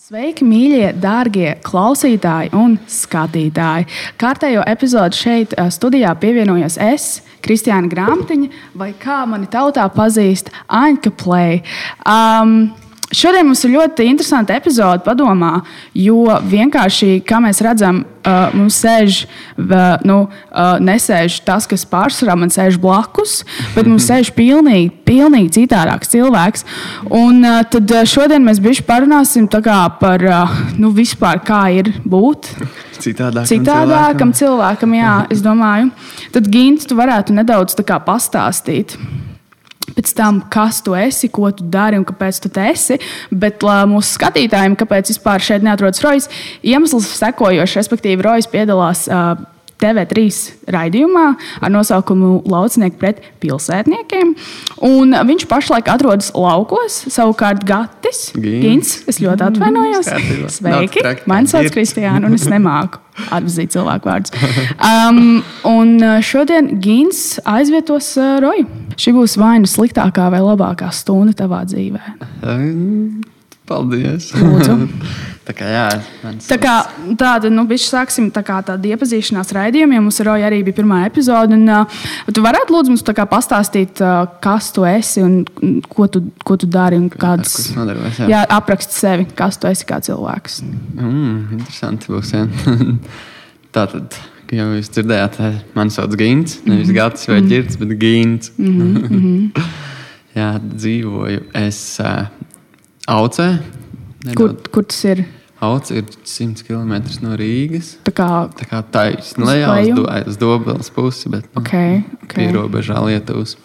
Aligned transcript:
Sveiki, 0.00 0.46
mīļie, 0.48 0.94
dārgie 0.96 1.50
klausītāji 1.60 2.54
un 2.56 2.78
skatītāji! 2.88 3.84
Kārtējo 4.16 4.62
epizodi 4.72 5.18
šeit 5.18 5.52
eh, 5.52 5.68
studijā 5.68 6.14
pievienojos 6.16 6.78
es, 6.80 7.08
Kristiāna 7.44 7.90
Grāmatiņa, 7.92 8.48
vai 8.80 8.94
kā 8.96 9.18
mani 9.28 9.44
tautā 9.52 9.84
pazīst, 9.92 10.48
Aņka 10.72 11.12
Play. 11.20 11.60
Um, 12.08 12.70
Šodien 13.10 13.48
mums 13.48 13.64
ir 13.66 13.72
ļoti 13.74 14.04
interesanta 14.06 14.54
epizode, 14.54 15.02
padomā, 15.02 15.64
jo 15.98 16.28
vienkārši, 16.46 17.24
kā 17.26 17.40
mēs 17.42 17.58
redzam, 17.66 18.04
uh, 18.04 18.52
mums 18.54 18.76
sēž, 18.84 19.24
uh, 19.58 19.96
nu, 20.06 20.18
uh, 20.28 20.76
nesēž 20.78 21.40
tas, 21.42 21.66
kas 21.66 21.82
pārsvarā 21.90 22.36
man 22.38 22.52
sēž 22.54 22.78
blakus, 22.78 23.40
bet 23.74 23.88
mums 23.90 24.06
sēž 24.10 24.30
pilnīgi, 24.36 24.92
pilnīgi 25.08 25.50
citādāks 25.58 26.12
cilvēks. 26.12 26.62
Un 27.10 27.42
uh, 27.42 27.64
tad 27.66 27.90
uh, 27.90 28.04
šodien 28.06 28.46
mēs 28.46 28.62
bišķi 28.62 28.86
parunāsim 28.86 29.48
par, 29.50 30.22
uh, 30.22 30.60
nu, 30.78 30.92
vispār 30.94 31.42
kā 31.42 31.64
ir 31.80 31.90
būt. 32.06 32.52
Citādākam, 33.00 33.48
Citādākam 33.50 34.36
cilvēkam, 34.38 34.94
jā, 34.94 35.16
es 35.34 35.42
domāju. 35.42 35.90
Tad, 36.30 36.46
Gint, 36.46 36.86
tu 36.86 36.94
varētu 36.94 37.34
nedaudz 37.34 37.74
pastāstīt 38.06 38.94
pēc 40.00 40.14
tam, 40.16 40.40
kas 40.48 40.80
tu 40.82 40.96
esi, 40.96 41.28
ko 41.28 41.50
tu 41.52 41.64
dari 41.68 41.98
un 42.00 42.04
kāpēc 42.08 42.40
tu 42.40 42.48
te 42.48 42.64
esi. 42.72 42.98
Bet 43.30 43.62
uh, 43.66 43.84
mūsu 43.88 44.16
skatītājiem, 44.16 44.76
kāpēc 44.80 45.12
vispār 45.12 45.40
šeit 45.44 45.64
neatrodas 45.66 46.00
Rojas, 46.04 46.28
iemesls 46.64 47.08
sekojošs, 47.20 47.76
respektīvi, 47.76 48.24
Rojas 48.24 48.48
piedalās. 48.50 49.06
Uh, 49.08 49.36
TV3 49.80 50.26
raidījumā 50.70 51.26
ar 51.60 51.72
nosaukumu 51.72 52.40
Laucinieki 52.50 52.98
pret 53.00 53.22
pilsētniekiem. 53.42 54.34
Un 54.86 55.16
viņš 55.30 55.46
pašlaik 55.50 55.90
atrodas 55.92 56.30
laukos, 56.36 57.02
savukārt 57.12 57.64
Gatis 57.68 58.30
Gins. 58.36 59.00
Es 59.10 59.20
ļoti 59.22 59.46
atvainojos. 59.50 60.10
Sveiki! 60.60 61.04
Mani 61.30 61.50
sauc 61.50 61.70
Kristiāna, 61.74 62.26
un 62.28 62.36
es 62.36 62.48
nemāku 62.50 63.00
atzīt 63.34 63.74
cilvēku 63.74 64.10
vārdus. 64.10 64.32
Um, 64.90 65.40
un 65.68 65.98
šodien 66.24 66.70
Gins 66.82 67.38
aizvietos 67.48 68.12
uh, 68.18 68.38
Roju. 68.42 68.66
Šī 69.00 69.12
būs 69.16 69.36
vai 69.40 69.58
nu 69.62 69.68
sliktākā 69.70 70.28
vai 70.32 70.40
labākā 70.44 70.90
stunda 70.94 71.34
tavā 71.36 71.62
dzīvē. 71.68 72.14
Paldies! 73.70 74.32
Tā 75.50 75.54
kā, 75.56 75.66
jā, 75.66 75.86
tā 76.46 76.56
kā 76.60 76.72
tāda, 77.18 77.48
nu, 77.50 77.64
bišķi 77.66 77.88
sāksim 77.88 78.26
tā 78.30 78.42
kā 78.46 78.60
tāda 78.62 78.86
iepazīšanās 78.92 79.48
raidījumiem. 79.56 80.04
Mums 80.04 80.20
ar 80.22 80.28
Roju 80.28 80.46
arī 80.46 80.60
bija 80.66 80.76
pirmā 80.76 81.00
epizode. 81.08 81.56
Un, 81.56 81.64
uh, 81.66 82.02
tu 82.30 82.44
varētu 82.44 82.74
lūdzu 82.74 82.92
mums 82.92 83.02
pastāstīt, 83.32 84.02
uh, 84.04 84.28
kas 84.44 84.68
tu 84.76 84.84
esi 84.86 85.24
un 85.24 85.40
ko 85.90 86.06
tu, 86.12 86.22
ko 86.46 86.54
tu 86.60 86.68
dari 86.70 87.00
un 87.00 87.08
kādas. 87.10 87.56
Kas 87.56 87.70
nodarbojas, 87.74 88.20
jā. 88.20 88.28
jā, 88.30 88.42
apraksti 88.60 88.94
sevi, 88.94 89.26
kas 89.34 89.58
tu 89.58 89.66
esi 89.72 89.88
kā 89.88 89.98
cilvēks. 90.06 90.60
Mm, 91.00 91.58
interesanti 91.58 92.12
būs, 92.12 92.34
jā. 92.36 92.44
tā 93.74 93.88
tad. 93.90 94.20
Jau 94.50 94.66
jūs 94.74 94.90
dzirdējāt, 94.90 95.40
man 95.76 95.90
sauc 95.94 96.14
Gins. 96.18 96.60
Nevis 96.64 96.88
mm 96.88 96.90
-hmm. 96.90 96.96
Gatis 96.96 97.28
vai 97.28 97.40
Girts, 97.42 97.76
bet 97.78 97.98
Gins. 97.98 98.52
Mm 98.58 98.96
-hmm. 98.96 99.62
jā, 100.38 100.60
dzīvoju 100.62 101.40
es 101.54 102.00
uh, 102.02 102.26
Aucē. 103.10 103.58
Kur, 104.38 104.52
kur 104.70 104.84
tas 104.86 105.00
ir? 105.10 105.24
Auce 105.60 105.96
ir 105.98 106.04
100 106.06 106.62
km 106.62 106.94
no 107.24 107.34
Rīgas. 107.34 107.96
Tā 108.06 108.12
kā, 108.14 108.28
tā 108.54 108.68
kā 108.70 108.78
taisnība 108.94 109.48
lejā 109.50 109.72
uz, 109.72 109.90
do, 109.98 110.04
uz 110.30 110.38
Dobelas 110.38 110.92
pusi, 110.94 111.26
bet 111.32 111.48
nu, 111.50 111.58
okay, 111.58 112.04
okay. 112.22 112.46
pierobežā 112.46 113.02
Lietuvas. 113.02 113.56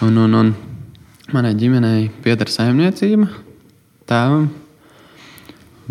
Un, 0.00 0.16
un, 0.24 0.38
un 0.40 0.54
manai 1.36 1.52
ģimenei 1.60 2.08
pieder 2.24 2.48
saimniecība 2.48 3.28
tēvam. 4.08 4.48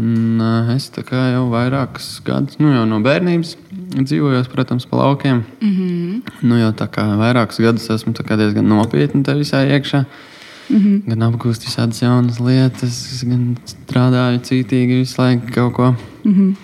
Un, 0.01 0.41
uh, 0.41 0.73
es 0.73 0.89
jau 0.89 1.47
vairākus 1.53 2.11
gadus, 2.25 2.57
nu 2.59 2.73
jau 2.73 2.83
no 2.89 2.97
bērnības 3.05 3.55
dzīvoju, 4.01 4.41
protams, 4.51 4.89
pa 4.89 5.05
laukiem. 5.05 5.45
Mm 5.61 5.75
-hmm. 5.75 6.37
nu, 6.41 6.57
jau 6.65 6.73
tā 6.73 6.89
kā 6.89 7.11
vairākus 7.13 7.61
gadus 7.61 7.89
esmu 7.89 8.13
diezgan 8.17 8.65
nopietni 8.67 9.23
te 9.23 9.37
visā 9.37 9.61
iekšā. 9.69 10.01
Uh, 10.01 10.34
Mm 10.69 10.77
-hmm. 10.77 11.01
Gan 11.07 11.23
apgūst 11.29 11.65
visādas 11.67 12.01
jaunas 12.01 12.39
lietas, 12.39 13.23
gan 13.23 13.57
strādāju 13.65 14.39
cītīgi 14.47 15.01
visu 15.01 15.21
laiku 15.21 15.51
kaut 15.53 15.73
ko. 15.73 15.95
Mm 16.23 16.33
-hmm. 16.33 16.55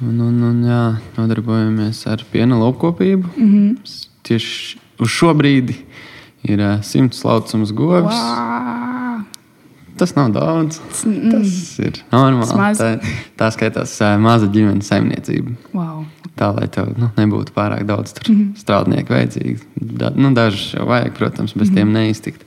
Un, 0.00 0.20
un, 0.20 0.42
un 0.42 0.64
jā, 0.64 0.96
nodarbojamies 1.16 2.06
ar 2.06 2.24
piena 2.32 2.56
lopkopību. 2.56 3.28
Mm 3.36 3.52
-hmm. 3.52 3.76
Tieši 4.22 4.78
uz 4.98 5.08
šo 5.08 5.34
brīdi 5.34 5.74
ir 6.42 6.60
uh, 6.60 6.82
simts 6.82 7.24
laucams 7.24 7.72
govs. 7.72 8.14
Wow. 8.14 8.85
Tas 9.96 10.12
nav 10.16 10.32
daudz. 10.34 10.80
Mm. 11.08 11.30
Tas 11.32 11.78
ir 11.80 12.00
normāli. 12.12 12.76
Tā, 12.76 12.88
tā 13.40 13.48
skaitās 13.54 13.94
maza 14.20 14.48
ģimenes 14.52 14.90
saimniecība. 14.92 15.54
Wow. 15.72 16.04
Tā 16.36 16.50
lai 16.52 16.66
tev 16.72 16.90
nu, 17.00 17.08
nebūtu 17.16 17.54
pārāk 17.56 17.86
daudz 17.88 18.12
mm 18.18 18.34
-hmm. 18.34 18.50
strādnieku 18.60 19.14
vajadzīgi. 19.14 19.56
Da, 19.74 20.10
nu, 20.14 20.34
dažus 20.36 20.74
jau 20.74 20.84
vajag, 20.86 21.14
protams, 21.16 21.54
bez 21.54 21.68
mm 21.68 21.72
-hmm. 21.72 21.76
tiem 21.76 21.92
neiztikt. 21.92 22.44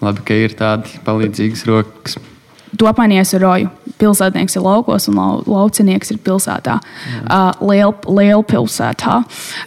Labi, 0.00 0.20
ka 0.24 0.34
ir 0.34 0.54
tādi 0.54 0.98
palīdzīgas 1.06 1.64
rokas. 1.66 2.18
Tu 2.76 2.86
apmainies 2.86 3.34
ar 3.34 3.40
roju. 3.40 3.68
Pilsētnieks 3.98 4.56
ir 4.56 4.62
laukos, 4.62 5.08
un 5.08 5.14
lau, 5.14 5.42
laucinieks 5.46 6.10
ir 6.10 6.18
pilsētā. 6.18 6.78
Uh, 7.24 7.68
liela 7.70 7.94
liel 8.06 8.42
pilsētā. 8.42 9.22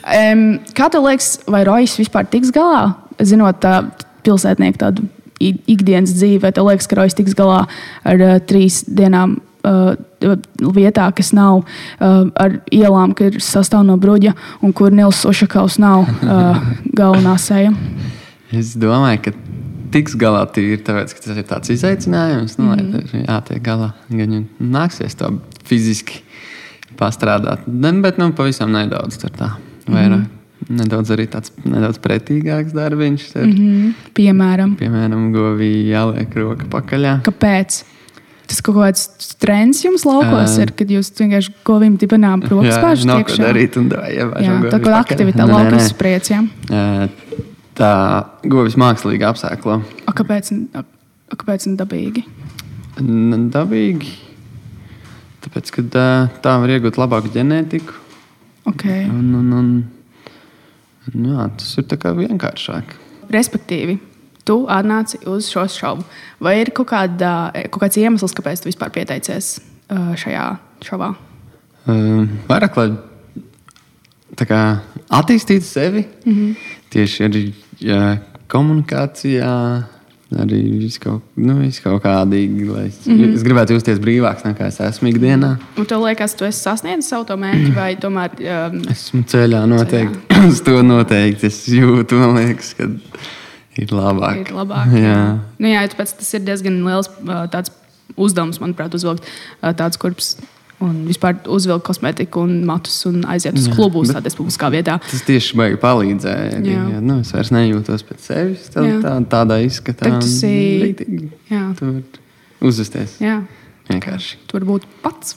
Um, 0.06 0.60
kā 0.78 0.90
tev 0.90 1.04
liekas, 1.04 1.40
vai 1.48 1.64
rojas 1.64 1.98
vispār 2.00 2.30
tiks 2.30 2.52
galā? 2.52 2.94
Zinot 3.20 3.64
uh, 3.64 3.90
pilsētnieku 4.24 4.78
tādu 4.78 5.08
ikdienas 5.50 6.14
dzīvi, 6.18 6.42
vai 6.44 6.52
tev 6.56 6.70
liekas, 6.70 6.90
ka 6.90 7.00
rojas 7.00 7.18
tiks 7.18 7.38
galā 7.38 7.64
ar 8.08 8.26
uh, 8.26 8.38
trīs 8.48 8.82
dienām 8.88 9.40
uh, 9.68 9.94
vietā, 10.76 11.08
kas 11.18 11.32
nav 11.38 11.62
uh, 11.62 12.26
ar 12.40 12.60
ielām, 12.72 13.16
kas 13.18 13.40
sastāv 13.46 13.86
no 13.88 13.98
bruģa 14.02 14.34
un 14.62 14.74
kur 14.74 14.94
Nils 14.94 15.24
Ušakovs 15.28 15.80
nav 15.82 16.06
uh, 16.06 16.60
galvenā 16.98 17.38
seja? 17.42 17.74
Es 18.52 18.74
domāju, 18.80 19.24
ka 19.28 19.36
tiks 19.92 20.18
galā 20.20 20.44
tīri, 20.56 20.80
tāpēc, 20.86 21.16
ka 21.16 21.26
tas 21.28 21.40
ir 21.40 21.48
tāds 21.48 21.72
izaicinājums. 21.74 22.58
Nu, 22.60 22.72
mm 22.72 22.92
-hmm. 22.92 23.26
Jātiek 23.28 23.64
galā. 23.64 23.94
Gan 24.10 24.48
nāksies 24.60 25.16
to 25.18 25.40
fiziski 25.64 26.22
pastrādāt, 27.00 27.66
bet 28.02 28.18
nu, 28.18 28.32
pavisam 28.32 28.72
nedaudz 28.72 29.18
tā. 29.18 29.52
Vairāk. 29.88 30.10
Mm 30.10 30.22
-hmm. 30.22 30.41
Nedaudz 30.72 31.12
arī 31.16 31.26
tāds 31.32 31.52
nedaudz 31.66 32.00
pretīgāks 32.04 32.76
darbiņš. 32.76 33.24
Ir, 33.36 33.48
mm 33.48 33.56
-hmm. 33.56 34.12
Piemēram, 34.18 34.76
piemēram 34.80 35.32
govī 35.34 35.72
jāliek 35.90 36.36
roka 36.36 36.70
pakaļā. 36.72 37.18
Kāpēc? 37.28 37.84
Tas 38.52 38.60
kaut 38.60 38.76
kāds 38.76 39.36
trends 39.40 39.84
jums 39.84 40.04
laukos 40.04 40.58
uh, 40.58 40.64
ir, 40.64 40.74
kad 40.76 40.90
jūs 40.92 41.12
vienkārši 41.16 41.54
govīm 41.64 41.96
dibenām 41.98 42.42
rokas 42.44 42.82
pašas. 42.84 43.06
Jā, 43.06 43.08
nav 43.08 43.24
ko 43.24 43.38
darīt 43.40 43.78
un 43.80 43.88
jā, 43.90 44.58
tā 44.74 44.80
kā 44.84 44.98
aktivitāte 45.00 45.52
laukas 45.52 45.94
prieciem. 45.96 46.50
Uh, 46.68 47.08
tā 47.80 47.92
govis 48.44 48.76
mākslīgi 48.76 49.24
apsēklo. 49.24 49.80
A, 50.06 50.12
kāpēc, 50.12 50.52
a, 50.76 50.84
kāpēc 51.32 51.70
ne 51.72 51.80
dabīgi? 51.80 52.26
N 53.00 53.48
dabīgi. 53.54 54.12
Tāpēc, 55.42 55.72
ka 55.78 56.06
tā 56.44 56.58
var 56.62 56.76
iegūt 56.76 57.00
labāku 57.02 57.32
ģenētiku. 57.34 57.98
Okay. 58.70 59.08
Un, 59.10 59.32
un, 59.40 59.54
un, 59.58 59.70
jā, 61.10 61.50
tas 61.58 61.78
ir 61.78 61.88
vienkāršāk. 62.18 62.96
Respektīvi, 63.32 63.98
tu 64.46 64.66
atnāci 64.70 65.22
uz 65.30 65.50
šo 65.52 65.66
šovu. 65.70 66.06
Vai 66.40 66.60
ir 66.62 66.74
kaut, 66.76 66.90
kāda, 66.92 67.52
kaut 67.70 67.86
kāds 67.86 68.00
iemesls, 68.02 68.36
kāpēc 68.38 68.64
tu 68.64 68.72
vispār 68.72 68.92
pieteicies 68.94 69.60
šajā 69.90 70.48
šovā? 70.86 71.14
Uh, 71.82 72.28
vairāk, 72.50 72.78
lai 72.78 74.46
kā, 74.48 74.62
attīstītu 75.10 75.66
sevi. 75.66 76.06
Mm 76.26 76.34
-hmm. 76.34 76.56
Tieši 76.90 77.24
arī 77.24 77.54
jā, 77.80 78.18
komunikācijā. 78.48 79.84
Arī 80.40 80.62
viss 80.80 81.00
kaut, 81.02 81.26
nu, 81.36 81.58
vis 81.60 81.82
kaut 81.84 82.00
kādīgi, 82.06 82.64
lai 82.70 82.86
es, 82.86 83.02
mm 83.04 83.18
-hmm. 83.18 83.34
es 83.36 83.44
gribētu 83.44 83.76
justies 83.76 84.00
brīvāks 84.00 84.46
nekā 84.48 84.70
es 84.72 84.80
esmu 84.80 85.10
ikdienā. 85.10 85.58
Un 85.78 85.86
tev 85.86 86.06
liekas, 86.06 86.36
tu 86.40 86.46
esi 86.48 86.60
sasniedzis 86.60 87.10
savu 87.10 87.26
to 87.28 87.36
mērķi, 87.36 87.74
vai 87.76 87.96
tomēr? 88.00 88.38
Um, 88.40 88.82
esmu 88.92 89.24
ceļā 89.28 89.66
noteikti. 89.68 90.18
Ceļā. 90.30 90.48
Uz 90.52 90.62
to 90.62 90.78
noteikti 90.82 91.46
es 91.48 91.68
jūtu, 91.68 92.16
man 92.16 92.36
liekas, 92.40 92.74
ka 92.78 92.88
ir 93.76 93.92
labāk. 93.92 94.40
Ir 94.46 94.56
labāk 94.56 94.96
jā. 94.96 95.04
Jā. 95.04 95.20
Nu, 95.60 95.68
jā, 95.68 95.84
tāpēc 95.92 96.16
tas 96.24 96.34
ir 96.34 96.48
diezgan 96.48 96.80
liels 96.86 97.12
uh, 97.28 97.62
uzdevums, 98.16 98.62
manuprāt, 98.64 98.96
uzvilkt 98.96 99.28
uh, 99.28 99.74
tāds 99.76 100.00
kurps 100.00 100.38
un 100.86 100.98
vispār 101.08 101.38
uzvilkt 101.52 101.86
kosmētiku 101.88 102.44
un 102.46 102.58
matus 102.68 102.98
un 103.10 103.22
aiziet 103.32 103.58
uz 103.60 103.70
klubu 103.72 104.04
uz 104.06 104.14
tādas 104.16 104.38
publiskā 104.38 104.72
vietā. 104.74 104.98
Tas 105.06 105.24
tieši 105.28 105.58
baigi 105.60 105.80
palīdzēja. 105.82 106.60
Jā. 106.66 106.84
Jā, 106.96 107.00
nu, 107.04 107.20
es 107.22 107.32
vairs 107.36 107.54
nejūtos 107.56 108.06
pēc 108.08 108.28
sevis 108.28 108.68
tā, 108.74 108.86
tā, 109.04 109.16
tādā 109.32 109.62
izskatā. 109.66 110.18
Tad. 110.18 110.28
Tu 111.78 111.88
vari 111.88 112.04
uzvesties. 112.62 113.18
Jā. 113.24 113.42
Vienkārši. 113.90 114.44
Tu 114.48 114.58
vari 114.58 114.70
būt 114.70 114.88
pats. 115.04 115.36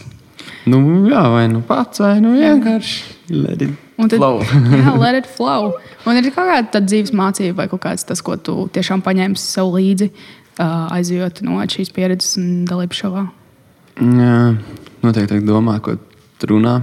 Nu, 0.68 0.80
jā, 1.08 1.22
vai 1.32 1.44
nu 1.52 1.60
pats, 1.64 2.00
vai 2.00 2.18
nu 2.24 2.34
vienkārši 2.36 3.34
let 3.34 3.62
it 3.64 4.00
un 4.00 4.08
tad, 4.08 4.18
flow. 4.18 4.40
jā, 4.82 4.94
let 5.00 5.18
it 5.20 5.28
flow. 5.36 5.74
Un 6.08 6.20
ir 6.20 6.30
kaut 6.34 6.50
kāda 6.50 6.82
dzīves 6.84 7.14
mācība 7.16 7.62
vai 7.62 7.68
kaut 7.72 7.84
kāds 7.84 8.06
tas, 8.08 8.22
ko 8.24 8.36
tu 8.36 8.64
tiešām 8.74 9.04
paņēmi 9.04 9.40
sev 9.40 9.72
līdzi 9.76 10.10
uh, 10.10 10.92
aizjūt 10.96 11.44
no 11.46 11.60
šīs 11.60 11.92
pieredzes 11.94 12.38
un 12.40 12.64
dalības 12.68 13.02
šovā? 13.04 13.24
Jā, 14.00 14.38
noteikti 15.04 15.40
domā, 15.46 15.78
ko 15.84 15.96
runā. 16.48 16.80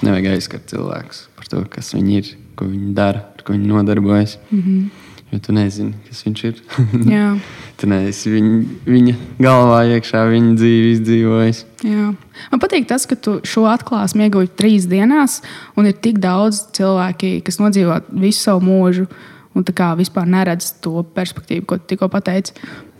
Nevajag 0.00 0.30
aizskart 0.32 0.70
cilvēkus 0.70 1.26
par 1.36 1.48
to, 1.50 1.60
kas 1.68 1.92
viņi 1.96 2.16
ir, 2.16 2.28
ko 2.56 2.68
viņi 2.68 2.92
dara, 2.96 3.24
ar 3.36 3.44
ko 3.44 3.56
viņi 3.56 3.68
nodarbojas. 3.68 4.38
Mm 4.50 4.60
-hmm. 4.62 5.08
Jo 5.30 5.38
tu 5.38 5.52
nezini, 5.54 5.94
kas 6.08 6.24
viņš 6.26 6.44
ir. 6.44 6.62
Jā. 7.14 7.38
tu 7.78 7.86
neesi 7.86 8.30
viņa, 8.32 8.64
viņa 8.84 9.14
galvā 9.38 9.84
iekšā, 9.94 10.24
viņa 10.26 10.54
dzīve 10.58 10.88
izdzīvojis. 10.96 11.60
Jā. 11.86 12.14
Man 12.50 12.60
patīk 12.60 12.88
tas, 12.90 13.06
ka 13.06 13.16
tu 13.16 13.38
šo 13.46 13.64
atklāsmi 13.70 14.26
ieguvi 14.26 14.50
trīs 14.58 14.88
dienās, 14.90 15.40
un 15.76 15.86
ir 15.86 15.92
tik 15.92 16.18
daudz 16.18 16.64
cilvēki, 16.76 17.40
kas 17.46 17.60
nodzīvo 17.62 18.00
visu 18.10 18.40
savu 18.40 18.64
mūžu, 18.66 19.06
un 19.54 19.64
tā 19.64 19.72
kā 19.72 19.94
vispār 19.98 20.26
neredz 20.26 20.74
to 20.82 21.04
perspektīvu, 21.14 21.64
ko 21.64 21.78
tu 21.78 21.94
tikko 21.94 22.08
pateici. 22.08 22.52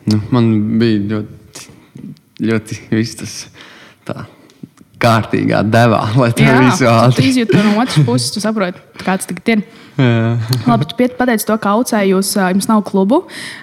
Nu, 0.07 0.21
man 0.31 0.79
bija 0.79 1.03
ļoti, 1.11 1.40
ļoti 2.41 2.79
viss 2.93 3.19
tas 3.21 3.35
tā. 4.09 4.25
Kārtīgā 5.01 5.63
devā, 5.65 6.01
lai 6.21 6.29
tā 6.37 6.59
visu 6.61 6.89
tu 7.17 7.23
izjūti 7.25 7.57
no 7.57 7.79
otras 7.81 8.03
puses, 8.05 8.35
tu 8.35 8.41
saproti, 8.43 8.83
kāds 9.01 9.25
tagad 9.31 9.49
ir. 9.55 9.63
Jā. 9.97 10.35
Labi, 10.69 10.87
tu 10.91 10.97
pateici 11.17 11.47
to, 11.49 11.57
ka 11.61 11.73
aucē 11.77 12.03
jūs, 12.09 12.35
jums 12.37 12.69
nav 12.69 12.83
klubu. 12.89 13.23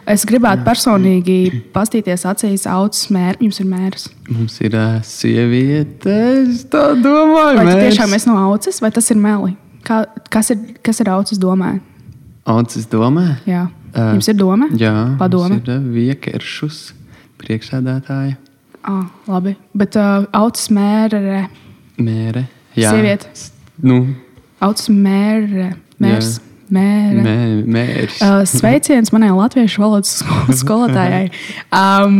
Es 0.09 0.25
gribētu 0.25 0.65
personīgi 0.65 1.61
pastīties 1.75 2.25
acīs 2.29 2.65
aucis 2.69 3.11
mērķi. 3.13 3.45
Jums 3.45 3.61
ir 3.61 3.69
mērs. 3.69 4.07
Mums 4.29 4.57
ir 4.65 4.77
uh, 4.77 4.97
sieviete, 5.05 6.17
es 6.41 6.65
tā 6.73 6.87
domāju. 6.97 7.61
Vai 7.61 7.67
mērs. 7.69 7.83
tiešām 7.85 8.17
esi 8.17 8.31
no 8.31 8.37
aucis, 8.47 8.81
vai 8.81 8.91
tas 8.97 9.13
ir 9.13 9.21
meli? 9.21 9.53
Kā, 9.85 10.03
kas, 10.33 10.51
ir, 10.53 10.65
kas 10.85 11.05
ir 11.05 11.13
aucis 11.13 11.41
domē? 11.41 11.75
Aucis 12.49 12.89
domā? 12.89 13.27
Jā. 13.45 13.67
Ā, 13.93 14.11
Jums 14.15 14.33
ir 14.33 14.37
doma? 14.41 14.67
Jā, 14.77 14.93
Padome. 15.21 15.57
mums 15.57 15.69
ir 15.69 15.77
uh, 15.77 15.85
viekeršus 15.93 16.81
priekšsēdētāja. 17.41 18.37
Ah, 18.87 19.03
labi. 19.27 19.55
Bet 19.75 19.95
uh, 19.99 20.23
aucis 20.37 20.69
mērē. 20.71 21.45
Mēre. 21.99 22.45
Jā. 22.77 22.93
Sieviete. 22.93 23.27
Nu, 23.83 24.03
Aucis 24.63 24.87
mērē. 24.89 25.71
Mērs. 26.01 26.37
Mērē. 26.73 27.21
mē, 27.23 27.33
mērs. 27.71 28.17
Uh, 28.19 28.41
sveiciens 28.49 29.11
manai 29.15 29.29
latviešu 29.31 29.79
valodas 29.83 30.17
sko- 30.19 30.51
skolotājai. 30.61 31.29
Um, 31.71 32.17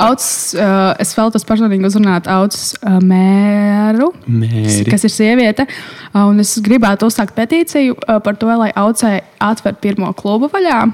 aucis, 0.00 0.52
uh, 0.54 0.92
es 1.02 1.10
vēlos 1.18 1.46
personīgi 1.48 1.88
uzrunāt 1.88 2.28
aucis 2.30 2.74
uh, 2.84 2.98
mēru, 3.02 4.10
Mēri. 4.30 4.84
kas 4.92 5.06
ir 5.08 5.14
sieviete. 5.14 5.66
Uh, 6.12 6.28
un 6.30 6.38
es 6.44 6.52
gribētu 6.62 7.08
uzsākt 7.10 7.34
petīciju 7.38 7.96
uh, 7.98 8.18
par 8.22 8.38
to, 8.38 8.50
lai 8.60 8.70
aucē 8.78 9.16
atver 9.42 9.74
pirmo 9.82 10.12
klubu 10.14 10.48
vaļā, 10.54 10.84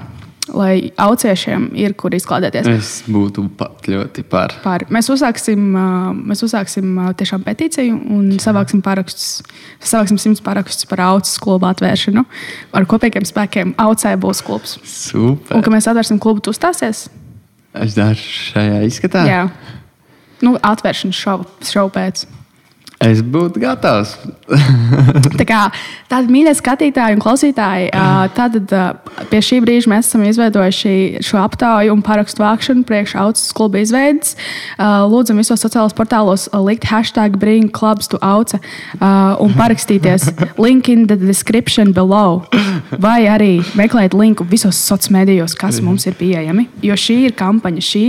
lai 0.53 0.91
auciešiem 0.99 1.69
ir 1.77 1.93
kur 1.99 2.13
izklādēties. 2.15 2.67
Es 2.69 2.91
būtu 3.09 3.47
pat 3.57 3.87
ļoti 3.89 4.23
par. 4.29 4.55
Par. 4.63 4.85
Mēs 4.93 5.09
uzsāksim, 5.13 5.63
mēs 6.27 6.43
uzsāksim 6.45 6.97
tiešām 7.19 7.43
petīciju 7.45 7.97
un 8.15 8.29
savāksim 8.41 8.83
parakstus. 8.85 9.41
Savāksim 9.83 10.19
simts 10.21 10.43
parakstus 10.43 10.87
par 10.89 11.03
aucis 11.07 11.39
klubu 11.43 11.69
atvēršanu. 11.69 12.25
Ar 12.77 12.87
kopīgiem 12.89 13.27
spēkiem 13.27 13.75
aucē 13.81 14.15
būs 14.21 14.43
klubs. 14.45 14.77
Super. 14.87 15.57
Un, 15.57 15.65
kad 15.65 15.73
mēs 15.73 15.89
atvērsim 15.91 16.21
klubu, 16.23 16.43
tu 16.43 16.55
uzstāsies? 16.55 17.07
Es 17.77 17.97
daru 17.97 18.17
šajā 18.17 18.81
izskatā. 18.87 19.27
Jā. 19.27 19.43
Nu, 20.45 20.55
atvēršanas 20.61 21.17
šovu, 21.17 21.47
šovu 21.65 21.93
pēc. 21.95 22.27
Es 23.03 23.19
būtu 23.21 23.61
gatavs. 23.61 24.15
Tā 25.37 25.45
kā 25.45 25.59
tādi 26.09 26.33
mīļie 26.33 26.53
skatītāji 26.57 27.17
un 27.17 27.21
klausītāji, 27.21 27.91
ā, 27.93 28.05
tad 28.33 28.57
pie 29.29 29.41
šī 29.43 29.59
brīža 29.61 29.91
mēs 29.91 30.09
esam 30.09 30.23
izveidojuši 30.25 31.21
šo 31.25 31.37
aptauju 31.43 31.93
un 31.93 32.01
parakstu 32.05 32.41
vākšanu 32.41 32.87
priekš 32.89 33.13
auces 33.21 33.53
kluba 33.53 33.83
izveidas. 33.83 34.33
Lūdzam 34.81 35.37
visos 35.37 35.61
sociālajos 35.61 35.93
portālos 35.97 36.47
likt 36.65 36.87
hashtag 36.89 37.37
bring 37.37 37.69
clubs 37.69 38.09
to 38.09 38.17
auce 38.25 38.57
ā, 38.97 39.11
un 39.45 39.53
parakstīties 39.59 40.31
link 40.65 40.89
in 40.89 41.05
the 41.05 41.19
description 41.21 41.93
below. 41.93 42.47
Vai 42.97 43.27
arī 43.29 43.51
meklēt 43.77 44.17
linku 44.17 44.47
visos 44.47 44.73
sociālajos 44.73 45.13
medijos, 45.13 45.53
kas 45.53 45.77
mums 45.85 46.07
ir 46.09 46.17
pieejami. 46.17 46.65
Jo 46.81 46.97
šī 46.97 47.19
ir 47.27 47.37
kampaņa. 47.37 47.83
Šī 47.83 48.05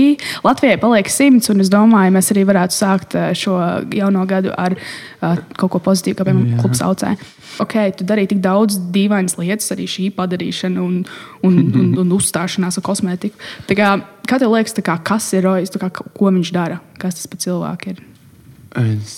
Latvijai 0.46 0.80
paliek 0.80 1.12
simts, 1.12 1.50
un 1.52 1.60
es 1.60 1.68
domāju, 1.72 2.14
mēs 2.14 2.32
arī 2.32 2.46
varētu 2.48 2.76
sākt 2.78 3.18
šo 3.36 3.58
jauno 3.92 4.24
gadu 4.28 4.54
ar 4.56 4.77
ā, 5.24 5.32
kaut 5.58 5.72
ko 5.74 5.80
pozitīvu, 5.88 6.18
kā 6.20 6.26
piemēram 6.28 6.60
klubs 6.62 6.82
aucē. 6.84 7.14
Ok, 7.64 7.74
tu 7.98 8.06
darīji 8.06 8.32
tik 8.34 8.42
daudz 8.44 8.76
dīvainas 8.94 9.34
lietas, 9.40 9.70
arī 9.74 9.88
šī 9.90 10.08
padarīšana 10.14 10.82
un, 10.84 11.00
un, 11.46 11.58
un, 11.74 11.92
un 12.04 12.12
uzstāšanās 12.18 12.78
ar 12.78 12.86
kosmētiku. 12.86 13.38
Tā 13.66 13.76
Kā, 13.78 13.90
kā 14.30 14.38
tev 14.38 14.52
liekas, 14.54 14.76
kā, 14.84 14.98
kas 15.02 15.26
ir 15.34 15.46
Rojas, 15.48 15.74
kā, 15.74 15.90
ko 15.90 16.30
viņš 16.34 16.52
dara? 16.54 16.78
Kas 17.02 17.18
tas 17.18 17.26
par 17.30 17.42
cilvēku 17.42 17.94
ir? 17.94 18.02
Es... 18.84 19.16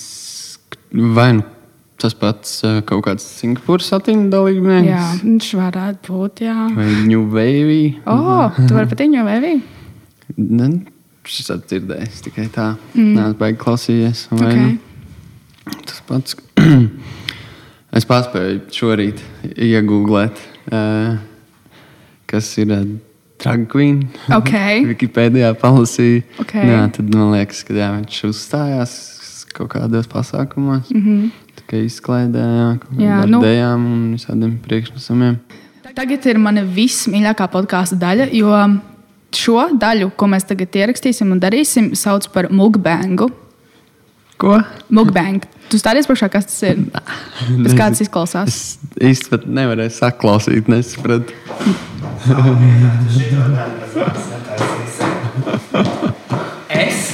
Vai 0.90 1.32
nu 1.38 1.44
tas 2.00 2.14
pats 2.16 2.62
eh, 2.64 2.78
kaut 2.88 3.02
kāds 3.04 3.24
Singapūras 3.42 3.90
satīna 3.92 4.30
dalībnieks? 4.32 4.88
Jā, 4.88 5.02
viņš 5.20 5.48
varētu 5.58 6.14
būt. 6.16 6.40
Jā, 6.46 6.54
Vai 6.72 6.86
New 7.04 7.26
Wave? 7.34 8.00
oh, 8.08 8.56
tu 8.56 8.72
vari 8.72 8.88
pat 8.88 9.02
viņu 9.04 9.26
vēvī. 9.26 9.50
Ne, 10.40 10.70
šis 11.28 11.52
atdzirdējis 11.58 12.22
tikai 12.24 12.46
tā. 12.54 12.70
Mm. 12.96 13.34
Baigi 13.38 13.60
klausījies. 13.60 14.28
Vai 14.32 14.46
Okay. 14.48 14.62
nu 14.64 14.78
tas 15.86 16.00
pats. 16.08 16.36
es 17.96 18.06
paspēju 18.08 18.62
šorīt 18.74 19.22
iegūglēt, 19.56 20.42
uh, 20.72 21.16
kas 22.30 22.50
ir 22.62 22.74
uh, 22.74 22.84
drag 23.40 23.66
queen. 23.72 24.04
Ok. 24.36 24.52
Wikipēdijā 24.90 25.54
palasīju. 25.60 26.24
Ok. 26.42 26.54
Jā, 26.54 26.82
tad 26.96 27.14
man 27.14 27.32
liekas, 27.36 27.64
ka 27.66 27.76
jā, 27.76 27.90
viņš 27.96 28.20
uzstājās 28.30 28.98
kaut 29.54 29.72
kādos 29.72 30.06
pasākumos. 30.10 30.90
Mm 30.94 31.02
-hmm. 31.06 31.30
Kā 31.70 31.78
izklaidē, 31.86 32.42
jā, 32.42 32.68
kaut 32.82 32.94
kādām 32.98 33.30
nu- 33.30 33.42
dejām 33.42 33.86
un 33.86 34.14
visādiem 34.16 34.58
priekšnesumiem. 34.58 35.36
Tagad 35.94 36.26
ir 36.26 36.38
mana 36.38 36.62
vismīļākā 36.62 37.46
podkāstu 37.50 37.98
daļa, 37.98 38.28
jo 38.32 38.50
šo 39.34 39.68
daļu, 39.78 40.10
ko 40.16 40.26
mēs 40.26 40.46
tagad 40.46 40.76
ierakstīsim 40.76 41.32
un 41.32 41.40
darīsim, 41.40 41.94
sauc 41.94 42.28
par 42.32 42.48
mukbangu. 42.50 43.30
Ko? 44.40 44.56
Mukbang. 44.88 45.44
Tu 45.68 45.76
stāties 45.76 46.06
priekšā, 46.08 46.30
kas 46.32 46.46
tas 46.48 46.62
ir? 46.64 46.78
Pēc 46.90 47.74
kā 47.76 47.90
tas 47.92 48.00
izklausās? 48.00 48.48
Es 48.48 48.78
īsti 49.10 49.32
pat 49.34 49.44
nevarēju 49.44 49.92
saklausīt, 49.98 50.70
nesapratu. 50.72 51.36
Es 56.72 57.12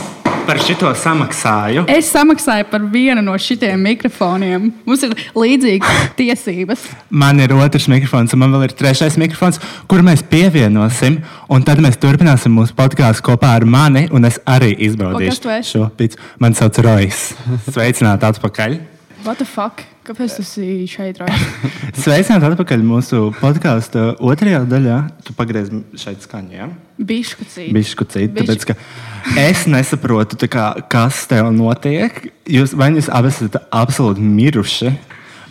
par 0.57 0.65
šito 0.65 0.91
samaksāju. 0.97 1.85
Es 1.93 2.09
samaksāju 2.15 2.65
par 2.71 2.85
vienu 2.93 3.21
no 3.25 3.35
šitiem 3.37 3.83
mikrofoniem. 3.85 4.71
Mums 4.89 5.03
ir 5.05 5.13
līdzīgas 5.37 6.07
tiesības. 6.21 6.87
Man 7.13 7.43
ir 7.45 7.53
otrs 7.53 7.89
mikrofons, 7.93 8.33
un 8.33 8.41
man 8.41 8.55
vēl 8.55 8.65
ir 8.71 8.77
trešais 8.79 9.19
mikrofons, 9.21 9.61
kur 9.91 10.01
mēs 10.07 10.25
pievienosim. 10.31 11.19
Un 11.53 11.67
tad 11.67 11.83
mēs 11.85 12.01
turpināsim 12.01 12.57
mūsu 12.57 12.77
podkāstu 12.79 13.27
kopā 13.29 13.53
ar 13.59 13.69
mani. 13.69 14.07
Un 14.17 14.29
es 14.31 14.41
arī 14.49 14.73
izbaudīšu 14.89 15.59
šo 15.75 15.91
pīci. 15.99 16.21
Mani 16.41 16.57
sauc 16.57 16.81
Rojas. 16.87 17.29
Sveicināti 17.69 18.31
atpakaļ! 18.31 18.81
What 19.27 19.43
the 19.43 19.49
fuck? 19.49 19.85
Kāpēc 20.07 20.39
tas 20.39 20.57
ir 20.63 20.87
šeit? 20.89 21.21
Sveicināti 22.07 22.49
atpakaļ 22.49 22.85
mūsu 22.87 23.27
podkāstu 23.43 24.13
otrajā 24.25 24.65
daļā. 24.73 25.01
Tu 25.27 25.37
pagriez 25.37 25.73
šeit 26.01 26.25
skaņu. 26.25 26.57
Ja? 26.57 26.73
Bišķi 26.97 27.69
Bišku 27.77 28.07
citu, 28.09 28.33
Bišķi. 28.39 28.47
tāpēc, 28.47 29.37
es 29.43 29.67
nesaprotu, 29.69 30.39
kā, 30.49 30.71
kas 30.89 31.27
tev 31.29 31.51
notiek. 31.55 32.23
Jūs, 32.49 32.73
vai 32.79 32.91
jūs 32.95 33.11
abi 33.13 33.33
esat 33.33 33.59
absolūti 33.69 34.25
miruši? 34.25 34.95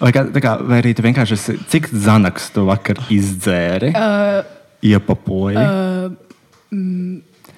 Vai, 0.02 0.12
kā, 0.12 0.25
tā 0.34 0.42
kā, 0.44 0.58
vai 0.66 0.82
arī 0.82 0.96
tu 0.98 1.06
vienkārši 1.06 1.38
esi, 1.38 1.58
cik 1.72 1.92
zanaks 1.94 2.50
tu 2.56 2.66
vakar 2.68 3.00
izdzēri? 3.14 3.94
Uh, 3.96 4.42
Iepapoji. 4.86 5.62
Uh, 5.62 6.25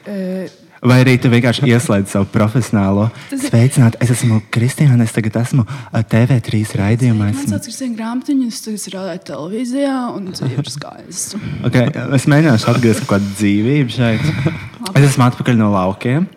Uh, 0.07 0.47
vai 0.81 0.99
arī 1.03 1.15
tu 1.21 1.31
vienkārši 1.31 1.67
ieslēdz 1.73 2.13
savu 2.15 2.29
profesionālo 2.33 3.07
sveicinājumu. 3.31 4.01
Es 4.03 4.13
esmu 4.13 4.41
Kristiāna, 4.53 5.07
es 5.07 5.15
tagad 5.15 5.39
esmu 5.41 5.65
uh, 5.65 5.99
TV3 6.01 6.61
raidījumā. 6.81 7.27
Man 7.27 7.33
Esmu, 7.33 7.53
sauc 7.53 7.67
Kristīna 7.67 7.97
Grāmatiņa, 7.99 8.51
es 8.51 8.61
tagad 8.65 8.83
strādāju 8.83 9.23
televīzijā 9.31 9.97
un 10.13 10.29
dzīve 10.33 10.63
ir 10.63 10.71
skaista. 10.73 11.41
okay, 11.67 11.89
es 12.17 12.29
mēģināšu 12.29 12.71
atgriezt 12.73 13.03
kaut 13.05 13.17
kādu 13.17 13.35
dzīvību 13.39 13.97
šeit. 13.97 14.31
Es 14.97 15.03
esmu 15.03 15.25
atpakaļ 15.25 15.57
no 15.59 15.67
laukiem. 15.73 16.27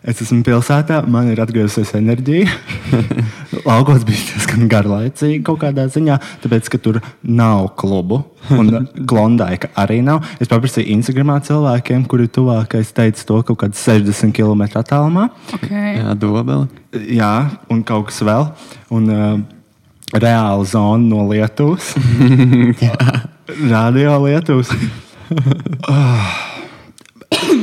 Es 0.00 0.22
esmu 0.24 0.40
pilsētā, 0.46 1.02
man 1.12 1.28
ir 1.28 1.40
atgriezusies 1.42 1.92
enerģija. 1.98 2.48
Laukos 3.68 4.06
bija 4.08 4.22
diezgan 4.30 4.70
garlaicīgi 4.70 5.42
kaut 5.44 5.60
kādā 5.64 5.84
ziņā, 5.92 6.16
tāpēc, 6.44 6.70
ka 6.72 6.80
tur 6.80 7.00
nav 7.22 7.72
klubu. 7.80 8.22
Un 8.56 8.88
Klondaika 9.10 9.72
arī 9.80 10.00
nav. 10.06 10.24
Es 10.40 10.48
paprasīju 10.48 10.88
Instagramā 10.96 11.38
cilvēkiem, 11.44 12.08
kuri 12.08 12.30
tuvākais 12.32 12.94
teica 12.96 13.28
to 13.28 13.42
kaut 13.50 13.60
kādā 13.64 13.76
60 13.76 14.32
km 14.36 14.66
attālumā. 14.80 15.28
Okay. 15.60 15.98
Jā, 16.00 16.16
dobeli. 16.16 16.68
Jā, 17.20 17.34
un 17.70 17.84
kaut 17.86 18.08
kas 18.08 18.24
vēl. 18.24 18.48
Un, 18.96 19.10
uh, 19.12 19.58
reāla 20.12 20.64
zona 20.64 21.04
no 21.04 21.28
Lietuvas. 21.28 21.94
Radio 23.72 24.18
Lietuvas. 24.24 24.70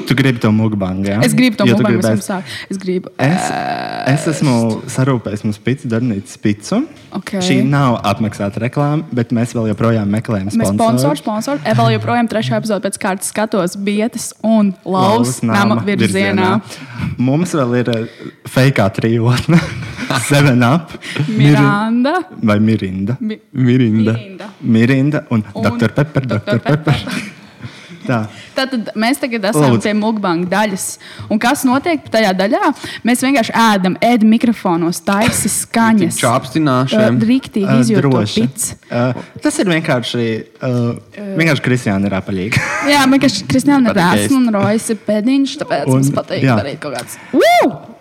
Tu 0.08 0.16
gribi 0.16 0.40
to 0.40 0.50
mukbangu, 0.56 1.04
jā? 1.10 1.18
Es 1.26 1.34
gribu 1.36 1.58
to 1.60 1.66
Jo 1.68 1.76
mūziku, 1.76 1.90
gribēsi- 1.98 2.18
mēs 2.22 2.28
sākam. 2.30 2.44
Es 2.72 2.78
gribu. 2.80 3.10
Es, 3.20 3.48
es 4.14 4.28
esmu 4.36 4.54
sarūpējis 4.88 5.44
mums 5.44 5.60
pīcis 5.60 5.90
darbnīcas 5.92 6.38
picu. 6.44 6.80
Ok. 7.18 7.34
Šī 7.44 7.58
nav 7.68 7.98
apmaksāta 8.08 8.62
reklāma, 8.64 9.04
bet 9.12 9.30
mēs 9.36 9.52
vēl 9.58 9.68
joprojām 9.74 10.08
meklējam 10.16 10.48
Mēs 10.56 10.72
sponsoru. 10.72 11.18
sponsors. 11.20 11.62
E, 11.66 11.74
vēl 11.76 11.92
joprojām 12.00 12.28
trešā 12.32 12.58
epizode 12.62 12.88
pēc 12.88 12.98
kārtas 13.04 13.32
skatos 13.34 13.76
Bietas 13.78 14.32
un 14.44 14.74
Lauvas 14.86 15.42
nama 15.44 15.76
virzienā. 15.84 16.62
Mums 17.18 17.52
vēl 17.58 17.76
ir 17.82 17.92
fake 18.48 18.88
trijotne, 18.96 19.60
Seven 20.30 20.64
Up, 20.64 20.92
Miranda. 21.28 22.22
vai 22.42 22.60
Mirinda. 22.60 23.18
Mi 23.20 23.40
Mirinda. 23.52 24.14
Mirinda. 24.14 24.50
Mirinda 24.62 25.26
un, 25.32 25.44
Un 25.54 25.64
Dr. 25.64 25.90
Pepper. 25.92 26.26
Dr. 26.26 26.40
Dr. 26.46 26.60
Pepper. 26.60 26.94
Pepper. 26.94 27.34
Tā. 28.08 28.20
Tātad 28.56 28.92
mēs 28.96 29.20
tagad 29.20 29.44
esam 29.50 29.74
Lūdzu. 29.74 29.84
pie 29.84 29.94
mukbanga 30.00 30.48
daļas. 30.54 30.86
Un 31.30 31.40
kas 31.44 31.64
notiek 31.68 32.06
tajā 32.14 32.32
daļā? 32.40 32.70
Mēs 33.08 33.24
vienkārši 33.26 33.52
ēdam, 33.54 33.98
ēdam 34.02 34.32
mikrofonos, 34.32 35.02
taisa 35.04 35.50
skaņas. 35.52 36.20
Čāpstināšana. 36.22 37.20
Rīktīgi 37.28 37.68
Uh, 37.68 37.82
izjūt 37.84 38.02
to 38.02 38.10
droši. 38.10 38.46
picu. 38.48 38.78
Uh, 38.90 39.14
tas 39.44 39.60
ir 39.60 39.66
vienkārši. 39.74 40.26
Uh, 40.62 40.96
vienkārši 41.38 41.66
Kristiāna 41.68 42.08
ir 42.08 42.16
apaļīga. 42.22 42.64
Jā, 42.94 43.04
liekas, 43.12 43.42
Kristiāna 43.50 43.92
ir 43.92 44.00
rēsna 44.00 44.38
un 44.40 44.50
rojas 44.56 44.90
ir 44.90 44.98
pēdiņš, 45.08 45.58
tāpēc 45.64 45.86
Un- 45.88 46.00
mums 46.00 46.10
patīk 46.16 46.44
jā. 46.48 46.56
darīt 46.62 46.80
kaut 46.80 46.96
kāds. 46.96 47.18
Woo! 47.34 47.97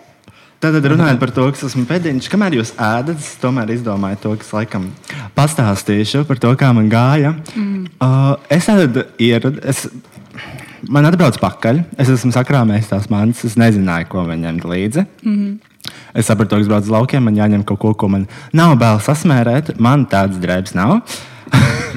Tad 0.57 0.73
runājot 0.89 1.19
par 1.21 1.31
to, 1.35 1.43
kas 1.53 1.67
esmu 1.67 1.83
pēdiņš, 1.85 2.27
kamēr 2.33 2.55
jūs 2.57 2.71
ēdat, 2.81 3.19
es 3.21 3.35
tomēr 3.37 3.69
izdomāju 3.75 4.17
to, 4.23 4.31
kas 4.41 4.49
laikam 4.55 4.87
pastāstīšu 5.37 6.23
par 6.25 6.41
to, 6.41 6.53
kā 6.57 6.71
man 6.73 6.89
gāja. 6.89 7.35
Mm. 7.53 7.83
Uh, 8.01 8.33
es 8.49 8.65
tad 8.65 8.97
ieradu, 9.21 9.61
es, 9.61 9.83
man 10.89 11.05
atbrauc 11.05 11.37
pakaļ, 11.43 11.83
es 12.01 12.09
esmu 12.15 12.33
sakrāmējis 12.33 12.89
tās 12.89 13.05
mantas, 13.13 13.45
es 13.45 13.59
nezināju, 13.61 14.09
ko 14.09 14.25
man 14.25 14.41
ņemt 14.47 14.65
līdzi. 14.65 15.05
Mm. 15.21 15.55
Es 16.17 16.25
sapratu, 16.25 16.55
ka 16.55 16.65
es 16.65 16.69
braucu 16.71 16.89
uz 16.89 16.93
laukiem, 16.95 17.29
man 17.29 17.37
jāņem 17.37 17.65
kaut 17.67 17.83
ko, 17.83 17.93
ko 17.93 18.09
man 18.17 18.25
nav 18.57 18.73
bail 18.81 18.97
sasmērēt. 19.03 19.75
Man 19.77 20.07
tādas 20.09 20.41
drēbes 20.41 20.73
nav. 20.77 21.03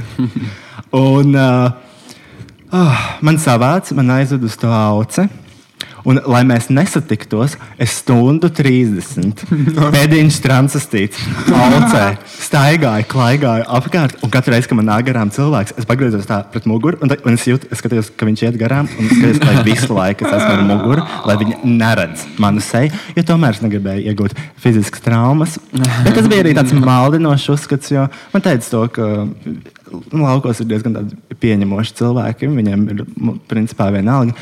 Un 1.01 1.33
uh, 1.33 1.71
uh, 2.77 3.05
man 3.25 3.41
savāca, 3.41 3.97
man 3.97 4.13
aizved 4.21 4.45
uz 4.45 4.61
to 4.61 4.69
auci. 4.69 5.31
Un, 6.09 6.21
lai 6.33 6.41
mēs 6.49 6.71
nesatiktos, 6.73 7.57
es 7.81 7.99
stundu 8.01 8.49
30 8.57 9.43
pēdiņš 9.95 10.39
transistīts, 10.45 11.19
aucē, 11.53 12.05
staigāju, 12.47 13.05
klaigāju 13.11 13.67
apkārt. 13.79 14.17
Un 14.25 14.33
katru 14.33 14.55
reizi, 14.55 14.71
kad 14.71 14.79
man 14.81 14.89
nāk 14.89 15.05
garām 15.11 15.33
cilvēks, 15.35 15.75
es 15.81 15.89
pagriezos 15.89 16.25
tā 16.29 16.39
pret 16.53 16.65
muguru, 16.71 16.97
un, 17.05 17.13
ta- 17.13 17.19
un 17.29 17.37
es 17.37 17.45
jūtu, 17.49 17.69
es 17.73 17.83
skatījos, 17.83 18.09
ka 18.17 18.29
viņš 18.29 18.45
iet 18.49 18.59
garām, 18.61 18.89
un 18.97 19.11
es 19.11 19.19
skatos, 19.19 19.43
lai 19.45 19.65
visu 19.67 19.91
laiku 19.97 20.25
es 20.29 20.33
esmu 20.39 20.55
ar 20.55 20.65
muguru, 20.71 21.05
lai 21.29 21.37
viņi 21.43 21.59
neredz 21.77 22.25
manu 22.41 22.65
seju, 22.65 22.95
jo 23.19 23.27
tomēr 23.33 23.59
es 23.59 23.63
negribēju 23.67 24.07
iegūt 24.15 24.39
fiziskas 24.65 25.05
traumas. 25.05 25.59
Bet 26.07 26.17
tas 26.17 26.31
bija 26.33 26.47
arī 26.47 26.55
tāds 26.57 26.73
maldinošs 26.77 27.51
uzskats, 27.59 27.93
jo 27.93 28.07
man 28.33 28.45
teica 28.47 28.73
to, 28.73 28.83
ka 28.97 29.11
nu, 29.91 30.25
laukos 30.25 30.61
ir 30.65 30.69
diezgan 30.71 30.97
pieņemoši 31.43 31.97
cilvēki, 32.01 32.49
viņiem 32.57 32.89
ir 32.95 33.05
principā 33.51 33.91
vienalga. 33.95 34.35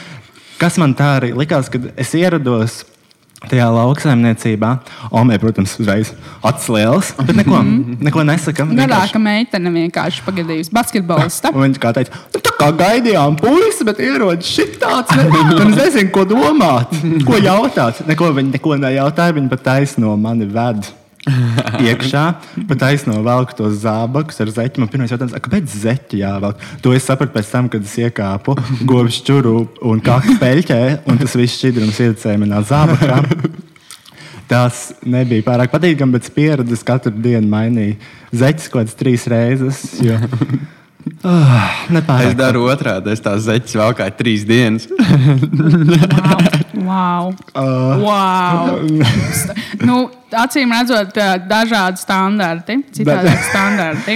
Kas 0.59 0.79
man 0.81 0.95
tā 0.99 1.17
arī 1.21 1.35
likās, 1.39 1.69
kad 1.71 1.85
es 1.95 2.15
ierados 2.19 2.81
tajā 3.47 3.69
lauksaimniecībā, 3.71 4.71
Omē, 5.15 5.37
protams, 5.39 5.77
uzreiz 5.79 6.11
acis 6.43 6.67
liels, 6.75 7.13
bet 7.23 7.37
neko, 7.39 7.61
neko 8.09 8.25
nesaka. 8.27 8.67
Garāka 8.81 9.21
meitene 9.23 9.71
vienkārši 9.77 10.25
pagadījusi 10.27 10.75
basketbolista. 10.75 11.53
Un 11.55 11.69
viņš 11.69 11.79
kā 11.83 11.93
teica, 11.95 12.19
nu, 12.35 12.43
tā 12.43 12.55
kā 12.59 12.73
gaidījām 12.81 13.39
puisi, 13.39 13.87
bet 13.87 14.03
ierodas 14.03 14.51
šit 14.51 14.81
tāds. 14.83 15.15
Es 15.69 15.77
nezinu, 15.79 16.11
ko 16.15 16.25
domāt, 16.27 16.91
ko 17.27 17.39
jautāt. 17.39 18.03
Neko 18.09 18.33
viņi 18.35 18.57
neko 18.57 18.75
nejautāja, 18.83 19.37
viņi 19.37 19.53
pat 19.53 19.63
taisno 19.71 20.17
mani 20.19 20.49
ved. 20.51 20.91
iekšā, 21.89 22.25
pat 22.69 22.85
aizno 22.89 23.19
velku 23.27 23.57
tos 23.59 23.81
zābakus 23.83 24.41
ar 24.45 24.53
zeķi. 24.55 24.83
Man 24.83 24.91
pirmais 24.93 25.13
jautājums, 25.13 25.37
"A, 25.37 25.43
kāpēc 25.45 25.75
zeķi 25.85 26.23
jāvelk? 26.23 26.63
To 26.85 26.95
es 26.97 27.07
sapratu 27.09 27.35
pēc 27.37 27.51
tam, 27.53 27.69
kad 27.73 27.85
es 27.85 27.97
iekāpu 27.99 28.57
govs 28.91 29.21
čuru 29.27 29.69
un 29.83 30.01
kaktu 30.05 30.39
peļķē, 30.41 30.83
un 31.09 31.19
tas 31.21 31.37
viss 31.39 31.59
šķidrums 31.61 32.01
iecēja 32.09 32.43
manā 32.45 32.63
zābakā. 32.67 33.23
Tas 34.49 34.95
nebija 35.05 35.45
pārāk 35.45 35.69
patīkami, 35.75 36.17
bet 36.17 36.73
es 36.73 36.83
katru 36.87 37.13
dienu 37.13 37.49
mainīju 37.53 37.99
zeķis 38.33 38.71
kaut 38.73 38.81
kādas 38.83 38.97
trīs 38.97 39.27
reizes. 39.29 39.83
Jo, 40.01 40.17
oh, 41.25 42.19
Es 42.23 42.35
daru 42.39 42.67
otrādi. 42.71 43.13
Es 43.15 43.23
tās 43.25 43.45
zeķes 43.47 43.77
vēl 43.81 43.95
kā 43.99 44.09
trīs 44.19 44.45
dienas. 44.49 44.89
Wow! 46.79 47.33
Uh, 47.59 47.99
wow. 48.01 48.79
nu, 49.85 49.97
acīm 50.33 50.71
redzot, 50.73 51.17
ā, 51.21 51.35
dažādi 51.51 52.01
standarti, 52.01 52.77
citādi 52.95 53.33
standarti. 53.49 54.15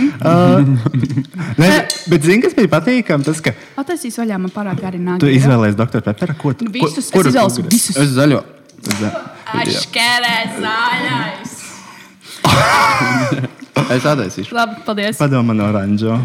ne, 1.62 1.70
bet 2.12 2.22
zini, 2.28 2.38
kas 2.44 2.54
bija 2.56 2.70
patīkami? 2.72 3.26
Tas, 3.26 3.42
ka 3.44 3.52
Ataisīs 3.82 4.16
vaļā 4.22 4.38
man 4.40 4.52
pārāk 4.54 4.84
arī 4.88 5.02
nāk. 5.02 5.18
tu 5.24 5.30
izvēlējies 5.32 5.76
doktora 5.78 6.06
Pepera. 6.12 6.36
Ko, 6.38 6.54
tu- 6.54 6.68
Nu, 6.68 6.72
Visus, 6.76 7.10
ko, 7.12 7.20
es 7.20 7.32
izvēlos 7.32 7.58
gribi? 7.58 7.74
visus. 7.74 7.98
Es 7.98 8.14
zaļo. 8.14 8.40
Aškerē 9.52 10.36
zaļais. 10.62 11.58
Es 13.92 14.06
attaisīšu. 14.06 14.54
Labi, 14.56 14.80
paldies. 14.86 15.18
Padomā 15.20 15.56
no 15.56 15.66
oranžo. 15.72 16.20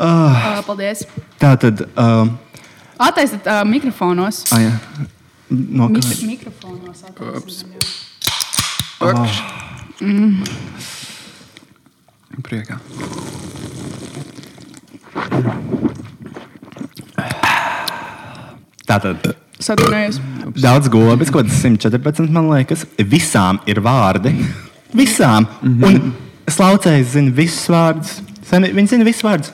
Uh, 0.00 0.62
paldies. 0.66 1.02
Tā 1.40 1.50
tad. 1.60 1.82
Um, 1.96 2.30
Attaisiet 3.00 3.46
uh, 3.48 3.62
mikrofonos. 3.68 4.44
ah, 4.52 4.60
jā. 4.60 4.72
no, 5.50 5.88
Mik 5.88 6.04
kā- 6.04 6.26
mikrofonos 6.28 7.04
attaisiet. 7.08 7.84
Priekā. 12.42 12.78
tā 18.88 18.96
tad. 19.02 19.30
Satunējos. 19.60 20.16
Daudz 20.56 20.88
gobas, 20.92 21.28
kaut 21.32 21.44
kāds 21.50 21.60
114, 21.60 22.30
man 22.32 22.48
liekas. 22.48 22.86
Visām 22.98 23.58
ir 23.68 23.80
vārdi. 23.84 24.32
Visām. 24.96 25.46
Mm 25.60 25.74
-hmm. 25.74 25.84
Un 25.86 26.14
slaucējs 26.50 27.12
zina 27.12 27.30
visus 27.30 27.68
vārdus. 27.68 28.20
Sen- 28.48 28.72
Viņi 28.74 28.88
zina 28.88 29.04
visus 29.04 29.22
vārdus. 29.22 29.52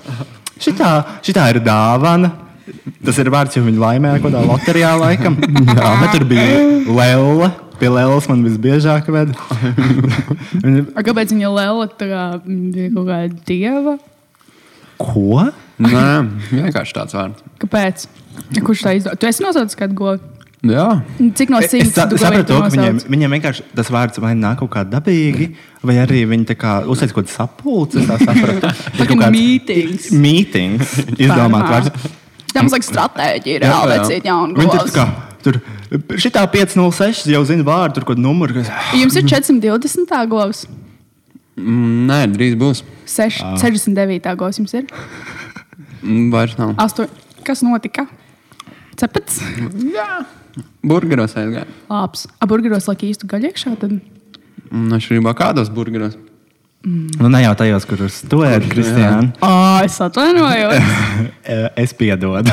Šitā, 0.62 0.90
šitā 1.26 1.48
ir 1.52 1.60
dāvana. 1.64 2.30
Tas 3.06 3.18
ir 3.22 3.28
vārds, 3.30 3.54
jo 3.54 3.62
viņi 3.66 3.78
laimēja 3.78 4.18
kaut 4.22 4.32
kādā 4.32 4.40
loterijā 4.48 4.94
laikam. 4.98 5.36
Jā, 5.76 5.90
bet 6.00 6.14
tur 6.16 6.24
bija 6.30 6.58
Lēla. 6.96 7.50
Pie 7.76 7.90
Lēlas 7.92 8.24
man 8.30 8.40
visbiežāk 8.46 9.10
ved. 9.12 9.34
Viņa- 10.64 10.84
A, 10.96 11.02
Kāpēc 11.04 11.34
viņa 11.34 11.50
lēla 11.52 11.86
tā 12.00 12.06
kā 12.08 12.22
bija 12.46 12.88
kaut 12.94 13.08
kāda 13.10 13.42
dieva? 13.50 13.96
Ko? 14.96 15.42
Nē, 15.84 16.04
vienkārši 16.48 16.96
tāds 16.96 17.12
vārds. 17.18 17.44
Kāpēc? 17.60 18.06
Kurš 18.64 18.84
tā 18.86 18.94
izdod? 18.96 19.18
Tu 19.20 19.28
esi 19.28 19.44
nosaucis 19.44 19.76
kādu 19.76 19.98
godu. 19.98 20.24
Jā, 20.64 21.02
Cik 21.36 21.50
no 21.52 21.58
Es 21.60 21.70
simts 21.70 21.92
sa- 21.94 22.06
tu 22.08 22.16
sapratu, 22.18 22.46
to, 22.48 22.60
ka 22.62 22.68
viņiem, 22.72 22.96
viņiem 23.12 23.34
vienkārši 23.36 23.62
tas 23.76 23.90
vārds 23.92 24.18
vai 24.18 24.32
nāk 24.34 24.56
kaut 24.58 24.70
kā 24.72 24.84
dabīgi, 24.88 25.50
vai 25.84 25.96
arī 26.02 26.24
viņi 26.26 26.46
tā 26.48 26.56
kā 26.58 26.72
uzsver 26.88 27.12
kaut 27.12 27.26
kādu 27.26 27.34
sapulci. 27.34 27.98
es 28.00 28.08
tā 28.08 28.16
kāds 29.20 29.30
mītings. 29.36 30.08
Mītings. 30.10 30.94
Izdomāt 31.20 31.68
vārds. 31.70 32.08
Mums 32.56 32.72
liekas 32.72 32.88
stratēģija, 32.88 33.60
Jā, 33.60 33.68
reāli 33.68 33.92
jā. 33.92 34.00
vecīt 34.00 34.24
jaunu 34.24 34.56
Viņi 34.56 34.70
tur 34.80 34.90
kā. 34.96 35.06
Tur, 35.46 35.60
šitā 36.18 36.42
506 36.50 37.28
jau 37.30 37.44
zina 37.46 37.62
vārdu, 37.62 37.94
tur 38.00 38.04
kaut 38.08 38.16
kādu 38.16 38.24
numuru. 38.24 38.54
Kas... 38.56 38.70
Jums 38.96 39.14
ir 39.20 39.28
420. 39.28 40.26
govs, 40.32 40.66
Mm, 41.56 42.02
nē, 42.10 42.16
drīz 42.34 42.52
būs. 42.60 42.82
6, 43.08 43.38
69. 43.62 44.26
govs 44.36 44.58
jums 44.60 44.74
ir. 44.76 44.84
Mm, 46.02 46.26
Vairs 46.34 46.52
nav. 46.58 46.74
8. 46.76 47.06
Kas 47.46 47.62
notika? 47.64 48.04
Cepats? 48.96 49.38
Burgeros 50.86 51.34
aizgāja. 51.36 51.66
Labs. 51.90 52.26
Aburgeros 52.42 52.88
laik 52.90 53.04
īstu 53.08 53.28
gaļu 53.30 53.50
iekšā. 53.50 53.74
Tad... 53.80 53.98
Un 54.70 54.96
atšķirībā 54.96 55.34
kādos 55.38 55.70
burgeros. 55.72 56.16
Nu, 56.86 57.26
ne 57.32 57.40
jau 57.42 57.54
tajos, 57.58 57.84
kurus 57.88 58.20
tu 58.30 58.44
ēdi, 58.46 58.68
Kristiāna. 58.70 59.32
Oh, 59.42 59.78
es 59.82 59.96
atvainojos. 60.04 60.76
Es 61.82 61.92
piedodu. 61.94 62.50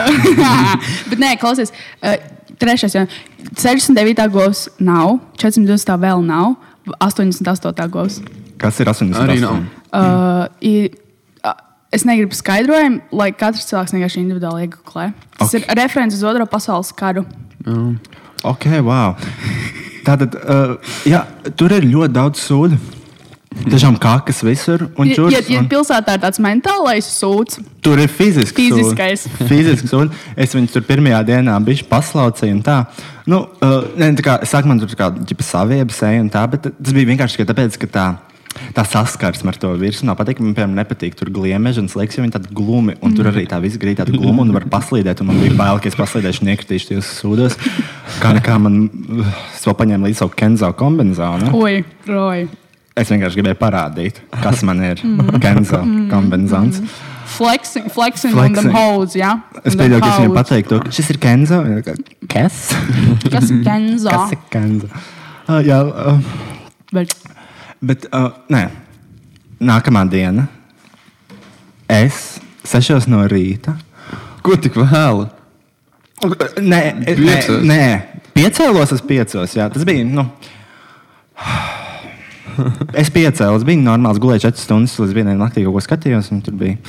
Bet 1.10 1.22
nē, 1.22 1.36
klausies. 1.42 1.74
Trešais, 2.62 2.94
jau 2.94 3.04
69. 3.58 4.26
govs 4.34 4.68
nav, 4.82 5.20
420. 5.42 5.96
vēl 6.02 6.26
nav, 6.26 6.56
88. 7.02 7.88
govs. 7.94 8.20
Kas 8.62 8.80
ir 8.82 8.90
80? 8.90 9.22
Arī 9.22 9.40
nav. 9.42 9.62
Uh, 9.94 10.46
i, 10.66 10.74
es 11.94 12.06
negribu 12.10 12.38
skaidrojumu, 12.38 13.02
lai 13.14 13.30
katrs 13.38 13.68
cilvēks 13.70 13.94
vienkārši 13.98 14.22
individuāli 14.24 14.68
iegūlē. 14.68 15.10
Tas 15.38 15.50
Ok. 15.50 15.60
okay. 15.60 15.66
ir 15.68 15.82
referents 15.82 16.18
uz 16.18 16.26
Otro 16.26 16.48
pasaules 16.50 16.94
karu. 16.98 17.26
Ok, 18.44 18.68
wow. 18.84 19.16
Tātad, 20.08 20.36
uh, 20.36 20.76
jā, 21.08 21.24
tur 21.56 21.72
ir 21.72 21.88
ļoti 21.88 22.14
daudz 22.16 22.44
sūdu. 22.44 22.80
Tiešām 23.54 24.00
kakas 24.02 24.42
visur. 24.44 24.88
Un 24.98 25.12
Ja, 25.14 25.28
ja, 25.38 25.42
ja 25.60 25.62
pilsētā 25.70 26.18
ir 26.18 26.24
tāds 26.24 26.42
mentālais 26.42 27.06
sūds, 27.06 27.60
tur 27.86 28.02
ir 28.02 28.10
fizisks. 28.12 28.56
Fiziskais. 28.58 29.26
sūds. 29.28 29.48
Fizisks. 29.48 29.94
Un 29.96 30.10
es 30.36 30.56
viņu 30.58 30.74
tur 30.74 30.86
pirmajā 30.88 31.22
dienā 31.30 31.56
biju 31.64 31.86
paslaucīju. 31.92 32.58
un 32.58 32.64
tā. 32.66 32.80
Nu, 33.30 33.46
uh, 33.62 33.86
ne, 33.96 34.12
tā 34.18 34.26
kā, 34.26 34.38
saku, 34.50 34.68
man 34.72 34.82
tur 34.82 34.92
kā 35.00 35.12
ģipa 35.14 35.46
savieba 35.46 35.96
seja 35.96 36.24
un 36.26 36.32
tā, 36.34 36.44
bet 36.50 36.68
tas 36.74 36.96
bija 36.96 37.14
vienkārši 37.14 37.48
tāpēc, 37.48 37.78
ka 37.86 37.92
tā. 37.94 38.08
Tā 38.74 38.84
saskarsme 38.88 39.52
ar 39.52 39.58
to 39.60 39.72
virsmu 39.80 40.10
nav 40.10 40.18
patīk. 40.20 40.42
Man, 40.42 40.56
piemēram, 40.58 40.76
nepatīk 40.78 41.18
tur 41.18 41.32
gliemeži 41.34 41.82
un 41.84 41.90
slēgts, 41.92 42.18
jo 42.18 42.26
viņi 42.26 42.36
tādi 42.36 42.54
glumi. 42.56 42.96
Un 43.06 43.16
tur 43.18 43.30
arī 43.32 43.46
tā 43.50 43.60
viss 43.64 43.80
grīt 43.82 44.00
tāda 44.02 44.14
gluma 44.14 44.46
un 44.46 44.54
var 44.56 44.68
paslīdēt. 44.72 45.22
Un 45.24 45.32
man 45.32 45.40
bija 45.42 45.56
bail, 45.58 45.82
ka 45.82 45.90
es 45.90 45.98
paslīdēšu 46.00 46.46
un 46.46 46.52
iekritīšu 46.54 46.92
tajos 46.92 47.14
sūdos. 47.20 47.58
Kā 48.22 48.34
nekā 48.38 48.58
man, 48.62 48.84
uh, 48.90 49.32
es 49.54 49.66
vēl 49.68 49.78
paņēmu 49.80 50.10
līdzi 50.10 50.22
savu 50.22 50.36
Kenzo 50.38 50.70
kombināciju. 50.80 51.54
oi, 51.58 51.82
roj. 52.10 52.46
Es 52.94 53.10
vienkārši 53.10 53.40
gribēju 53.40 53.58
parādīt, 53.58 54.22
kas 54.44 54.62
man 54.68 54.84
ir 54.86 55.02
Kenzo 55.42 55.82
kombinācijas. 56.14 57.02
Flexing, 57.34 57.88
flexing, 57.90 58.36
flexing. 58.36 58.36
Flexing. 58.36 58.68
them 58.70 58.76
hoes, 58.76 59.16
jā. 59.18 59.32
Es 59.64 59.74
On 59.74 59.80
them 59.80 59.80
pieļauju, 59.80 60.02
ka 60.04 60.10
es 60.12 60.20
viņam 60.22 60.36
pateiktu, 60.38 60.82
šis 60.94 61.10
ir 61.16 61.20
Kenzo. 61.24 61.62
Kas? 62.30 62.60
Kas 63.26 63.50
Kenzo? 63.66 64.12
Kas 64.12 64.36
ir 64.36 64.44
Kenzo? 64.54 64.90
Uh, 65.48 65.58
jā, 65.66 65.80
uh, 65.82 66.20
Bet, 66.94 67.16
bet 67.84 68.08
uh, 68.12 68.32
nē, 68.54 68.66
nākamā 69.64 70.06
diena. 70.12 70.48
Es 71.92 72.40
sešos 72.68 73.08
no 73.12 73.22
rīta. 73.30 73.76
Ko 74.44 74.56
tik 74.60 74.78
vēlu? 74.80 75.28
Nē, 76.64 76.82
nē, 77.04 77.38
nē. 77.68 77.84
piecēlos 78.36 78.94
es 78.96 79.04
piecos. 79.04 79.56
Jā, 79.58 79.68
tas 79.72 79.84
bija. 79.88 80.06
Nu, 80.08 80.26
es 83.02 83.12
piecēlos, 83.14 83.66
bija 83.68 83.84
normāls 83.84 84.22
gulēju 84.24 84.48
4 84.48 84.64
stundas, 84.64 84.96
līdz 85.02 85.18
vienai 85.18 85.36
naktī 85.40 85.66
kaut 85.66 85.78
ko 85.78 85.84
skatījos. 85.84 86.32
un 86.36 86.44
Tur 86.46 86.56
bija. 86.60 86.80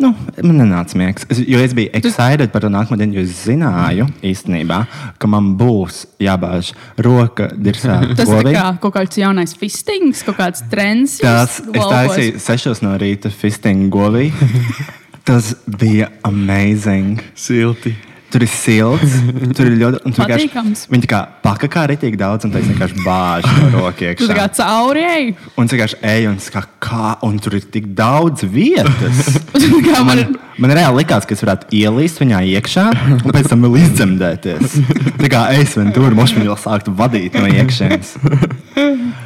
Nu, 0.00 0.10
man 0.42 0.56
nenāca 0.58 0.98
miegs. 0.98 1.26
Es, 1.30 1.38
es 1.38 1.74
biju 1.76 1.92
excited 1.94 2.50
par 2.50 2.64
to 2.64 2.70
nākamo 2.72 2.98
dienu, 2.98 3.20
jo 3.20 3.24
es 3.26 3.44
zināju 3.46 4.08
īstenībā, 4.26 4.80
ka 5.22 5.30
man 5.30 5.52
būs 5.58 6.00
jābāž 6.22 6.72
roka 7.06 7.50
dirzā. 7.54 8.00
tas 8.18 8.32
ir 8.40 8.50
kā 8.50 8.66
kaut 8.82 8.96
kāds 8.96 9.20
jaunais 9.22 9.54
fistings, 9.58 10.24
kaut 10.26 10.40
kāds 10.40 10.64
trends. 10.72 11.20
Tas 11.22 11.60
es 11.62 11.78
taisīju 11.78 12.42
6 12.42 12.82
no 12.86 12.96
rīta 13.00 13.30
fistingu 13.30 13.92
govī. 13.94 14.30
Tas 15.24 15.54
bija 15.64 16.10
amazing. 16.26 17.22
Silti. 17.38 17.94
Tur 18.34 18.42
ir 18.42 18.50
silts, 18.50 19.12
tur 19.54 19.68
ir 19.70 19.76
ļoti. 19.78 20.14
Patīkams. 20.16 20.88
Viņi 20.90 21.04
tā 21.04 21.10
kā 21.12 21.20
paka 21.44 21.68
kā 21.70 21.84
ritīgi 21.92 22.18
daudz, 22.18 22.48
un 22.48 22.54
tas 22.54 22.64
vienkārši 22.66 23.04
bāž 23.04 23.46
no 23.46 23.68
rokas. 23.76 24.18
Tu 24.24 24.26
tā 24.26 24.38
kā 24.38 24.48
cauri 24.58 25.04
ej. 25.06 25.28
Un 25.60 25.70
vienkārši 25.70 26.00
eju, 26.16 26.32
un, 26.32 26.40
kā, 26.56 26.64
kā, 26.82 27.12
un 27.26 27.38
tur 27.42 27.54
ir 27.60 27.68
tik 27.70 27.92
daudz 27.94 28.42
vietas. 28.50 29.38
Kā 29.84 30.00
man 30.06 30.14
Man, 30.14 30.36
man 30.58 30.74
reāli 30.76 31.02
likās, 31.02 31.26
ka 31.26 31.34
es 31.34 31.42
varētu 31.42 31.70
ielīst 31.74 32.20
viņā 32.22 32.40
iekšā, 32.54 32.84
un 33.16 33.32
pēc 33.34 33.50
tam 33.50 33.64
vēl 33.66 33.80
izdzemdēties. 33.82 34.76
Tā 35.22 35.30
kā 35.32 35.46
es 35.58 35.74
vien 35.78 35.90
tur 35.94 36.14
mošu 36.14 36.42
vēl 36.42 36.56
sāktu 36.60 36.94
vadīt 36.94 37.34
no 37.38 37.48
iekšienes. 37.50 38.14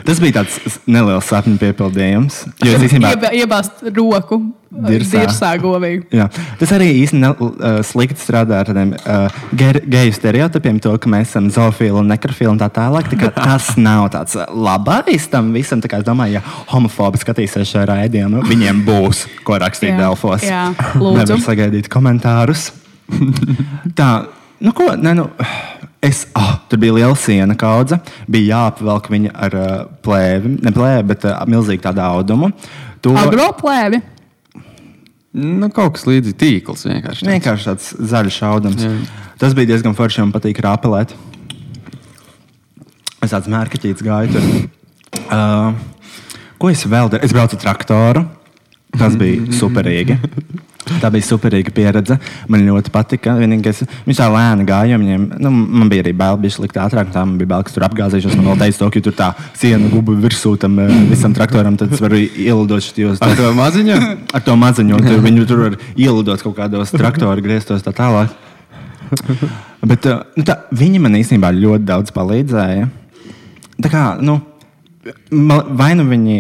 Tas 0.09 0.21
bija 0.25 0.39
tāds 0.41 0.79
neliels 0.89 1.27
sapņu 1.29 1.59
piepildījums. 1.61 2.39
Jo 2.65 2.79
es 2.79 2.85
īstenībā. 2.89 3.11
ieba- 3.13 3.33
iebāzt 3.37 3.83
roku 3.93 4.39
Dirsā. 4.69 5.23
dirsā 5.25 5.51
govīgi. 5.61 6.07
Jā. 6.17 6.27
Tas 6.61 6.73
arī 6.77 6.87
īstenībā 7.03 7.31
uh, 7.41 7.79
slikti 7.85 8.17
strādā 8.21 8.59
ar 8.63 8.69
tādiem 8.69 8.95
uh, 8.97 9.29
ge- 9.57 9.83
geju 9.89 10.13
stereotipiem, 10.17 10.81
to, 10.85 10.93
ka 11.01 11.09
mēs 11.13 11.31
esam 11.33 11.51
zoofili 11.53 11.93
un 11.97 12.09
nekrofili 12.09 12.49
un 12.53 12.59
tā 12.61 12.69
tālāk. 12.73 13.09
Tā 13.13 13.31
tas 13.51 13.71
nav 13.81 14.09
tāds 14.17 14.37
uh, 14.41 14.45
labais 14.53 15.29
tam 15.33 15.53
visam. 15.57 15.81
Es 15.85 16.05
domāju, 16.09 16.39
ja 16.39 16.43
homofobi 16.73 17.21
skatīsies 17.21 17.69
šajā 17.75 17.87
raidījumā, 17.93 18.45
viņiem 18.49 18.83
būs 18.89 19.27
ko 19.45 19.57
rakstīt 19.61 19.93
Jā, 19.95 20.01
Delfos. 20.07 20.45
jā, 20.49 20.65
lūdzu. 21.01 21.17
Nevar 21.21 21.45
sagaidīt 21.49 21.89
komentārus. 21.93 22.71
tā, 23.97 24.11
nu 24.61 24.73
ko, 24.77 24.93
ne, 24.97 25.15
nu. 25.21 25.29
Es, 26.05 26.29
oh, 26.39 26.53
tur 26.71 26.79
bija 26.79 26.95
liela 26.95 27.17
siena 27.19 27.57
kaudze. 27.59 27.99
Bija 28.31 28.55
jāapvelk 28.55 29.09
viņa 29.11 29.33
ar 29.35 29.57
uh, 29.59 29.73
plēvi, 30.05 30.53
ne 30.63 30.73
plēvi, 30.75 31.07
bet 31.11 31.27
uh, 31.27 31.41
milzīgu 31.51 31.83
tādu 31.89 32.05
audumu. 32.05 32.53
To, 33.03 33.17
Agroplēvi. 33.19 34.01
Nu, 35.39 35.69
kaut 35.75 35.97
kas 35.97 36.07
līdzīgs 36.09 36.39
tīkls 36.39 36.87
vienkārši. 36.87 37.25
tāds. 37.25 37.33
Vienkārši 37.35 37.69
tāds 37.69 37.91
zaļš 38.13 38.39
audums. 38.49 38.85
Jā. 38.87 38.95
Tas 39.43 39.55
bija 39.59 39.73
diezgan 39.75 39.95
forši. 39.99 40.23
Man 40.25 40.35
patīk 40.35 40.63
rāpelēt. 40.65 41.15
Es 43.23 43.35
tāds 43.35 43.51
mērķis 43.51 44.03
gāju 44.07 44.35
tur. 44.35 44.49
Uh, 45.29 45.75
ko 46.63 46.71
es 46.71 46.87
vēl 46.87 47.11
daru? 47.11 47.27
Es 47.27 47.35
braucu 47.35 47.59
ar 47.59 47.65
traktoru. 47.67 48.25
Tas 48.95 49.19
bija 49.21 49.51
superīgi. 49.59 50.19
Tā 50.87 51.11
bija 51.13 51.27
superīga 51.27 51.73
pieredze. 51.75 52.17
Man 52.49 52.63
ļoti 52.65 52.93
patika. 52.95 53.35
Vienīgais, 53.39 53.83
viņš 54.07 54.21
tā 54.21 54.29
lēni 54.33 54.65
gāja. 54.69 54.99
Viņiem, 55.01 55.27
nu, 55.43 55.51
man 55.53 55.91
bija 55.91 56.05
arī 56.05 56.15
bail, 56.17 56.39
bija 56.41 56.63
likt 56.63 56.79
ātrāk. 56.81 57.11
Tā 57.13 57.25
man 57.27 57.37
bija 57.41 57.51
bail, 57.51 57.67
ka 57.67 57.75
tur 57.75 57.85
apgāzīšos. 57.89 58.37
Man 58.39 58.49
vēl 58.53 58.61
teica, 58.63 58.79
to, 58.81 58.91
ka 58.95 59.03
tur 59.05 59.17
tā 59.19 59.29
siena 59.59 59.91
guba 59.93 60.17
virsū 60.23 60.55
tam 60.61 60.79
eh, 60.83 60.93
visam 61.11 61.35
traktoram. 61.37 61.77
Tad 61.81 61.93
es 61.93 62.03
varu 62.03 62.21
ielidot 62.23 62.85
šajos 62.85 63.23
Ar 63.25 63.35
to 63.37 63.51
maziņu? 63.59 63.99
ar 64.39 64.45
to 64.47 64.57
maziņu. 64.61 65.01
Tur, 65.05 65.19
viņu 65.25 65.49
tur 65.51 65.65
var 65.67 65.79
ielidot 65.93 66.47
kaut 66.47 66.57
kādos 66.57 66.95
traktoru 66.95 67.45
grieztos 67.45 67.85
tā 67.85 67.93
tālāk. 67.97 68.33
Bet 69.89 70.09
uh, 70.09 70.23
nu, 70.37 70.45
tā, 70.47 70.63
viņi 70.77 71.03
man 71.03 71.19
īstenībā 71.21 71.53
ļoti 71.57 71.87
daudz 71.89 72.15
palīdzēja. 72.17 72.89
Tā 73.85 73.93
kā, 73.93 74.07
nu, 74.25 74.41
vai 75.31 75.93
nu 75.99 76.09
viņi. 76.09 76.39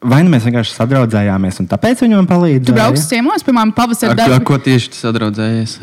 Vai 0.00 0.22
nu 0.24 0.32
mēs 0.32 0.46
vienkārši 0.48 0.72
sadraudzējāmies, 0.78 1.58
un 1.60 1.66
tāpēc 1.68 2.00
viņi 2.06 2.16
man 2.16 2.28
palīdzēja? 2.28 2.66
Tu 2.70 2.76
brauks 2.76 3.02
ciemos, 3.10 3.42
piemēram, 3.44 3.74
pavasarī 3.76 4.14
Ar, 4.16 4.38
ar 4.38 4.44
ko 4.48 4.56
tieši 4.56 4.94
tu 4.94 4.96
sadraudzējies? 4.96 5.74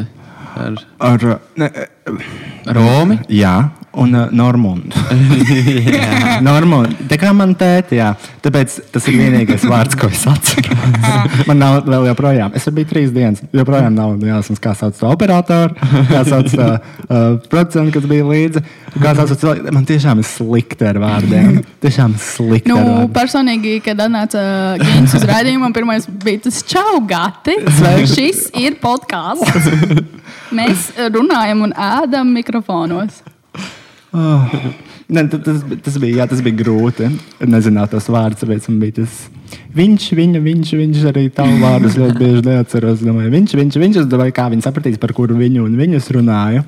Ar 0.58 0.80
ar 1.08 1.28
ne, 1.60 1.72
Romi? 2.74 3.20
Jā, 3.32 3.58
un 3.98 4.14
uh, 4.14 4.28
Normundu. 4.32 4.96
Normundu. 6.48 7.08
Tā 7.10 7.18
kā 7.20 7.32
man 7.36 7.56
tēti, 7.58 7.98
jā. 7.98 8.12
Tāpēc 8.46 8.76
tas 8.94 9.08
ir 9.10 9.18
vienīgais 9.18 9.66
vārds, 9.68 9.98
ko 9.98 10.10
es 10.14 10.22
atceros. 10.30 10.84
man 11.50 11.62
nav 11.62 11.80
vēl 11.88 12.06
joprojām. 12.12 12.54
Es 12.58 12.68
biju 12.74 12.92
trīs 12.92 13.14
dienas. 13.16 13.42
Joprojām 13.56 13.96
nav 13.98 14.22
jāsaka, 14.22 14.60
kā 14.68 14.76
sauc 14.78 15.00
to 15.00 15.10
operatoru, 15.10 15.74
kā 16.12 16.22
sauc 16.28 16.52
to 16.54 16.68
uh, 16.68 17.26
procentu, 17.50 17.96
kas 17.98 18.06
bija 18.10 18.28
līdzi. 18.28 18.64
Kā 19.02 19.16
sauc 19.18 19.34
to 19.34 19.40
cilvēku. 19.42 19.74
Man 19.74 19.90
tiešām 19.90 20.22
ir 20.22 20.30
slikti 20.30 20.88
ar 20.92 21.02
vārdiem. 21.02 21.58
Tiešām 21.84 22.14
slikti 22.22 22.70
Nu, 22.70 23.08
personīgi, 23.14 23.80
kad 23.86 24.06
atnāca 24.06 24.44
Gigants 24.82 25.18
uz 25.18 25.26
rādījumu, 25.28 25.74
pirmais 25.76 26.06
bija 26.22 26.46
tas 26.46 26.62
čau, 26.70 27.02
gati. 27.10 27.58
Šis 28.14 28.48
ir 28.58 28.78
podkāsts. 28.84 30.17
Mēs 30.56 30.92
runājam 31.14 31.66
un 31.68 31.74
ēdam 31.74 32.30
mikrofonos. 32.36 33.24
Oh. 34.16 34.54
Ne, 35.08 35.24
ta- 35.32 35.40
tas, 35.40 35.62
tas, 35.84 35.98
bija, 36.04 36.22
jā, 36.22 36.28
tas 36.28 36.42
bija 36.44 36.58
grūti. 36.60 37.08
Nezināt 37.48 37.94
tos 37.96 38.10
vārdus, 38.12 38.42
tāpēc 38.44 38.68
man 38.68 38.80
bija 38.84 38.98
tas. 39.02 39.22
Viņš, 39.78 40.08
viņa, 40.20 40.42
viņš, 40.44 40.72
viņš 40.82 41.04
arī 41.12 41.28
tādu 41.32 41.60
vārdus 41.62 41.96
ļoti 42.00 42.20
bieži 42.20 42.46
neatceros. 42.50 43.04
Domāju, 43.08 43.32
viņš, 43.32 43.56
viņš, 43.56 43.82
viņš. 43.84 44.00
Es 44.04 44.10
domāju, 44.12 44.36
kā 44.36 44.50
viņi 44.52 44.66
sapratīs, 44.66 45.00
par 45.00 45.16
kuru 45.16 45.38
viņu 45.40 45.64
un 45.64 45.78
viņas 45.80 46.12
runāju. 46.18 46.66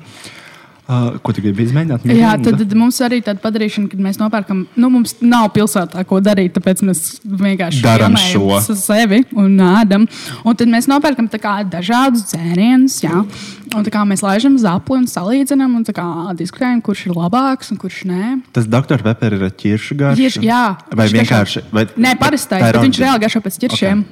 Uh, 0.90 1.20
ko 1.22 1.30
tu 1.30 1.42
gribi 1.44 1.62
izmēģināt? 1.68 2.02
Jā, 2.18 2.32
tad, 2.42 2.56
tad 2.58 2.72
mums 2.74 2.96
arī 3.06 3.20
tāda 3.22 3.38
padarīšana, 3.44 3.86
kad 3.92 4.00
mēs 4.02 4.16
nopērkam, 4.18 4.64
nu, 4.74 4.88
mums 4.90 5.12
nav 5.22 5.52
pilsētā 5.54 6.02
ko 6.08 6.18
darīt, 6.24 6.56
tāpēc 6.56 6.82
mēs 6.88 7.02
vienkārši 7.22 7.84
filmējam 7.84 8.16
šo. 8.24 8.74
sevi 8.74 9.20
un 9.38 9.54
ēdam. 9.68 10.08
Un 10.42 10.58
tad 10.58 10.72
mēs 10.72 10.88
nopērkam 10.90 11.28
tā 11.30 11.38
kā 11.38 11.60
dažādus 11.76 12.24
dzērienus, 12.32 12.96
jā. 13.04 13.22
Un 13.70 13.84
tā 13.86 13.90
kā 13.94 14.00
mēs 14.08 14.22
laižam 14.24 14.56
zapli 14.58 14.98
un 14.98 15.04
salīdzinām 15.06 15.76
un 15.78 15.84
tā 15.86 15.92
kā 15.94 16.04
diskutējam, 16.38 16.80
kurš 16.82 17.04
ir 17.06 17.12
labāks 17.14 17.70
un 17.70 17.78
kurš 17.78 18.00
nē. 18.10 18.30
Tas 18.56 18.66
doktora 18.66 19.04
Pepper 19.04 19.36
ir 19.36 19.44
ķiršu 19.62 19.96
garš. 20.00 20.18
Tieši, 20.18 20.42
jā, 20.48 20.62
Vai 20.90 21.06
viņš 21.06 21.14
vienkārši. 21.20 21.62
Vai, 21.70 21.84
Nē, 21.94 22.16
parastais, 22.18 22.64
bet 22.66 22.80
viņš 22.82 22.98
reāli 23.04 23.22
garšo 23.22 23.42
pēc 23.44 23.60
ķiršiem. 23.62 24.02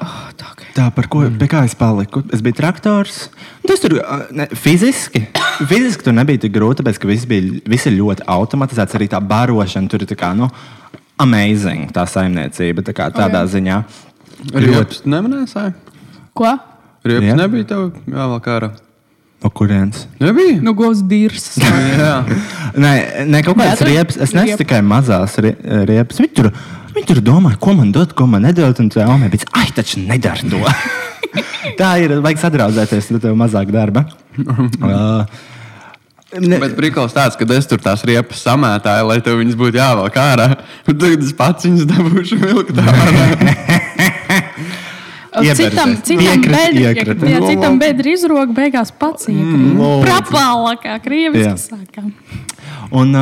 Oh, 0.00 0.24
tā, 0.40 0.48
okay. 0.54 0.72
Tā, 0.78 0.88
par 0.96 1.10
ko 1.12 1.26
pie 1.36 1.50
kā 1.52 1.66
es 1.68 1.76
paliku? 1.78 2.24
Es 2.32 2.40
biju 2.44 2.56
traktors. 2.62 3.26
Tas 3.68 3.84
tur 3.84 3.98
ne, 4.32 4.48
fiziski. 4.56 5.26
Fiziski 5.70 6.08
tur 6.08 6.16
nebija 6.16 6.46
tik 6.46 6.56
grūti, 6.56 6.80
tāpēc 6.80 6.98
ka 7.02 7.12
viss 7.12 7.28
bija 7.28 7.60
viss 7.68 7.92
ir 7.92 7.98
ļoti 8.00 8.24
automatizēts. 8.32 8.96
Arī 8.96 9.12
tā 9.12 9.20
barošana 9.20 9.92
tur 9.92 10.02
ir 10.02 10.10
tā 10.10 10.16
kā, 10.18 10.32
nu, 10.38 10.48
amazing, 11.20 11.92
tā 11.92 12.08
saimniecība. 12.08 12.88
Tā 12.88 12.96
kā, 12.96 13.12
tādā 13.14 13.44
Ok. 13.44 13.52
ziņā. 13.52 13.78
Riepas 14.56 15.04
nemanēsāja? 15.04 15.76
Ko? 16.32 16.56
Riepas 17.02 17.28
Jā. 17.32 17.36
nebija 17.38 17.66
tev 17.72 17.84
jāvelk 18.06 18.48
ārā. 18.52 18.70
No 19.42 19.50
kurienes? 19.50 20.04
Nebija? 20.22 20.60
Nu, 20.62 20.74
govs 20.78 21.00
dirs. 21.10 21.48
Jā. 21.98 22.12
Nē, 22.78 22.92
ne 23.26 23.40
kaut 23.42 23.58
kādas 23.58 23.82
riepas. 23.86 24.20
Es 24.22 24.34
nesu 24.36 24.60
tikai 24.60 24.78
mazās 24.86 25.34
rie- 25.42 25.56
riepas. 25.88 26.20
Viņi 26.22 26.34
tur, 26.38 26.50
viņi 26.94 27.08
tur 27.10 27.22
domā, 27.26 27.56
ko 27.58 27.74
man 27.74 27.90
dot, 27.94 28.14
ko 28.18 28.28
man 28.30 28.46
nedot. 28.46 28.78
Un 28.78 28.90
tā 28.94 29.08
omē 29.10 29.32
bija, 29.32 29.48
ai, 29.58 29.66
taču 29.74 30.04
nedara 30.04 30.46
to. 30.46 30.62
tā 31.80 31.96
ir. 32.04 32.14
Vajag 32.22 32.44
sadraudzēties, 32.44 33.10
tad 33.10 33.26
tev 33.26 33.34
mazāk 33.40 33.74
darba. 33.74 34.06
uh, 34.46 35.40
Ne, 36.32 36.56
Bet 36.56 36.72
brīnums 36.78 37.12
tāds, 37.12 37.34
ka 37.36 37.44
es 37.52 37.66
tur 37.68 37.76
tās 37.84 38.00
riepas 38.08 38.40
samētāju, 38.40 39.04
lai 39.10 39.18
tev 39.20 39.36
viņas 39.42 39.56
būtu 39.60 39.76
jāvelk 39.76 40.14
ārā. 40.16 40.46
Tagad 40.86 41.20
es 41.26 41.34
pats 41.36 41.66
viņas 41.66 41.84
dabūšu 41.90 42.38
vilkt 42.40 42.78
ārā. 42.80 43.81
Ieberzēs. 45.32 45.70
Citam, 45.72 45.92
citam 46.04 46.42
bedri, 46.44 46.82
citam 47.46 47.78
bedri 47.80 48.12
izroka, 48.18 48.52
beigās 48.56 48.92
pats 48.92 49.30
lūdzu. 49.30 50.02
Prapālā, 50.04 50.74
kā 50.82 50.96
Jā. 50.98 51.02
krieviski 51.04 51.54
sākām. 51.62 52.10
Un 52.92 53.16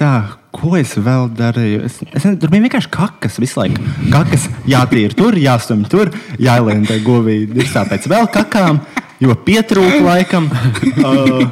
tā, 0.00 0.14
ko 0.56 0.72
es 0.80 0.94
vēl 0.96 1.28
darīju? 1.36 1.82
Es, 1.84 1.98
es, 2.08 2.24
tur 2.40 2.52
bija 2.52 2.64
vienkārši 2.64 2.92
kakas 2.94 3.36
visu 3.42 3.60
laiku. 3.60 3.84
Kakas 4.12 4.48
jātīra 4.70 5.18
tur, 5.18 5.36
jāstumj 5.36 5.90
tur, 5.92 6.14
jāielien 6.40 6.88
tai 6.88 6.96
govī 7.04 7.42
dirzā 7.50 7.84
pēc 7.90 8.08
vēl 8.08 8.30
kakām, 8.32 8.80
jo 9.20 9.36
pietrūka 9.44 10.00
laikam. 10.06 10.48
Uh, 11.00 11.46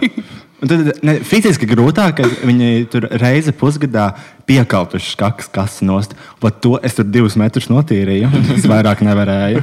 un 0.62 0.70
tad, 0.70 0.90
ne, 1.06 1.18
fiziski 1.26 1.68
grūtāk, 1.70 2.20
ka 2.20 2.28
viņi 2.46 2.88
tur 2.92 3.08
reizi 3.20 3.54
pusgadā 3.56 4.10
piekautuši 4.48 5.18
kakas 5.20 5.50
kasu 5.52 5.88
nost. 5.88 6.16
Pat 6.42 6.58
to 6.64 6.76
es 6.82 6.96
tur 6.98 7.06
divus 7.08 7.36
metrus 7.40 7.68
notīrīju. 7.72 8.30
Es 8.56 8.66
vairāk 8.68 9.04
nevarēju. 9.06 9.62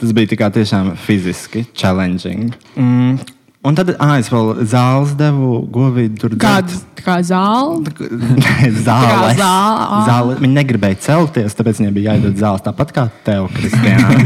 Tas 0.00 0.14
bija 0.16 0.32
tikai 0.32 0.48
tiešām 0.54 0.94
fiziski 1.00 1.66
challenging. 1.74 2.54
Mm. 2.76 3.20
Un 3.60 3.76
tad 3.76 3.90
ah, 4.00 4.14
es 4.16 4.30
vēl 4.32 4.62
zāles 4.64 5.12
devu 5.20 5.58
govīdu. 5.68 6.16
Tur 6.22 6.36
Kāda 6.40 6.78
kā 7.04 7.18
zāle? 7.20 7.84
zāle. 8.86 9.34
Zāle. 9.36 10.38
Viņi 10.40 10.54
negribēja 10.56 11.02
celties, 11.04 11.56
tāpēc 11.58 11.82
viņiem 11.82 11.96
bija 11.98 12.14
jāiedod 12.14 12.40
zāles. 12.40 12.64
Tāpat 12.64 12.94
kā 12.96 13.04
tev, 13.26 13.50
Kristiāna. 13.52 14.16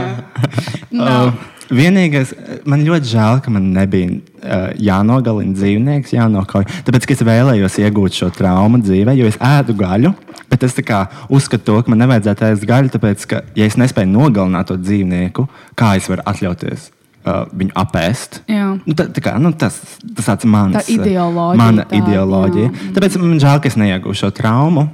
uh, 0.96 1.28
vienīgais, 1.74 2.32
man 2.68 2.84
ļoti 2.86 3.10
žēl, 3.12 3.40
ka 3.44 3.52
man 3.54 3.70
nebija 3.74 4.12
uh, 4.12 4.68
jānogalina 4.80 5.56
dzīvnieks, 5.56 6.14
jānokauj. 6.16 6.66
Tāpēc 6.86 7.08
es 7.14 7.24
vēlējos 7.26 7.78
iegūt 7.84 8.16
šo 8.20 8.30
traumu 8.34 8.82
dzīvē, 8.84 9.14
jo 9.18 9.28
es 9.30 9.38
ēdu 9.40 9.76
gaļu. 9.78 10.14
Bet 10.50 10.64
es 10.66 10.74
tā 10.74 11.04
uzskatu, 11.30 11.62
to, 11.68 11.76
ka 11.86 11.92
man 11.92 12.00
nevajadzētu 12.02 12.48
ēst 12.48 12.64
gaļu, 12.66 12.90
tāpēc, 12.96 13.26
ka, 13.30 13.42
ja 13.54 13.68
es 13.70 13.76
nespēju 13.78 14.10
nogalināt 14.10 14.66
to 14.72 14.78
dzīvnieku, 14.80 15.46
kā 15.78 15.92
es 16.00 16.08
varu 16.10 16.24
atļauties 16.26 16.88
uh, 16.90 17.44
viņu 17.54 17.76
apēst? 17.78 18.40
Nu, 18.50 18.96
tā, 18.98 19.06
tā 19.14 19.22
kā, 19.22 19.36
nu, 19.38 19.52
tas 19.54 19.78
tas 20.16 20.32
tāds 20.32 20.48
mans, 20.50 20.80
Tā 20.80 20.96
ideoloģija 20.96 21.60
Mana 21.60 21.84
tāda, 21.86 22.00
ideoloģija. 22.02 22.70
jā. 22.72 22.94
Tāpēc 22.96 23.20
man 23.22 23.38
žēl, 23.42 23.60
ka 23.62 23.70
es 23.70 23.78
neiegūšu 23.78 24.24
šo 24.26 24.32
traumu. 24.40 24.88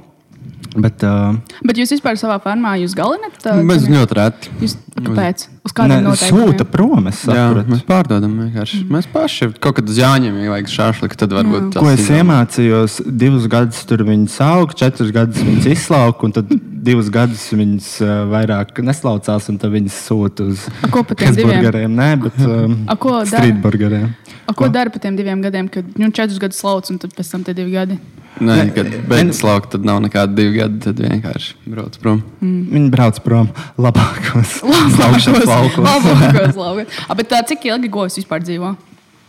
Bet, 0.77 1.01
uh, 1.01 1.33
Bet 1.65 1.79
jūs 1.81 1.89
vispār 1.95 2.17
savā 2.21 2.35
farmā 2.43 2.75
jūs 2.77 2.93
galinat? 2.97 3.37
uh, 3.49 3.61
Mēs 3.65 3.87
ļoti 3.89 4.17
reti. 4.17 4.51
Jūs, 4.61 4.75
kāpēc? 4.93 5.45
Uz 5.65 5.73
ne, 5.73 5.75
kādiem 5.79 6.03
noteikumiem? 6.05 6.51
sūta 6.51 6.65
prom. 6.69 7.07
Es 7.09 7.23
Jā, 7.25 7.47
sapratu. 7.47 7.71
mēs 7.73 7.81
pārdodam 7.87 8.35
vienkārši. 8.43 8.81
Mm. 8.83 8.91
Mēs 8.93 9.07
paši 9.11 9.49
kaut 9.63 9.79
kad 9.79 9.89
uz 9.89 9.97
jāņem, 9.97 10.37
ja 10.43 10.53
vajag 10.53 10.69
šāšliku, 10.75 11.17
tad 11.17 11.33
varbūt 11.33 11.71
tas 11.73 11.81
Ko 11.81 11.89
es 11.89 12.03
izdevās. 12.03 12.21
iemācījos, 12.21 12.97
divus 13.23 13.47
gadus 13.51 13.81
tur 13.89 14.05
viņas 14.07 14.37
aug, 14.47 14.75
četrus 14.77 15.09
gadus 15.15 15.41
viņas 15.43 15.69
izslauka, 15.73 16.29
un 16.29 16.35
tad 16.37 16.53
divus 16.87 17.09
gadus 17.11 17.47
viņas 17.51 17.89
uh, 18.05 18.13
vairāk 18.31 18.77
neslaucās, 18.85 19.49
un 19.51 19.57
tad 19.59 19.73
viņas 19.73 19.97
sūta 20.07 20.45
uz 20.53 20.67
ko? 20.93 21.01
Hesburgeriem. 21.19 21.97
Nē, 21.97 22.09
bet 22.27 22.37
um, 22.45 22.77
ko 23.01 23.17
streetburgeriem. 23.27 24.13
A, 24.47 24.53
ko 24.55 24.69
dara 24.71 24.93
par 24.93 25.01
tiem 25.03 25.17
diviem 25.17 25.41
gadiem, 25.43 25.67
kad 25.67 25.83
nu, 25.99 26.07
četrus 26.15 26.39
gadus 26.39 26.61
slauc 26.61 26.87
un 26.93 27.01
tad 27.01 27.11
pēc 27.17 27.33
tam 27.33 27.43
tie 27.43 27.57
divi 27.57 27.73
gadi? 27.75 27.97
Nē, 28.43 28.57
kad 28.75 28.89
beigas 29.09 29.39
laukt, 29.45 29.71
tad 29.73 29.85
nav 29.87 30.01
nekāda 30.03 30.35
divi 30.37 30.59
gadi, 30.59 30.79
tad 30.83 30.99
vienkārši 31.01 31.55
brauc 31.73 31.97
prom. 32.01 32.19
Viņi 32.41 32.91
brauc 32.93 33.17
prom 33.25 33.49
labākos 33.81 34.59
slaukšanas 34.97 35.47
laukos. 35.49 35.81
Labākos 35.87 36.59
laukos. 36.59 36.99
A, 37.07 37.17
Bet 37.17 37.31
tā, 37.33 37.41
cik 37.49 37.65
ilgi 37.71 37.89
govs 37.93 38.19
vispār 38.19 38.43
dzīvo? 38.45 38.75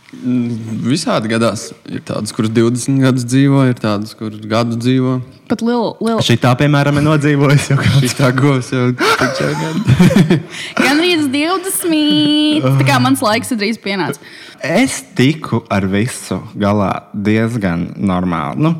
Visādi 0.09 1.29
gadās. 1.29 1.67
Ir 1.85 2.01
tādas, 2.05 2.33
kuras 2.33 2.49
20 2.55 2.97
gadus 3.03 3.25
dzīvo, 3.29 3.61
ir 3.69 3.77
tādas, 3.77 4.15
kuras 4.17 4.41
gadu 4.49 4.77
dzīvo. 4.81 5.19
Pat 5.49 5.61
liela, 5.65 5.91
liela. 6.01 6.23
Šī 6.25 6.37
tā, 6.41 6.55
piemēram, 6.57 6.97
ir 6.97 7.05
nodzīvojusi 7.05 7.71
jau 7.73 7.77
kāds 7.77 8.01
Šī 8.01 8.09
tā 8.17 8.29
govs 8.37 8.71
jau 8.73 8.87
taču 9.19 9.51
gadu. 9.59 10.39
Gan 10.81 11.03
arī 11.03 11.13
20. 11.29 12.65
Tā 12.79 12.87
kā 12.89 12.97
mans 13.01 13.21
laiks 13.25 13.53
ir 13.53 13.61
drīz 13.61 13.77
pienācis. 13.83 14.21
Es 14.65 14.97
tiku 15.17 15.61
ar 15.71 15.85
visu 15.89 16.41
galā 16.57 16.91
diezgan 17.13 17.91
normāli. 18.01 18.65
Nu, 18.65 18.73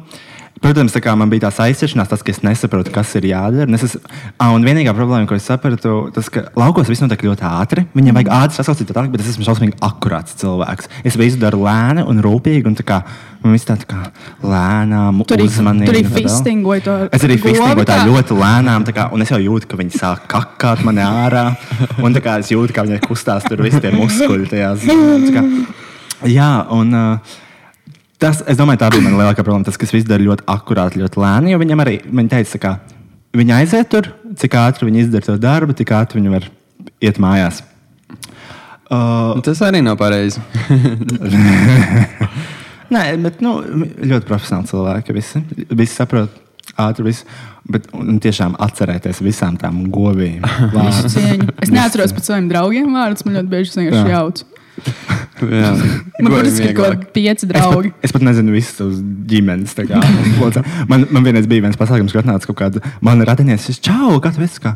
protams, 0.61 0.91
tā 0.95 1.01
kā 1.03 1.13
man 1.17 1.29
bija 1.31 1.47
tās 1.47 1.59
aizsiešanās, 1.63 2.09
tas, 2.11 2.21
ka 2.25 2.31
es 2.33 2.41
nesaprotu, 2.43 2.91
kas 2.95 3.13
ir 3.19 3.29
jādara. 3.31 3.67
Un 3.69 3.75
Es 3.79 3.95
ah, 4.39 4.51
un 4.55 4.63
vienīgā 4.67 4.91
problēma, 4.97 5.27
ko 5.29 5.35
es 5.37 5.45
sapratu, 5.47 6.09
tas, 6.15 6.27
ka 6.33 6.47
laukos 6.59 6.89
viss 6.91 7.01
notiek 7.03 7.23
ļoti 7.23 7.45
ātri. 7.47 7.85
Viņam 7.95 8.19
vajag 8.19 8.31
ātri 8.35 8.59
sasaucīt, 8.59 8.91
tālāk, 8.91 9.11
bet 9.13 9.23
es 9.23 9.31
esmu 9.33 9.47
šausmīgi 9.47 9.77
akurāts 9.85 10.35
cilvēks. 10.41 10.89
Es 11.07 11.15
visu 11.19 11.39
daru 11.41 11.63
lēni 11.65 12.03
un 12.07 12.19
rūpīgi. 12.25 12.65
Un 12.69 12.75
tā 12.75 12.83
kā, 12.85 12.99
man 13.43 13.55
viss 13.55 13.65
tā, 13.69 13.77
tā 13.79 13.87
kā 13.89 14.01
lēnām, 14.43 15.23
Tur 15.29 15.41
uzmanīgi. 15.45 15.87
tur 15.89 15.95
arī 15.95 16.03
tā 16.05 16.13
fistingoji 16.19 16.83
to 16.85 16.95
Es 17.15 17.23
arī 17.23 17.37
fistingoju 17.39 17.85
tā 17.87 17.99
tā. 18.03 18.07
ļoti 18.09 18.37
lēnām, 18.39 18.85
tā 18.87 18.93
kā, 18.95 19.07
un 19.15 19.21
es 19.23 19.31
jau 19.31 19.39
jūtu, 19.39 19.67
ka 19.71 19.79
viņi 19.79 19.95
sāk 19.99 20.27
kakāt 20.31 20.83
mani 20.87 21.01
ārā. 21.05 21.45
Un 22.03 22.13
tā 22.15 22.21
kā 22.25 22.39
es 22.43 22.51
jūtu, 22.51 22.75
kā 22.75 22.83
viņi 22.87 22.99
kustās 23.07 23.47
tur 23.47 23.63
visi 23.63 23.79
tie 23.83 23.91
muskuļi. 23.95 24.49
tajās, 24.51 24.83
tā 24.89 25.35
kā, 25.39 25.45
Jā, 26.27 26.65
un 26.75 26.89
uh, 26.93 27.37
tas, 28.21 28.43
es 28.47 28.59
domāju, 28.59 28.81
tā 28.83 28.91
bija 28.93 29.05
mana 29.05 29.19
lielākā 29.21 29.43
problēma. 29.43 29.67
Tas, 29.67 29.79
kas 29.79 29.93
viss 29.95 30.07
dara 30.07 30.23
ļoti 30.25 30.45
akurāti, 30.51 31.01
ļoti 31.01 31.21
lēni. 31.23 31.53
Jo 31.53 31.61
viņam 31.61 31.83
arī 31.85 31.97
viņi 32.05 32.33
teica, 32.33 32.61
kā 32.65 32.73
viņi 33.39 33.55
aiziet 33.59 33.91
tur, 33.91 34.11
cik 34.39 34.57
ātri 34.59 34.89
viņi 34.89 35.05
izdara 35.05 35.29
to 35.29 35.37
darbu, 35.41 35.75
tik 35.77 35.93
ātri 35.95 36.21
viņi 36.21 36.33
var 36.33 36.49
iet 37.05 37.21
mājās. 37.21 37.63
Uh, 38.89 39.37
Tas 39.45 39.61
arī 39.61 39.83
nav 39.85 39.99
pareizi. 39.99 40.41
nē, 42.93 43.03
bet 43.21 43.43
nu, 43.45 43.59
ļoti 44.01 44.25
profesionāli 44.25 44.71
cilvēki. 44.71 45.13
Visi, 45.13 45.43
visi 45.69 45.93
saprot 45.93 46.33
ātri, 46.79 47.05
visi, 47.11 47.27
bet 47.69 47.85
un 47.93 48.17
tiešām 48.23 48.57
atcerēties 48.65 49.21
visām 49.25 49.59
tām 49.61 49.83
govīm. 49.93 50.45
Es 51.63 51.73
neatceros 51.73 52.15
pat 52.15 52.25
saviem 52.25 52.49
draugiem 52.49 52.89
vārdus. 52.95 53.25
Man 53.27 53.37
ļoti 53.39 53.53
bieži 53.53 53.73
tas 53.73 53.81
vienkārši 53.83 54.09
Jā. 54.09 55.18
Jā, 55.47 55.71
Man 56.19 56.33
burtiski 56.33 56.69
ir 56.69 56.75
kaut 56.77 56.91
kādi 56.93 57.09
pieci 57.15 57.47
Es 57.47 57.49
draugi. 57.51 57.91
pat, 57.93 58.05
es 58.07 58.13
pat 58.15 58.25
nezinu 58.27 58.51
visas 58.55 58.75
tavas 58.77 58.99
ģimenes. 59.31 59.75
man, 60.91 61.07
man 61.09 61.23
vienreiz 61.27 61.47
bija 61.49 61.65
viens 61.67 61.79
pasākums, 61.79 62.13
kad 62.15 62.25
atnāca 62.25 62.49
kaut 62.51 62.59
kāda 62.59 62.83
mana 63.01 63.27
radiniece. 63.29 63.71
Es 63.71 63.79
čau, 63.79 64.19
kā 64.23 64.33
tu 64.35 64.43
esi? 64.45 64.59
Kā? 64.63 64.75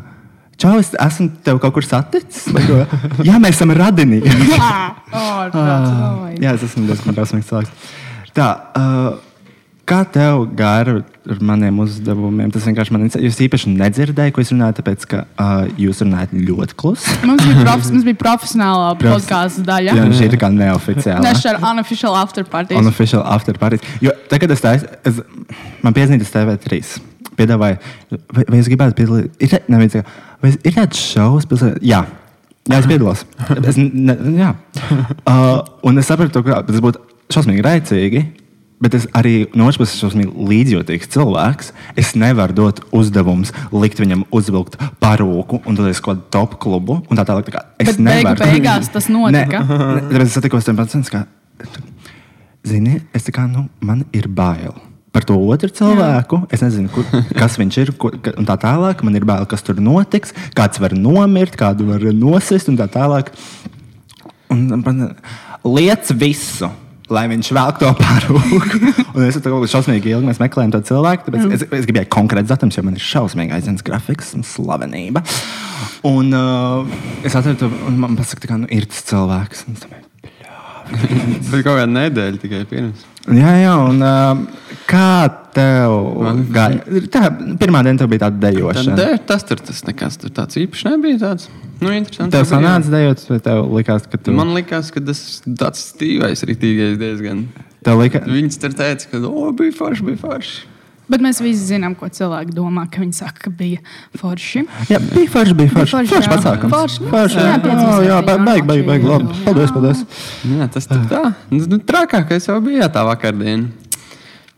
Čau, 0.56 0.78
es 0.78 0.92
esmu 0.94 1.30
tev 1.44 1.58
kaut 1.62 1.74
kur 1.74 1.84
saticis. 1.86 2.46
Jā, 3.28 3.40
mēs 3.42 3.58
esam 3.58 3.74
radinieki. 3.74 4.30
Oh, 5.14 6.26
Jā, 6.42 6.56
es 6.56 6.64
esmu 6.66 6.88
diezgan 6.88 7.14
drosmīgs 7.14 7.46
cilvēks. 7.46 7.92
Tā, 8.34 8.46
uh, 8.74 9.33
kā 9.88 10.00
tev 10.14 10.44
gāja 10.56 10.96
ar 11.28 11.40
maniem 11.44 11.78
uzdevumiem? 11.84 12.50
Tas 12.54 12.66
vienkārši 12.68 12.94
man 12.94 13.04
interesē. 13.06 13.24
Jūs 13.26 13.40
īpaši 13.46 13.72
nedzirdēju, 13.74 14.34
ko 14.36 14.42
es 14.44 14.52
runāju, 14.52 14.76
tāpēc, 14.80 15.06
ka 15.10 15.22
uh, 15.26 15.68
jūs 15.80 16.02
runājat 16.04 16.34
ļoti 16.36 16.76
klusi. 16.80 17.14
Mums 17.24 17.44
bija, 17.44 17.60
profes, 17.62 17.90
mums 17.94 18.06
bija 18.08 18.18
profesionālā 18.22 18.90
Profes- 19.00 19.28
podkāstu 19.28 19.64
daļa. 19.68 19.96
Jā, 20.00 20.08
šī 20.18 20.28
ir 20.30 20.36
kā 20.40 20.50
neoficiāla. 20.54 21.22
Nešķir 21.24 21.52
ar 21.54 21.68
unofficial 21.72 22.18
after 22.20 22.48
party. 22.56 22.78
Unofficial 22.80 23.24
after 23.36 23.60
party. 23.60 23.80
Jo 24.04 24.14
tagad 24.32 24.54
es 24.56 24.64
taisu, 24.64 24.90
es, 25.06 25.22
man 25.84 25.96
piezīmēs 25.96 26.34
TV3. 26.34 26.82
Piedāvāja, 27.34 27.80
vai, 28.30 28.44
vai 28.46 28.60
es 28.60 28.68
gribētu 28.70 28.94
piedalīties? 29.00 29.40
Ir, 29.42 29.64
ne, 29.72 30.04
vai, 30.44 30.52
ir 30.54 30.76
tāds 30.76 31.00
šovs? 31.00 31.48
Jā. 31.82 32.04
Jā, 32.64 32.78
es 32.78 32.86
piedalos. 32.88 33.24
Es, 33.68 33.76
ne, 33.76 34.14
jā. 34.38 34.54
Uh, 35.28 35.58
un 35.84 36.00
es 36.00 36.08
sapratu, 36.08 36.40
ka 36.46 36.62
tas 36.64 36.80
būtu 36.80 37.02
šausmīgi 37.34 37.64
raicīgi. 37.66 38.22
Bet 38.84 38.92
es 38.98 39.06
arī 39.16 39.46
no 39.56 39.64
otras 39.64 39.78
puses 39.80 40.02
esmu 40.04 40.26
līdzjūtīgs 40.50 41.08
cilvēks. 41.14 41.70
Es 42.00 42.12
nevaru 42.20 42.52
dot 42.58 42.82
uzdevumus, 42.92 43.54
likt 43.72 44.02
viņam 44.02 44.26
uzvilkt 44.34 44.76
parūku 45.00 45.62
un 45.64 45.78
tad 45.78 45.88
es 45.88 46.02
kaut 46.04 46.18
kādu 46.18 46.32
top 46.36 46.58
klubu 46.60 46.98
un 47.08 47.16
tā 47.16 47.24
tālāk. 47.24 47.48
Tā 47.48 47.54
kā 47.54 47.62
es 47.80 47.94
Bet 47.94 48.02
beigu 48.04 48.34
beigās 48.42 48.92
tas 48.92 49.08
notika. 49.08 49.62
Nē, 49.64 50.02
tāpēc 50.10 50.26
es 50.26 50.36
satikos 50.36 50.68
ar 50.68 50.76
pacientu, 50.82 51.14
ka, 51.14 51.24
zini, 52.68 52.98
es 53.16 53.24
tā 53.24 53.32
kā, 53.32 53.46
nu, 53.48 53.70
man 53.80 54.04
ir 54.12 54.28
bail. 54.28 54.76
Par 55.14 55.24
to 55.24 55.38
otru 55.38 55.70
cilvēku. 55.70 56.42
Es 56.52 56.60
nezinu, 56.64 56.90
kur, 56.90 57.08
kas 57.38 57.56
viņš 57.60 57.76
ir. 57.84 57.92
Kur, 58.02 58.16
tā 58.18 58.56
tālāk. 58.58 59.04
Man 59.06 59.14
ir 59.14 59.24
bail, 59.28 59.46
kas 59.46 59.62
tur 59.62 59.78
notiks. 59.78 60.34
Kāds 60.58 60.82
var 60.82 60.92
nomirt, 60.98 61.54
kādu 61.56 61.86
var 61.92 62.02
nosist 62.18 62.68
un 62.72 62.80
tā 62.80 62.88
tālāk. 62.90 63.30
Un, 64.50 64.66
man, 64.82 65.04
liec 65.62 66.10
visu. 66.18 66.66
Lai 67.12 67.26
viņš 67.28 67.50
velk 67.52 67.80
to 67.82 67.90
parūku. 67.98 68.78
Un 69.14 69.26
es 69.26 69.36
tam 69.44 69.66
šausmīgi 69.68 70.14
ilgi 70.14 70.30
mēs 70.30 70.40
meklējam 70.40 70.72
to 70.72 70.80
cilvēku. 70.88 71.26
Tāpēc 71.28 71.52
es, 71.58 71.66
es 71.80 71.88
gribēju 71.90 72.08
konkrēti 72.14 72.48
datums, 72.48 72.78
jo 72.78 72.84
man 72.86 72.96
ir 72.96 73.04
šausmīgi 73.04 73.52
aizsmeļs 73.58 73.84
grafiks 73.84 74.32
un 74.38 74.46
slavenība. 74.48 75.20
Un 76.08 76.32
uh, 76.32 76.96
es 77.20 77.36
atradu 77.36 77.66
to, 77.66 77.70
un 77.90 78.00
man 78.00 78.16
pasaka, 78.16 78.48
kā, 78.48 78.56
nu, 78.62 78.70
ir 78.72 78.88
tas 78.88 79.04
cilvēks. 79.10 79.66
Domāju, 79.84 80.04
Bet 81.50 81.60
kaut 81.64 81.74
kāda 81.74 81.90
nedēļa 81.90 82.40
tikai 82.40 82.64
pirms. 82.70 83.04
Jā, 83.24 83.52
jā, 83.56 83.74
un 83.88 84.02
uh, 84.04 84.40
kā 84.84 85.12
tev 85.56 85.94
gāja? 86.52 86.82
Tā, 87.12 87.30
pirmā 87.60 87.80
diena 87.86 88.02
tev 88.02 88.10
bija 88.12 88.26
tāda 88.26 88.50
dejošana. 88.50 88.96
de, 88.98 89.06
tas 89.28 89.46
tur 89.48 89.62
tas 89.64 89.80
nekas 89.88 90.18
tur 90.20 90.34
tāds 90.34 90.58
īpašs 90.60 90.84
nebija. 90.90 91.20
Tāds. 91.22 91.48
Nu. 91.80 91.94
Tev 92.32 92.44
sanāca 92.48 92.92
dejot, 92.92 93.24
vai 93.30 93.40
tev 93.44 93.64
likās, 93.72 94.04
ka 94.10 94.20
tu. 94.20 94.34
Man 94.36 94.52
liekas, 94.56 94.92
ka 94.94 95.00
tas 95.04 95.24
tāds 95.46 95.86
stīvais, 95.94 96.44
rītīgais 96.48 97.00
diezgan. 97.00 97.46
Lika, 97.84 98.22
Viņas 98.28 98.60
tur 98.60 98.76
teica, 98.76 99.08
ka 99.10 99.20
o, 99.28 99.50
bija 99.56 99.74
forši, 99.76 100.06
bija 100.06 100.20
forši. 100.20 100.62
Bet 101.10 101.20
mēs 101.20 101.40
visi 101.44 101.66
zinām, 101.68 101.92
ko 101.98 102.08
cilvēki 102.08 102.54
domā, 102.56 102.86
ka 102.88 103.02
viņi 103.02 103.16
saka, 103.18 103.46
ka 103.46 103.50
bija 103.52 103.82
forši. 104.20 104.62
jā, 104.88 105.00
bija 105.10 105.28
forši, 105.34 105.56
bija 105.58 105.72
forši. 105.74 105.92
forši, 105.98 106.12
Forši 106.14 106.30
jā. 106.30 106.32
pasākums. 106.32 106.72
Forši, 106.74 107.08
Forši, 107.12 107.38
jā, 107.40 107.46
jā, 107.50 107.58
piecas 107.66 107.82
jā, 107.84 107.98
jā, 108.08 108.18
bija 108.24 108.38
baigi, 108.48 108.66
baigi, 108.70 108.86
baigi, 108.88 109.10
labi. 109.10 109.38
Paldies, 109.44 109.74
paldies. 109.74 110.04
Jā, 110.54 110.68
tas 110.72 110.88
tur 110.88 111.02
tā. 111.10 111.22
Nu, 111.52 111.80
trakākais 111.92 112.48
jau 112.48 112.56
bija 112.64 112.88
tā 112.94 113.04
vakardiena. 113.04 113.68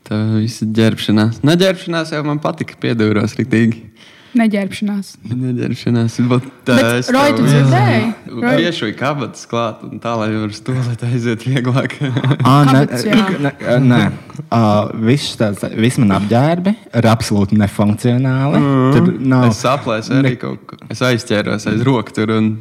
Tā 0.07 0.21
visa 0.37 0.63
ģērbšanās. 0.79 1.41
Neģērbšanās 1.43 2.13
jau 2.15 2.23
man 2.23 2.39
patika, 2.39 2.77
piedūros 2.79 3.35
rītīgi. 3.35 3.83
Neģērbšanās. 4.37 5.13
Neģērbšanās. 5.31 6.15
Bet, 6.29 6.47
tā, 6.67 6.75
Roy, 7.15 7.31
tu 7.37 7.43
tev- 7.43 7.47
dzirdēji? 7.47 8.07
Roy- 8.41 8.57
Piešuju 8.59 8.95
kabatas 8.99 9.45
klāt, 9.49 9.83
un 9.87 10.01
tā, 10.03 10.13
lai 10.19 10.27
var 10.35 10.51
stulēt 10.57 11.03
aiziet 11.07 11.45
vieglāk. 11.47 11.95
Ah, 12.47 12.63
nē, 12.67 12.81
Kāpēc, 12.87 13.05
jā? 13.07 13.23
nē, 13.43 13.51
nē. 13.87 14.01
Uh, 14.47 14.91
viss 15.07 15.35
tāds, 15.39 15.63
viss 15.75 15.97
man 16.01 16.13
apģērbi 16.19 16.73
ir 16.95 17.07
absolūti 17.11 17.57
nefunkcionāli. 17.59 18.59
Mm. 18.61 18.91
Tur 18.97 19.09
nav. 19.33 19.47
Es 19.51 19.61
saplēsu 19.63 20.17
arī 20.19 20.35
kaut 20.39 20.63
ko. 20.69 20.77
Es 20.93 21.01
aizķēros 21.03 21.67
aiz 21.71 21.83
rokas 21.87 22.15
tur 22.17 22.31
un 22.37 22.51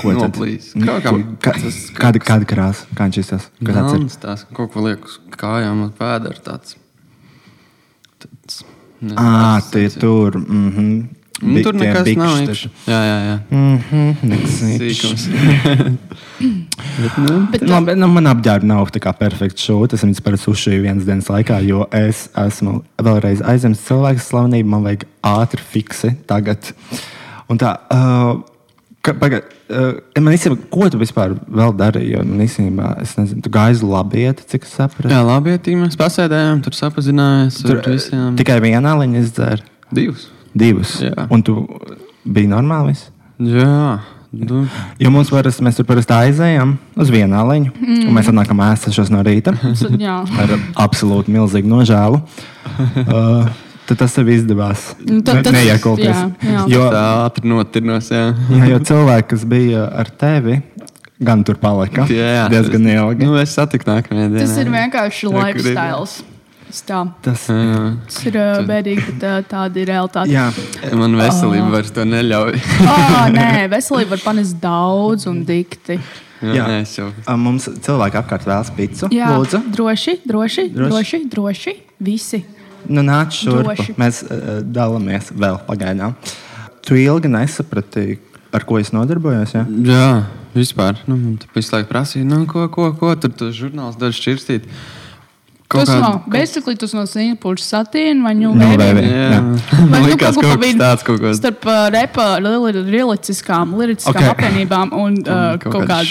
Ko 0.00 0.10
tad? 0.10 0.22
noplīs. 0.34 0.72
Kaut 0.74 1.04
kā 1.04 1.12
Ka, 1.44 1.52
kāda, 2.00 2.18
kāda 2.22 2.48
krāsa? 2.50 2.88
Kā 2.98 3.06
viņš 3.06 3.20
izskatās? 3.22 3.50
Kas 3.62 3.76
tāds 3.78 3.94
ir? 3.94 4.08
Tās 4.24 4.46
kaut 4.56 4.72
ko 4.74 4.82
liek 4.88 5.04
uz 5.06 5.20
kājām 5.38 5.84
un 5.86 5.92
pēdar 5.94 6.40
tāds. 6.42 6.74
tāds 8.18 8.64
nezinu, 8.64 8.75
Ah, 9.16 9.60
tas 9.60 9.94
ir. 9.94 10.00
tur. 10.00 10.38
Mm 10.38 10.72
-hmm. 10.72 11.04
Nu, 11.42 11.60
tur 11.60 11.74
nekas 11.76 12.06
nav 12.16 12.38
īpaši. 12.40 12.68
Jā, 12.88 13.00
jā, 13.04 13.16
jā. 13.26 13.36
Mm 13.50 13.78
-hmm. 13.78 14.14
Nekas 14.22 14.54
Sīkums. 14.60 15.28
Bet, 17.02 17.16
nu, 17.16 17.46
Bet, 17.50 17.62
No, 17.62 17.80
bet, 17.80 17.98
nu, 17.98 18.08
man 18.08 18.26
apģērba 18.26 18.64
nav 18.64 18.88
tā 18.90 19.00
kā 19.00 19.12
perfekta 19.12 19.60
šūta. 19.60 19.94
Es 19.94 20.04
viņus 20.04 20.20
parasti 20.20 20.50
uzšīju 20.50 20.82
vienas 20.82 21.04
dienas 21.04 21.28
laikā, 21.28 21.60
jo 21.68 21.86
es 21.92 22.28
esmu 22.46 22.82
vēlreiz 22.98 23.42
aizņemts 23.44 23.84
cilvēks 23.88 24.28
slavenību. 24.30 24.68
Man 24.68 24.82
vajag 24.82 25.04
ātri 25.22 25.60
fiksi 25.72 26.16
tagad. 26.26 26.72
Un 27.48 27.58
tā, 27.58 27.76
uh, 27.92 28.40
ka, 29.06 29.14
pagad, 29.18 29.46
uh, 29.70 29.98
man 30.18 30.34
īstenībā, 30.34 30.66
ko 30.72 30.88
tu 30.92 31.00
vispār 31.00 31.36
vēl 31.46 31.74
darīji? 31.78 32.14
Jo 32.16 32.24
man 32.26 32.42
īstenībā, 32.44 32.90
es 33.04 33.14
nezinu, 33.18 33.44
tu 33.44 33.52
gāji 33.54 33.78
uz 33.78 33.84
labieti, 33.86 34.46
cik 34.52 34.66
es 34.66 34.74
sapratu. 34.78 35.12
jā, 35.12 35.20
labi, 35.26 35.54
ja 35.56 35.78
mēs 35.82 35.98
pasēdējām, 36.00 36.64
tur 36.66 36.76
sapazinājāmies 36.78 37.60
Tur 37.62 37.78
ar 37.78 37.90
visiem. 37.94 38.34
tikai 38.40 38.58
viena 38.64 38.96
aliņa 38.96 39.22
izdzēra. 39.22 39.70
Divus. 39.94 40.28
Divas. 40.56 40.98
Jā. 41.04 41.28
Un 41.30 41.44
tu 41.46 41.62
biji 42.26 42.50
normālis? 42.50 43.06
Jā, 43.42 44.00
nu, 44.32 44.64
Jo 45.00 45.12
mums 45.12 45.30
parasti, 45.32 45.64
mēs 45.64 45.76
tur 45.78 45.86
parasti 45.88 46.14
aizējām 46.16 46.74
uz 46.96 47.12
vienu 47.12 47.36
aliņu, 47.38 47.74
mm. 47.76 48.00
un 48.08 48.16
mēs 48.16 48.30
atnākam 48.32 48.62
ēstas 48.66 49.12
no 49.12 49.22
rīta. 49.26 49.54
Ar 50.42 50.56
absolūti 50.86 51.34
milzīgu 51.36 51.70
nožēlu. 51.70 52.22
Uh, 53.06 53.46
tad 53.88 53.98
tas 54.02 54.14
tev 54.16 54.28
izdevās. 54.34 54.84
Nu, 55.06 55.20
tad- 55.22 55.42
tad- 55.46 55.54
Neiekulties. 55.56 56.10
jā, 56.14 56.30
jā. 56.42 56.62
Jo, 56.74 56.86
tā 56.92 57.02
ātri 57.26 57.48
notirnos. 57.50 58.10
Jā, 58.12 58.24
jā, 58.50 58.68
jo 58.74 58.78
cilvēki, 58.92 59.28
kas 59.34 59.44
bija 59.48 59.86
ar 60.02 60.10
tevi, 60.10 60.60
gan 61.22 61.42
tur 61.46 61.56
palika 61.56 62.04
jā 62.10 62.46
diezgan 62.52 62.86
ilgi. 62.92 63.24
Nu, 63.28 63.36
es 63.40 63.54
satiku 63.56 63.88
nākamajā 63.88 64.30
dienā. 64.34 64.40
Tas 64.46 64.56
ir 64.60 64.72
vienkārši 64.74 65.30
lifestyle. 65.32 66.06
Tas 66.66 66.80
tā. 66.82 66.98
Tas, 67.22 67.44
Jā. 67.46 67.82
Tas 68.10 68.16
ir 68.26 68.36
uh, 68.42 68.58
bēdīgi, 68.66 69.02
bet 69.06 69.22
uh, 69.24 69.36
tāda 69.48 69.78
ir 69.80 69.86
realitāte. 69.86 70.32
jā, 70.34 70.48
Man 70.98 71.14
veselība 71.16 71.68
vairs 71.76 71.92
to 71.94 72.02
neļauj. 72.04 72.56
Oh, 72.82 73.20
nē, 73.30 73.68
veselība 73.76 74.16
var 74.16 74.24
panest 74.24 74.58
daudz 74.60 75.28
un 75.30 75.44
dikti. 75.46 76.00
Jā, 76.42 76.52
Jā. 76.58 76.64
Nē, 76.68 76.80
es 76.82 76.96
jau. 76.98 77.06
mums 77.38 77.64
cilvēki 77.86 78.18
apkārt 78.20 78.44
vēlas 78.50 78.68
picu. 78.76 79.08
Jā, 79.14 79.30
Lūdzu, 79.38 79.62
droši, 79.72 80.18
droši, 80.26 80.66
Droši. 80.74 80.90
droši, 80.90 81.20
droši. 81.32 81.76
Visi. 82.02 82.42
Nu, 82.88 83.04
nāc 83.06 83.36
šurp. 83.36 83.66
Droši. 83.68 83.94
Mēs 84.00 84.22
uh, 84.26 84.58
dalāmies 84.62 85.32
vēl 85.34 85.58
pagaidām. 85.68 86.16
Tu 86.86 87.00
ilgi 87.02 87.30
nesaprati, 87.32 88.18
ar 88.54 88.66
ko 88.68 88.78
es 88.78 88.92
nodarbojos. 88.94 89.56
Jā? 89.56 89.64
Jā, 89.90 90.10
vispār. 90.54 91.00
Nu, 91.10 91.18
te 91.40 91.50
visu 91.56 91.74
laiku 91.74 91.90
prasīja, 91.90 92.26
nu, 92.28 92.44
ko, 92.50 92.68
ko, 92.72 92.92
ko 92.98 93.14
tur 93.18 93.34
tas 93.34 93.56
žurnāls 93.58 93.98
dara 94.00 94.14
šķirstīt. 94.14 94.68
Tas 95.66 95.88
kādu- 95.88 96.00
nav. 96.00 96.20
Basically, 96.30 96.76
tas 96.78 96.92
no 96.94 97.02
Singapūras 97.10 97.64
satīna 97.66 98.22
vai. 98.22 98.34
Jā, 98.38 98.52
Jā. 99.02 99.40
Vai 99.76 99.88
man 99.90 100.02
nu 100.04 100.06
liekas, 100.12 100.36
kaut 100.36 100.36
ko 100.36 100.42
kaut 100.46 100.60
kas 100.60 100.62
vidu 100.62 100.78
tāds 100.78 101.02
kaut 101.02 101.20
kāds. 101.24 101.40
Starp 101.40 101.66
uh, 101.66 101.80
repa, 101.90 102.26
li- 102.38 102.84
liriciskām, 102.94 103.74
liriciskām 103.80 104.14
Ok. 104.14 104.22
okay. 104.22 104.30
apvienībām 104.36 104.94
un 104.94 105.18
uh, 105.24 105.58
kaut 105.58 105.72
kaut 105.74 105.90
kādu 105.90 106.06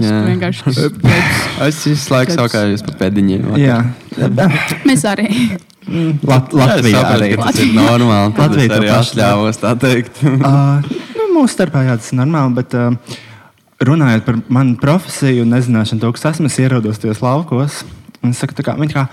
jā. 0.00 0.22
Vienkārši. 0.32 0.90
Es 1.68 1.84
visu 1.84 2.12
laiku 2.14 2.32
Tāds- 2.32 2.40
saukājos 2.40 2.86
pa 2.88 2.96
pēdiņiem. 3.04 3.48
Jā. 3.60 3.82
Mēs 4.88 5.04
arī. 5.12 5.28
Lat 5.86 6.50
Latvijā 6.50 7.02
arī. 7.06 7.30
arī. 7.30 7.36
Tas 7.38 7.60
ir 7.62 7.70
normāli. 7.76 8.32
Es 8.34 8.66
to 8.66 8.78
arī 8.80 8.90
atļāvos 8.90 9.60
tā 9.62 9.72
teikt. 9.78 10.18
Uh, 10.24 10.82
nu, 11.18 11.28
mūsu 11.36 11.54
starpā 11.54 11.84
jā, 11.86 11.94
tas 12.00 12.10
ir 12.10 12.18
normāli, 12.18 12.56
bet 12.58 12.74
uh, 12.74 13.20
runājot 13.86 14.26
par 14.26 14.40
manu 14.52 14.74
profesiju 14.82 15.44
un 15.44 15.54
nezināšanu, 15.54 16.02
to, 16.02 16.10
kas 16.16 16.32
esmu, 16.32 16.50
es 16.50 16.58
ierados 16.62 16.98
tajos 17.02 17.22
laukos. 17.22 17.84
un 18.22 18.34
Es 18.34 18.42
saku, 18.42 18.56
tā 18.58 18.66
kā, 18.66 18.74
viņi 18.80 18.96
kā, 18.96 19.06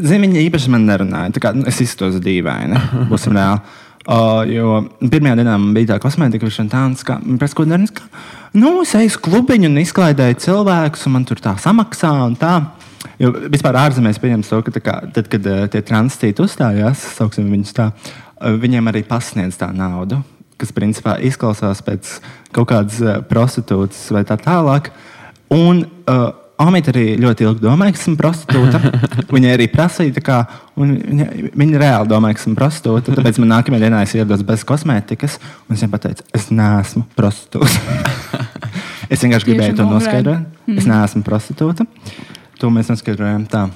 zin, 0.00 0.24
viņi 0.24 0.42
īpaši 0.48 0.74
man 0.74 0.88
nerunāja. 0.88 1.36
tā 1.36 1.44
Kā, 1.44 1.54
nu, 1.54 1.68
es 1.70 1.78
izturos 1.84 2.18
dīvaini, 2.24 2.80
būsim 3.12 3.36
reāli. 3.38 3.62
Uh, 4.10 4.42
jo 4.48 4.78
pirmajā 4.98 5.36
dienā 5.38 5.54
man 5.60 5.74
bija 5.76 5.92
tā 5.92 6.00
kosmētika, 6.02 6.48
tā 6.72 6.82
un 6.88 6.96
tā, 6.98 7.20
pēc 7.38 7.54
ko 7.54 7.66
darīt. 7.68 8.00
Nu, 8.56 8.80
es 8.82 8.96
eju 8.98 9.12
uz 9.12 9.18
klubiņu 9.22 9.68
un 9.70 9.82
izklaidēju 9.84 10.40
cilvēkus, 10.40 11.04
un 11.06 11.14
man 11.14 11.26
tur 11.28 11.38
tā 11.38 11.52
samaksā 11.60 12.10
un 12.24 12.34
tā. 12.40 12.54
Jo 13.20 13.30
vispār 13.52 13.78
ārzemēs 13.80 14.20
pieņems 14.20 14.50
to, 14.50 14.60
ka 14.66 14.82
kā, 14.84 14.96
tad, 15.14 15.30
kad 15.32 15.46
uh, 15.48 15.62
tie 15.72 15.80
transīti 15.86 16.44
uzstājās, 16.44 17.04
sauksim 17.16 17.48
viņus 17.52 17.72
tā, 17.76 17.90
uh, 17.92 18.58
viņiem 18.60 18.90
arī 18.92 19.04
pasniedz 19.08 19.56
tā 19.60 19.70
naudu, 19.76 20.20
kas 20.60 20.74
principā 20.76 21.16
izklausās 21.24 21.80
pēc 21.84 22.18
kaut 22.56 22.68
kādas 22.72 23.00
uh, 23.04 23.18
prostitūtas 23.24 24.02
vai 24.14 24.24
tā 24.28 24.36
tālāk. 24.40 24.92
Un 25.56 25.84
uh, 25.84 26.28
Amita 26.60 26.92
arī 26.92 27.14
ļoti 27.16 27.46
ilgi 27.46 27.62
domāja, 27.64 27.94
ka 27.94 28.02
esmu 28.02 28.18
prostitūta. 28.20 28.80
Viņa 29.34 29.52
arī 29.54 29.66
prasīja, 29.72 30.12
tā 30.18 30.22
kā, 30.24 30.40
un 30.76 30.92
viņa, 30.98 31.28
viņa 31.56 31.80
reāli 31.80 32.10
domāja, 32.10 32.36
ka 32.36 32.42
esmu 32.42 32.58
prostitūta. 32.58 33.14
Tāpēc 33.16 33.38
man 33.40 33.54
nākamajā 33.54 33.86
dienā 33.86 34.02
es 34.04 34.12
ierados 34.18 34.42
bez 34.44 34.64
kosmētikas, 34.68 35.38
un 35.40 35.76
es 35.76 35.80
viņai 35.80 35.94
pateicu, 35.94 36.26
es 36.36 36.50
neesmu 36.52 37.06
prostitūta. 37.16 38.42
es 39.12 39.24
vienkārši 39.24 39.48
gribēju 39.48 39.78
to 39.78 39.88
noskaidrot. 39.88 40.68
Es 40.76 40.90
neesmu 40.90 41.24
prostitūta. 41.24 41.88
To 42.60 42.68
mēs 42.72 42.90
noskaidrojām 42.92 43.46
tā. 43.48 43.66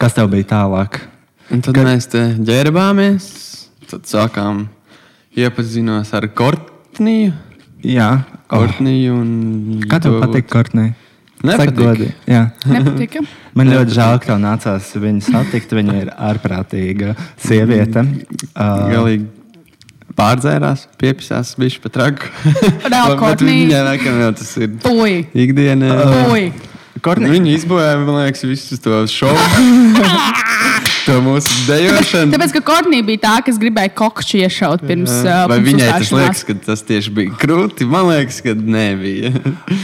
Kas 0.00 0.16
tev 0.16 0.30
bija 0.32 0.48
tālāk? 0.50 0.98
Un 1.50 1.62
tad 1.62 1.76
Kad... 1.76 1.86
mēs 1.86 2.08
te 2.10 2.24
ģērbāmies. 2.46 3.26
Tad 3.90 4.06
sākām 4.10 4.64
iepazinos 5.38 6.10
ar 6.14 6.26
Kortniju. 6.34 7.32
Jā, 7.86 8.10
oh. 8.20 8.50
Kortniju 8.50 9.14
un 9.16 9.30
kā 9.86 10.00
tev 10.02 10.16
to- 10.18 10.24
patīk, 10.24 10.50
Kortnī? 10.50 10.90
Nepatīk. 11.46 12.10
Nepatika. 12.68 13.22
Man 13.56 13.70
ļoti 13.72 13.94
žēl, 13.96 14.18
ka 14.20 14.28
tev 14.34 14.40
nācās 14.42 14.90
viņu 15.00 15.22
satikt. 15.24 15.70
Viņa 15.78 15.94
ir 16.02 16.10
ārprātīga 16.12 17.14
sieviete. 17.40 18.02
Uh, 18.52 18.90
Galīgi 18.92 19.28
pārdzērās, 20.18 20.84
piepisās, 21.00 21.54
bija 21.60 21.80
pat 21.86 21.94
traku. 21.96 22.28
Reāli 22.84 23.16
jau 24.26 24.32
tas 24.42 24.50
ir 24.60 24.74
Puj, 24.82 25.16
ikdienā. 25.46 25.94
puj. 26.26 26.50
Kortnī, 27.04 27.30
Viņi 27.36 27.56
izbojāja, 27.58 27.98
man 28.04 28.22
liekas, 28.24 28.44
visus 28.48 28.82
tos 28.84 29.12
šovu. 29.14 29.36
to 31.06 31.16
mūsu 31.24 31.54
dejošanu. 31.68 32.32
Tāpēc, 32.34 32.52
ka 32.56 32.62
Kornija 32.70 33.04
bija 33.06 33.20
tā, 33.24 33.34
kas 33.46 33.58
gribēja 33.60 33.92
kokšķi 33.98 34.40
iešaut 34.44 34.84
pirms. 34.86 35.12
uh, 35.24 35.44
Vai 35.50 35.58
pirms 35.58 35.68
viņai 35.70 35.88
tas 35.88 36.04
uzstāšanās. 36.04 36.20
liekas, 36.20 36.42
ka 36.48 36.56
tas 36.66 36.84
tieši 36.88 37.14
bija 37.16 37.36
krūti? 37.40 37.88
Man 37.90 38.08
liekas, 38.10 38.40
ka 38.44 38.54
nebija. 38.54 39.32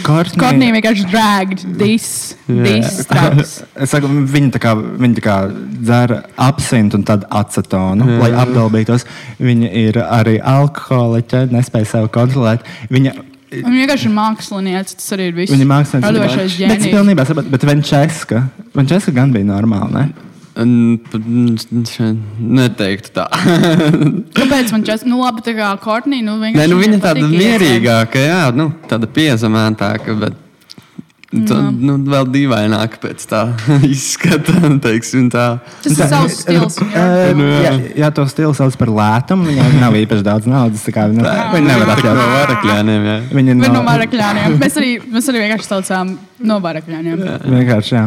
Kortnī. 0.06 0.40
Kornija 0.42 0.76
vienkārši 0.76 1.06
dragged 1.12 1.64
this, 1.80 2.08
this 2.48 3.00
straps. 3.06 3.56
Es 3.86 3.92
saku, 3.94 4.08
viņa 4.08 4.52
tā 4.56 4.60
kā, 4.62 4.74
viņa 4.76 5.18
tā 5.18 5.24
kā 5.24 5.36
dzēra 5.86 6.20
absintu 6.46 7.00
un 7.00 7.06
tad 7.08 7.26
acetonu, 7.30 8.08
lai 8.22 8.32
apdalbītos. 8.44 9.06
Viņa 9.42 9.72
ir 9.86 10.00
arī 10.04 10.36
alkoholiķe, 10.40 11.46
nespēja 11.54 11.90
sevi 11.96 12.12
kontrolēt. 12.14 12.64
Viņa, 12.92 13.16
Viņa 13.64 13.80
vienkārši 13.82 14.08
ir 14.08 14.14
mākslinieca. 14.16 14.96
Tas 15.00 15.08
arī 15.16 15.30
ir 15.30 15.34
viss. 15.40 15.52
viņa 15.54 15.64
ir 15.64 15.70
mākslinieks. 15.72 16.06
Radošais 16.06 16.56
Bet 16.56 16.60
ģēnijs. 16.60 16.92
pilnībā 16.92 17.26
saprotu, 17.28 17.52
bet 17.54 17.66
Venčeska, 17.68 18.42
Venčeska 18.76 19.14
gan 19.16 19.32
bija 19.34 19.48
normāla, 19.48 19.90
ne? 19.92 20.26
Neteiktu 22.56 23.12
tā. 23.12 23.26
Kāpēc 24.38 24.72
man 24.72 24.86
čas? 24.88 25.04
Nu, 25.04 25.20
labi, 25.20 25.44
tā 25.44 25.52
kā 25.58 25.68
Kornija. 25.82 26.24
Nu, 26.24 26.38
Nē, 26.40 26.52
vienkārši 26.54 26.72
nu, 26.72 26.80
viņa 26.80 27.00
tāda 27.04 27.28
mierīgāka, 27.28 28.22
jā, 28.24 28.42
nu, 28.56 28.70
tāda 28.88 29.10
piezemētāka. 29.10 30.16
Bet... 30.22 30.42
Tā, 31.26 31.56
nu, 31.74 31.96
vēl 32.06 32.28
dīvaināk 32.30 33.00
pēc 33.02 33.24
tā 33.26 33.40
izskata. 33.94 34.54
Teiksim, 34.84 35.26
tā. 35.34 35.58
Tas 35.82 35.96
ir 35.98 36.06
savs 36.12 36.36
stils. 36.44 36.76
jā. 36.78 37.02
Uh, 37.02 37.32
Nu, 37.40 37.48
jā. 37.50 37.62
jā, 37.66 37.72
jā, 38.04 38.10
to 38.14 38.24
stilu 38.30 38.54
sauc 38.56 38.76
par 38.78 38.92
lētumu. 38.94 39.48
Viņai 39.50 39.80
nav 39.82 39.98
īpaši 39.98 40.24
daudz 40.26 40.46
naudas. 40.48 40.86
kā 40.94 41.08
Viņa, 41.10 41.34
viņa 41.50 41.66
nevar 41.66 41.90
no 41.90 41.96
atļauties. 41.96 42.32
varakļiem. 42.36 42.92
Jā. 42.94 43.16
Viņa 43.34 43.58
Bet 43.58 43.66
no 43.66 43.74
nav 43.80 43.88
varakļiem. 43.90 44.56
Mēs 44.62 44.78
arī, 44.80 44.92
mēs 45.16 45.30
arī 45.32 45.42
vienkārši 45.44 45.70
saucām 45.72 46.14
no 46.46 46.60
varakļiem. 46.62 47.12
vienkārši. 47.44 47.96
Jā. 47.98 48.06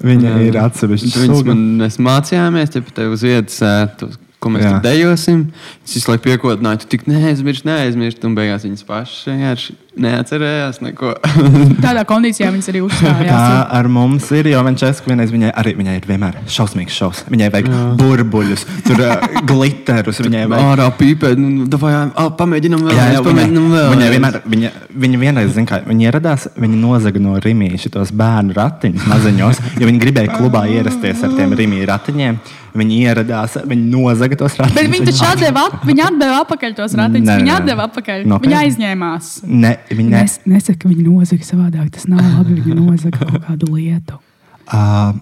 Viņa 0.00 0.36
ir 0.46 0.56
atsevišķa 0.60 1.54
mēs 1.56 1.98
mācījāmies, 2.00 2.70
te 2.76 2.80
pat 2.84 3.02
uz 3.08 3.24
vietas, 3.24 3.58
to, 4.00 4.08
ko 4.40 4.48
mēs 4.54 4.62
Jā. 4.64 4.70
tur 4.78 4.84
dejosim. 4.86 5.42
Es 5.84 5.96
visu 5.98 6.08
laiku 6.12 6.24
piekodināju, 6.30 6.84
tu 6.84 6.92
tik 6.94 7.04
neaizmirsti, 7.10 7.68
neaizmirsti. 7.68 8.24
Un 8.28 8.36
beigās 8.38 8.64
viņas 8.64 8.86
pašas 8.88 9.26
vienkārši 9.28 9.76
neatcerējās 9.98 10.78
neko. 10.84 11.12
Tādā 11.84 12.04
kondīcijā 12.08 12.50
viņas 12.54 12.68
arī 12.72 12.82
Tā 12.82 12.86
uzstājās. 12.86 13.64
ar 13.78 13.88
mums 13.90 14.28
ir, 14.36 14.48
jo 14.52 14.62
Manchester 14.66 15.10
vienreiz 15.10 15.32
viņai 15.34 15.50
arī 15.62 15.74
viņai 15.78 15.96
ir 15.98 16.06
vienmēr 16.08 16.38
šausmīgs 16.50 16.94
šovs. 17.00 17.22
Viņai 17.32 17.48
vajag 17.54 17.70
burbuļus, 17.98 18.64
tur 18.86 19.02
glitterus, 19.50 20.22
viņai 20.24 20.44
vajag. 20.52 20.68
Ārā 20.74 20.88
pīpē, 21.00 21.32
nu, 21.40 21.66
davai, 21.70 21.92
ā, 22.14 22.28
pamēģinam 22.38 22.86
vēl. 22.86 22.94
Jā, 22.94 23.08
jā, 23.16 23.18
viņai, 23.18 23.26
pamēģinam 23.30 23.68
vēl. 23.74 23.90
viņai 23.96 24.12
vienmēr, 24.14 24.40
viņa, 24.54 24.72
viņa 25.06 25.22
vienreiz, 25.24 25.52
zin, 25.58 25.68
kā, 25.70 25.82
viņa 25.88 26.08
ieradās, 26.10 26.48
viņa 26.60 26.80
nozaga 26.84 27.22
no 27.22 27.36
Rīgas 27.42 27.90
tos 27.90 28.14
bērnu 28.16 28.56
ratiņus 28.56 29.10
maziņos, 29.10 29.62
jo 29.80 29.90
viņi 29.90 30.02
gribēja 30.06 30.38
klubā 30.38 30.64
ierasties 30.70 31.26
ar 31.26 31.34
tiem 31.36 31.54
Rīgas 31.58 31.88
ratiņiem. 31.94 32.40
Viņi 32.70 33.00
ieradās, 33.02 33.56
viņi 33.66 33.88
nozaga 33.90 34.36
tos 34.38 34.54
ratiņus. 34.60 34.76
Bet 34.76 34.90
viņi 34.92 35.06
taču 35.08 35.24
atdeva, 35.26 35.64
ap, 35.66 35.80
viņi 35.88 36.04
atdeva 36.06 36.36
atpakaļ 36.44 36.76
tos 36.78 36.92
ratiņus. 37.00 37.26
Nē, 37.26 37.38
Viņi 37.40 37.52
atdeva 37.56 37.86
atpakaļ. 37.88 38.20
Nopietni? 38.30 38.52
Viņi 38.52 38.58
aizņēmās. 38.60 39.30
Ne, 39.50 39.72
viņi 39.88 40.12
ne, 40.12 40.22
Es 40.24 40.38
nesaku, 40.48 40.84
ka 40.84 40.92
viņi 40.92 41.06
nozaga 41.06 41.46
savādāk. 41.46 41.90
Tas 41.96 42.06
nav 42.10 42.22
labi. 42.36 42.60
Viņi 42.60 42.78
nozaga 42.78 43.24
kaut 43.24 43.44
kādu 43.48 43.72
lietu. 43.74 44.20
uh, 44.68 45.16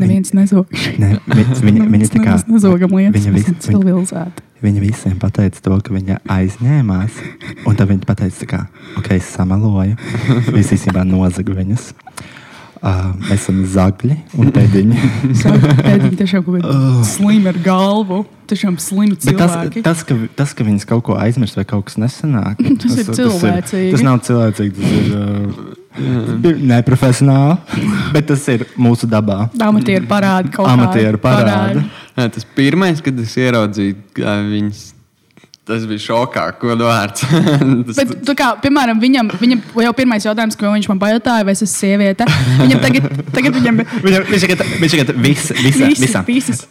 Neviens 0.00 0.32
nezog. 0.32 0.70
ne, 1.02 1.16
viņi, 1.28 1.58
viņi, 1.66 1.88
viņi 1.92 2.10
tā 2.14 2.24
kā. 2.24 2.38
Nezogam 2.48 2.96
lietas. 2.96 3.26
Viņa, 3.26 3.36
vis, 3.36 3.68
viņa, 3.68 4.26
viņa 4.64 4.84
visiem 4.86 5.16
pateica 5.20 5.64
to, 5.66 5.78
ka 5.84 5.94
viņa 5.96 6.20
aizņēmās. 6.30 7.22
Un 7.68 7.76
tad 7.78 7.92
viņa 7.92 8.08
pateica, 8.08 8.50
kā, 8.54 8.64
ok, 9.00 9.14
es 9.18 9.32
samaloju. 9.36 9.98
Visi 10.54 10.78
īstenībā 10.78 11.04
nozaga 11.08 11.56
viņas. 11.60 11.92
Uh, 11.92 12.39
mēs 12.80 13.42
esam 13.42 13.58
zagļi 13.68 14.14
un 14.40 14.50
pēdiņi. 14.54 15.00
Viņi 15.30 16.16
tiešām 16.16 16.44
kaut 16.46 16.60
kādi 16.62 17.08
slimi 17.10 17.50
ar 17.52 17.58
galvu. 17.64 18.22
Tiešām 18.50 18.78
slimi 18.82 19.14
Bet 19.14 19.36
tas, 19.38 19.52
cilvēki. 19.52 19.82
tas, 19.86 20.00
ka, 20.02 20.16
tas, 20.34 20.54
ka 20.58 20.64
viņas 20.66 20.86
kaut 20.88 21.04
ko 21.06 21.14
aizmirst 21.20 21.58
vai 21.60 21.62
kaut 21.68 21.84
kas 21.86 22.00
nesanāk, 22.02 22.58
Tas 22.82 22.96
ir 22.98 23.10
cilvēcīgi. 23.14 23.92
Tas, 23.92 24.02
nav 24.02 24.22
cilvēcīgi, 24.26 24.72
tas 24.74 24.96
ir 24.96 25.12
uh, 25.14 26.56
neprofesionāli. 26.72 27.58
Bet 28.16 28.26
tas 28.32 28.46
ir 28.50 28.64
mūsu 28.80 29.06
dabā. 29.10 29.44
Amatieru 29.62 30.08
parādi 30.10 30.50
kaut 30.56 30.66
kādi. 30.66 30.80
Amatieru 30.80 31.20
parādi. 31.22 31.84
Jā, 32.16 32.26
tas 32.34 32.48
pirmais, 32.56 33.04
kad 33.04 33.22
es 33.22 33.36
ieraudzīju 33.38 34.00
kā 34.18 34.34
viņas, 34.48 34.82
tas 35.70 35.86
bija 35.90 36.02
šokā, 36.08 36.44
ko 36.60 36.74
vārds. 36.80 37.24
tas, 37.88 38.00
Bet, 38.00 38.12
tu 38.26 38.34
kā, 38.38 38.50
piemēram, 38.64 39.00
viņam, 39.02 39.30
viņam 39.40 39.62
jau 39.86 39.94
pirmais 39.96 40.26
jautājums, 40.26 40.58
ko 40.58 40.72
viņš 40.74 40.90
man 40.92 41.00
pajautāja, 41.02 41.46
vai 41.46 41.54
es 41.56 41.62
esmu 41.64 41.70
sieviete. 41.76 42.26
Viņam 42.60 42.82
tagad, 42.84 43.08
tagad 43.36 43.56
viņam 43.60 43.80
Viņam, 44.04 44.28
viņš 44.32 44.44
tagad, 44.46 44.66
viņš 44.82 44.96
tagad 44.98 45.14
vis, 45.24 45.48
visa, 45.62 45.86
visas, 45.86 46.04
visam. 46.04 46.28
visas. 46.28 46.66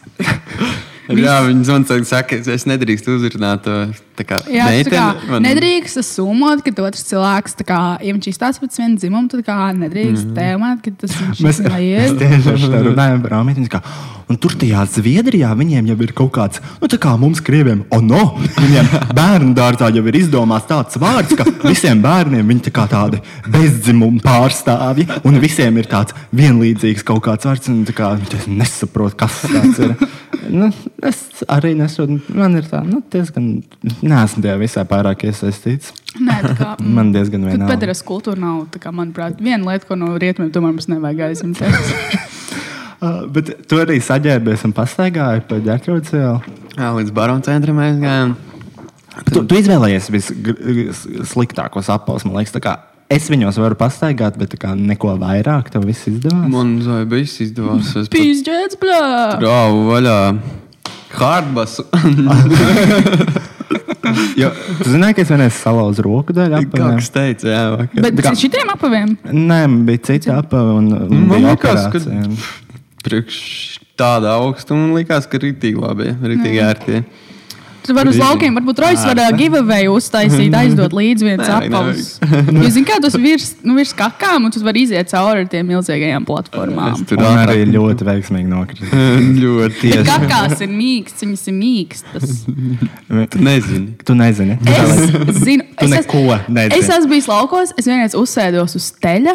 Jā, 1.10 1.40
viņi 1.48 1.66
zvanīja, 1.66 2.06
saka, 2.06 2.38
es- 2.38 2.68
nedrīkstu 2.70 3.16
uzrunāt 3.18 3.64
to 3.66 3.74
tā 3.90 4.09
kā 4.28 4.40
Jā, 4.50 4.68
tā 4.84 4.92
kā 4.92 5.06
meiteni. 5.10 5.30
Man- 5.32 5.46
nedrīkst 5.48 6.02
sumot, 6.06 6.62
ka 6.66 6.74
otrs 6.86 7.04
cilvēks, 7.10 7.58
tā 7.60 7.66
kā, 7.68 7.80
ja 8.04 8.14
viņš 8.16 8.30
izstāsta 8.32 8.64
pēc 8.64 8.80
viena 8.82 9.00
dzimuma, 9.00 9.28
tad 9.32 9.44
kā 9.46 9.58
nedrīkst 9.80 10.30
mm. 10.30 10.38
tēmēt, 10.38 10.80
ka 10.84 10.94
tas 11.04 11.18
viņš 11.20 11.44
Mēs 11.46 11.60
neies. 11.66 12.16
tieši 12.22 12.54
ar 12.54 12.64
šo 12.64 12.82
runājam 12.90 13.22
par 13.24 13.38
Rāmīti. 13.38 13.68
kā, 13.70 13.82
Un 14.30 14.38
tur 14.38 14.52
tajā 14.54 14.84
Zviedrijā 14.86 15.48
viņiem 15.58 15.88
jau 15.90 15.96
ir 16.04 16.12
kaut 16.14 16.30
kāds, 16.36 16.60
nu 16.78 16.86
tā 16.90 17.00
kā 17.02 17.16
mums 17.18 17.40
krieviem, 17.42 17.80
oh 17.90 17.98
no, 17.98 18.20
viņiem 18.38 18.90
bērnu 19.16 19.56
dārzā 19.58 19.88
jau 19.90 20.04
ir 20.06 20.18
izdomāts 20.20 20.68
tāds 20.70 21.00
vārds, 21.02 21.34
ka 21.34 21.48
visiem 21.64 21.98
bērniem 22.04 22.46
viņi 22.46 22.62
tā 22.68 22.72
kā 22.76 22.84
tādi 22.92 23.18
bezdzimumu 23.50 24.22
pārstāvji, 24.22 25.08
un 25.26 25.40
visiem 25.42 25.82
ir 25.82 25.90
tāds 25.90 26.14
vienlīdzīgs 26.30 27.02
kaut 27.08 27.24
kāds 27.26 27.50
vārds, 27.50 27.72
un 27.72 27.82
tā 27.88 27.96
kā 27.96 28.12
es 28.38 28.46
nesaprotu, 28.46 29.18
kas 29.24 29.42
tas 29.48 29.86
ir. 29.86 29.96
Nu, 30.50 30.66
es 31.06 31.42
arī 31.52 31.74
nesaprotu, 31.78 32.32
man 32.34 32.56
ir 32.58 32.64
tā, 32.66 32.80
nu, 32.82 33.02
diezgan, 33.12 33.60
neesmu 34.10 34.42
tajā 34.44 34.56
visā 34.60 34.84
pārāk 34.88 35.24
iesaistīts. 35.30 35.94
Nē, 36.18 36.40
tā 36.48 36.54
kā. 36.58 36.72
Man 36.98 37.14
diezgan 37.14 37.46
Bet 37.46 37.54
vienalga. 37.54 37.76
pēdējā 37.76 38.02
kultūra 38.08 38.42
nav, 38.42 38.66
tā 38.74 38.82
kā, 38.82 38.92
manuprāt, 38.94 39.40
viena 39.42 39.70
lieta, 39.70 39.88
ko 39.88 39.98
no 39.98 40.12
rietumiem 40.20 40.52
tomēr 40.54 40.74
mums 40.74 40.90
nevajag 40.90 41.30
aizņemties. 41.30 41.94
Uh, 43.00 43.22
bet 43.32 43.46
tu 43.64 43.78
arī 43.80 43.94
saģērbies 44.04 44.60
un 44.68 44.74
pastaigāji 44.76 45.40
pa 45.48 45.56
ģērbtrūci 45.64 46.18
vēl. 46.18 46.34
Jā, 46.74 46.90
līdz 46.98 47.14
baronu 47.16 47.40
centram 47.46 47.78
mēs 47.80 47.96
gājām. 47.96 48.34
Tu, 49.30 49.40
tu 49.48 49.56
izvēlējies 49.56 50.10
vissliktākos 50.12 51.88
apelsīnus. 51.94 52.28
Man 52.28 52.36
liekas, 52.42 52.52
tā 52.52 52.60
kā 52.66 52.74
es 53.10 53.30
viņos 53.32 53.56
varu 53.62 53.78
pastaigāt, 53.80 54.36
bet 54.40 54.58
neko 54.76 55.16
vairāk 55.22 55.72
tev 55.72 55.88
viss 55.88 56.10
izdevās. 56.12 56.44
Man 56.52 56.76
zoja 56.84 57.08
viss 57.08 57.40
izdevās. 57.40 57.94
Pīzdēts, 58.12 58.76
blā! 58.80 59.00
rāvu 59.40 59.86
vaļā. 59.88 60.18
Hardbasu. 61.16 61.88
Jo, 64.40 64.48
tu 64.80 64.88
zināji, 64.90 65.14
ka 65.18 65.22
es 65.22 65.30
vienreiz 65.30 65.58
salauzu 65.60 66.02
roku 66.06 66.34
daļu 66.34 66.62
Kā 66.72 66.88
kas 66.96 67.10
teica, 67.14 67.46
jā, 67.52 67.60
vakar. 67.76 68.02
Bet 68.06 68.22
kā- 68.24 68.32
šitiem 68.38 68.72
apaviem? 68.72 69.12
Nē, 69.30 69.60
bija 69.86 70.02
cita 70.10 70.38
apelsīna 70.40 70.78
un, 70.80 70.88
un 71.06 71.26
Man 71.28 71.28
bija 71.30 71.52
liekas, 71.54 71.84
ka- 71.92 72.00
operācija. 72.00 72.68
Priekš 73.04 73.36
tāda 74.00 74.34
augstuma 74.40 74.90
likās, 74.98 75.28
ka 75.30 75.38
rītīgi 75.40 75.78
labi, 75.80 76.10
rītīgi 76.20 76.60
ērti. 76.66 77.02
Tur 77.90 77.96
var 77.98 78.06
uz 78.06 78.18
laukiem, 78.20 78.54
varbūt 78.54 78.80
Rojas 78.84 79.00
var 79.02 79.18
uh, 79.18 79.32
giveaway 79.34 79.88
uztaisīt, 79.90 80.54
aizdot 80.54 80.92
līdzi 80.94 81.26
viens 81.26 81.48
apavus. 81.50 82.12
Jūs 82.62 82.76
zināt, 82.76 82.86
kā 82.86 82.98
tas 83.02 83.16
virs, 83.18 83.48
nu, 83.66 83.74
virs 83.74 83.90
kakām, 83.98 84.46
un 84.46 84.54
tu 84.54 84.62
vari 84.62 84.84
iziet 84.86 85.10
cauri 85.10 85.48
tiem 85.50 85.66
milzīgajām 85.72 86.22
platformām. 86.28 86.94
Es 86.94 87.02
tur 87.10 87.24
arī 87.26 87.64
ļoti 87.66 88.06
veiksmīgi 88.06 88.46
nokrita. 88.46 89.02
ļoti 89.42 89.90
Bet 89.96 90.06
kakās 90.06 90.62
ir 90.62 90.70
mīksts, 90.70 91.26
viņas 91.26 91.44
ir 91.50 91.58
mīkstas. 91.58 92.38
Tu 93.34 93.42
nezini. 93.42 93.84
Tu 94.06 94.18
nezini. 94.22 94.60
Es 94.70 95.42
zinu, 95.42 95.66
Tu 95.74 95.90
es, 95.90 95.94
neko 95.96 96.24
es, 96.36 96.46
nezini. 96.46 96.78
es 96.78 96.94
esmu 96.94 97.10
bijis 97.16 97.30
laukos, 97.32 97.74
es 97.74 97.90
vienreiz 97.90 98.14
uzsēdos 98.14 98.78
uz 98.78 98.92
teļa. 99.02 99.34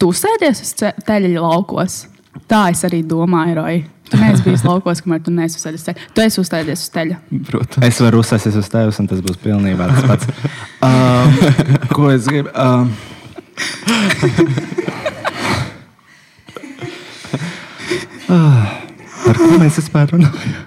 Tu 0.00 0.08
uzsēdies 0.08 0.64
uz 0.64 0.72
teļa 0.80 1.36
laukos. 1.44 2.06
Tā 2.48 2.70
es 2.72 2.88
arī 2.88 3.04
domāju, 3.04 3.60
Roja. 3.60 3.90
Tu 4.10 4.18
neesi 4.20 4.42
bijis 4.44 4.64
laukos, 4.66 5.00
kamēr 5.04 5.22
tu 5.24 5.32
neesi 5.32 5.56
uzsēdies 5.58 5.80
uz 5.80 5.86
teļa. 5.88 5.98
Tu 6.14 6.24
esi 6.24 6.40
uzsēdies 6.42 6.80
uz 6.84 6.90
teļa. 6.92 7.16
Protams. 7.48 7.86
Es 7.88 8.00
varu 8.04 8.20
uzsāsties 8.20 8.56
uz 8.60 8.68
tevis, 8.72 9.00
un 9.00 9.06
tas 9.10 9.20
būs 9.24 9.38
pilnībā 9.40 9.88
tas 9.90 10.04
pats. 10.10 10.24
Um, 10.84 11.28
ko 11.96 12.10
es 12.12 12.28
gribu? 12.28 12.52
Um, 12.52 12.92
ah, 18.28 18.76
par 19.24 19.40
ko 19.40 19.50
mēs 19.62 19.80
vispār 19.80 20.12
runājam? 20.12 20.62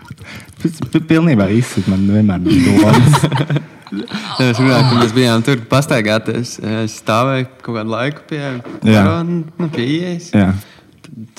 Pilnībā 1.07 1.45
izsaka 1.53 1.93
man 1.93 2.07
vienmēr 2.09 2.39
domas. 2.41 3.13
Es 4.41 4.57
runāju, 4.59 4.83
ka 4.89 4.95
mēs 4.97 5.13
bijām 5.15 5.43
tur 5.45 5.61
pastaigāties. 5.69 6.57
Es 6.83 6.97
stāvēju 7.03 7.45
kaut 7.61 7.77
kādu 7.77 7.93
laiku 7.93 8.25
pie 8.27 8.41
Jā. 8.83 9.03
nu, 9.23 9.69
pie 9.71 9.85
ieejas. 9.85 10.33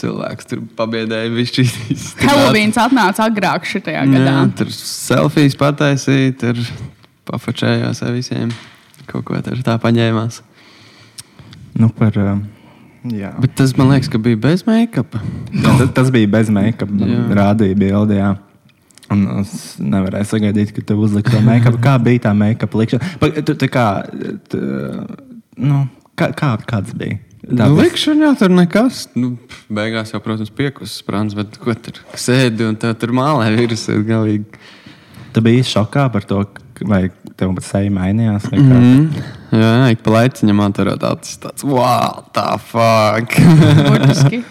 Cilvēks 0.01 0.49
tur 0.49 0.63
pabiedēja 0.79 1.45
šīs. 1.53 2.05
Helovīns 2.23 2.79
atnāca 2.81 3.27
agrāk 3.29 3.67
šajā 3.69 4.05
gadā. 4.09 4.33
Jā, 4.33 4.45
tur 4.57 4.71
selfijas 4.75 5.57
pataisīja, 5.61 6.35
tur 6.41 6.61
pafačējās 7.29 8.01
ar 8.07 8.15
visiem. 8.17 8.53
Kaut 9.09 9.25
ko 9.29 9.39
tur 9.45 9.61
tā 9.65 9.77
paņēmās. 9.83 10.41
Nu, 11.79 11.89
par, 11.95 12.17
um, 12.19 12.41
jā. 13.13 13.31
Bet 13.41 13.55
tas 13.61 13.77
man 13.79 13.93
liekas, 13.93 14.09
ka 14.13 14.19
bija 14.25 14.41
bez 14.49 14.65
make-upa. 14.67 15.21
Tas, 15.63 15.85
tas 16.01 16.11
bija 16.15 16.29
bez 16.33 16.51
make-up. 16.53 16.91
Rādīja 17.39 17.77
bildi. 17.79 18.19
Jā. 18.19 18.33
Un 19.13 19.23
es 19.41 19.77
nevarēju 19.81 20.29
sagaidīt, 20.33 20.75
ka 20.77 20.83
tev 20.91 21.01
uzliks 21.07 21.33
to 21.33 21.41
make-up. 21.45 21.79
Kā 21.85 21.95
bija 22.03 22.27
tā 22.27 22.35
make-up 22.37 22.75
likšana? 22.77 23.15
Pa- 23.23 23.31
Tu, 23.41 23.55
tu 23.55 23.69
kā, 23.73 23.87
tu, 24.53 24.59
nu, 25.57 25.85
kā, 26.19 26.33
kā, 26.37 26.51
kāds 26.69 26.93
bija? 26.99 27.21
Tā 27.45 27.69
Nu, 27.71 27.77
likšanā 27.79 28.33
tur 28.39 28.51
nekas. 28.51 29.05
Nu, 29.15 29.37
beigās 29.73 30.11
jau, 30.13 30.19
protams, 30.25 30.51
piekustas 30.51 31.05
prāns, 31.07 31.37
bet 31.39 31.55
ko 31.63 31.75
tur 31.79 32.01
sēdi 32.19 32.67
un 32.67 32.75
tev 32.81 32.97
tur 32.99 33.13
mālē 33.15 33.53
virsū 33.55 34.01
galīgi. 34.07 34.59
Tu 35.33 35.43
biji 35.45 35.63
šokā 35.71 36.09
par 36.13 36.25
to, 36.27 36.41
vai 36.89 37.05
tev 37.39 37.53
pat 37.55 37.67
seja 37.69 37.93
mainījās. 37.95 38.49
Mm. 38.51 39.07
Jā, 39.55 39.71
ik 39.95 40.03
pa 40.03 40.17
laiciņam 40.17 40.59
man 40.59 40.75
tur 40.77 40.91
tāds, 41.01 41.37
tāds, 41.43 41.65
wow, 41.69 42.25
tā 42.35 42.51
fuck. 42.63 43.39
Burtiski. 43.87 44.43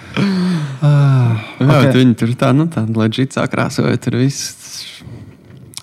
Ah, 0.77 1.39
Jā, 1.57 1.65
Ok. 1.65 1.85
bet 1.87 1.95
viņi 1.97 2.15
tur 2.21 2.31
tā, 2.37 2.51
nu, 2.53 2.67
tāda 2.69 2.93
leģita 3.01 3.39
sakrāsoja, 3.39 3.97
tur 3.97 4.19
viss. 4.19 4.99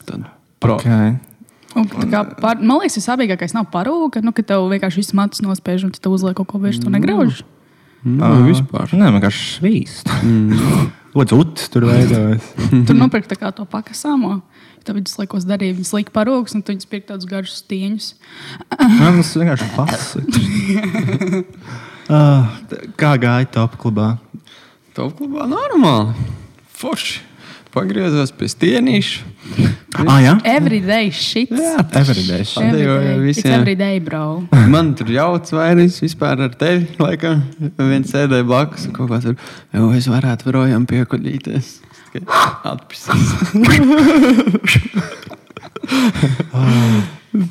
Tad 0.07 0.29
pro. 0.63 0.77
Okay. 0.79 1.17
Un, 1.75 1.89
kā 1.91 2.21
par, 2.39 2.61
man 2.63 2.79
liekas, 2.83 2.95
tas 3.01 3.09
sāpīgākais 3.11 3.55
nav 3.57 3.67
parūka, 3.73 4.23
nu, 4.23 4.31
ka 4.37 4.43
tev 4.47 4.69
vienkārši 4.71 5.01
viss 5.03 5.15
matus 5.17 5.43
nospiež 5.43 5.85
un 5.89 5.91
tu 5.95 6.13
uzliek 6.15 6.37
kaut 6.39 6.47
ko 6.53 6.61
virs, 6.63 6.79
tu 6.83 6.91
negrauž. 6.93 7.43
Nu, 8.05 8.21
Ah, 8.23 8.37
vispār. 8.45 8.91
Nē, 8.93 9.09
vienkārši 9.17 9.45
švīst. 9.57 10.11
Ko 11.15 11.25
dzūd 11.25 11.63
tur 11.73 11.87
veidojas? 11.89 12.45
Tur 12.87 12.97
nopirkt 12.99 13.31
tā 13.33 13.39
kā 13.41 13.49
to 13.55 13.65
pakasāmo. 13.71 14.43
Tā 14.85 14.93
vidus 14.93 15.15
laikos 15.17 15.47
darīja, 15.49 15.73
viņas 15.79 15.93
lika 15.97 16.13
parūks 16.13 16.53
un 16.59 16.61
tu 16.61 16.75
viņas 16.75 16.89
pirkt 16.91 17.07
tādus 17.09 17.25
garus 17.31 17.55
stieņus. 17.63 18.11
Man 19.01 19.17
tas 19.23 19.31
vienkārši 19.41 19.69
pasaka. 19.79 21.45
Ah, 22.05 22.59
t- 22.69 22.83
Kā 23.01 23.15
gāja 23.17 23.47
top 23.49 23.79
klubā? 23.81 24.19
Top 24.93 25.15
klubā 25.17 25.47
normāli. 25.49 26.13
Forši. 26.77 27.23
Pagriezos 27.75 28.31
pie 28.39 28.47
stienīša. 28.53 29.25
Ah, 30.05 30.19
jā, 30.23 30.33
Everyday 30.47 31.09
shit. 31.11 31.51
jā 31.51 31.75
everyday. 31.99 32.45
shit. 32.47 32.63
Everyday. 32.63 33.31
It's 33.31 33.41
visiem. 33.43 33.55
everyday, 33.61 33.99
bro. 34.03 34.45
Man 34.71 34.93
tur 34.99 35.09
jauts 35.11 35.51
vairs 35.55 35.99
vispār 36.03 36.39
ar 36.47 36.53
tevi. 36.59 36.87
Laikam, 37.03 37.43
viens 37.79 38.11
sēdēja 38.15 38.47
blakus 38.47 38.87
un 38.89 38.93
kaut 38.97 39.11
kā 39.11 39.19
tur. 39.27 39.35
Jo 39.75 39.91
es 39.99 40.07
varētu 40.11 40.43
projām 40.53 40.83
piekuļīties. 40.91 41.67
Atpūsties. 42.71 43.27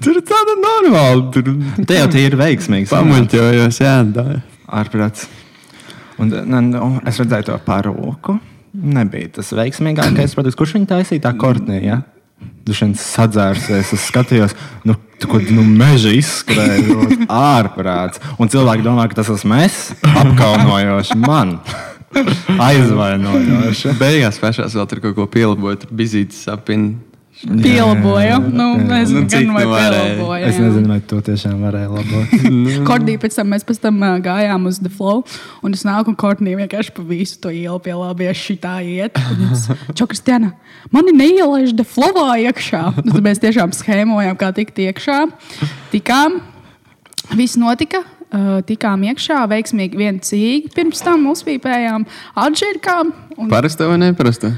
tur 0.04 0.16
tāda 0.24 0.54
normāla. 0.64 1.22
Tur 1.36 1.46
Te 1.84 1.94
jau 2.00 2.08
tie 2.16 2.24
ir 2.30 2.36
veiksmīgi. 2.40 2.88
pamuļķojos. 2.92 3.76
Jā, 3.84 3.98
tā. 4.16 4.26
ārprāts. 4.80 5.28
Un, 6.22 6.26
nu, 6.32 6.58
nu, 6.72 6.80
es 7.10 7.16
redzēju 7.20 7.46
to 7.52 7.56
parūku. 7.68 8.32
Nebija 8.74 9.36
tas 9.38 9.54
veiksmīgākais. 9.54 10.34
Protams, 10.36 10.58
kurš 10.58 10.76
viņu 10.80 10.90
taisīja? 10.90 11.28
Tā 11.28 11.34
kortnē. 11.38 11.80
Ja? 11.84 12.02
Dušan 12.68 12.94
sadzērsies, 13.00 13.92
es 13.96 14.04
skatījos, 14.08 14.54
nu, 14.88 14.96
kaut 15.28 15.50
nu, 15.52 15.64
meža 15.68 16.14
izskrēja, 16.16 17.08
ārprāts. 17.54 18.22
Un 18.40 18.52
cilvēki 18.52 18.86
domā, 18.86 19.08
ka 19.12 19.20
tas 19.22 19.32
esmu 19.36 19.60
es, 19.64 19.80
apkaunojoši 20.04 21.20
man. 21.20 21.58
Aizvainojoši. 22.68 23.96
Beigās 24.00 24.38
pašās 24.42 24.76
vēl 24.78 24.90
tur 24.90 25.02
kaut 25.08 25.18
ko 25.18 25.28
pielaboja. 25.34 25.82
Tur 25.84 25.96
bija 25.98 26.28
Pielaboja. 27.44 28.38
Nu, 28.40 28.78
nezinu, 28.80 29.24
Nu, 29.24 29.28
gan 29.28 29.44
nu 29.50 29.54
varēja? 29.58 29.90
pielaboja. 30.16 30.48
Es 30.48 30.60
nezinu, 30.62 30.88
vai 30.88 31.00
to 31.04 31.20
tiešām 31.20 31.60
varēja 31.60 31.90
labot. 31.92 32.32
Kordī 32.88 33.18
pēc 33.20 33.36
tam 33.36 33.52
mēs 33.52 33.66
pēc 33.68 33.82
tam 33.84 34.00
uh, 34.00 34.16
gājām 34.24 34.70
uz 34.70 34.80
The 34.80 34.92
Flow. 34.94 35.26
Un 35.66 35.76
es 35.76 35.84
nāku 35.88 36.14
un 36.14 36.18
Kortnī 36.20 36.56
vienkārši 36.56 36.96
pa 36.96 37.04
visu 37.08 37.42
to 37.44 37.52
ielu 37.52 37.76
pielābies 37.84 38.40
šitā 38.40 38.78
iet. 38.88 39.20
Čau, 39.98 40.08
Kristiāna, 40.08 40.54
mani 40.94 41.12
neielaiž 41.20 41.76
The 41.76 41.88
Flowā 41.88 42.40
iekšā. 42.48 42.84
Nu, 43.04 43.12
tad 43.12 43.22
mēs 43.28 43.44
tiešām 43.44 43.76
schēmojām, 43.76 44.40
kā 44.40 44.54
tikt 44.56 44.80
iekšā. 44.80 45.26
Tikām, 45.92 46.40
viss 47.36 47.60
notika. 47.60 48.06
Tikām 48.66 49.04
iekšā, 49.12 49.44
veiksmīgi 49.52 50.00
viena 50.00 50.24
cīņa. 50.26 50.72
Pirms 50.74 51.04
tam 51.06 51.28
uzpīpējām 51.30 52.08
atžirkām. 52.42 53.12
Un 53.38 53.52
Parasta 53.52 53.86
vai 53.92 54.00
neparasta? 54.02 54.56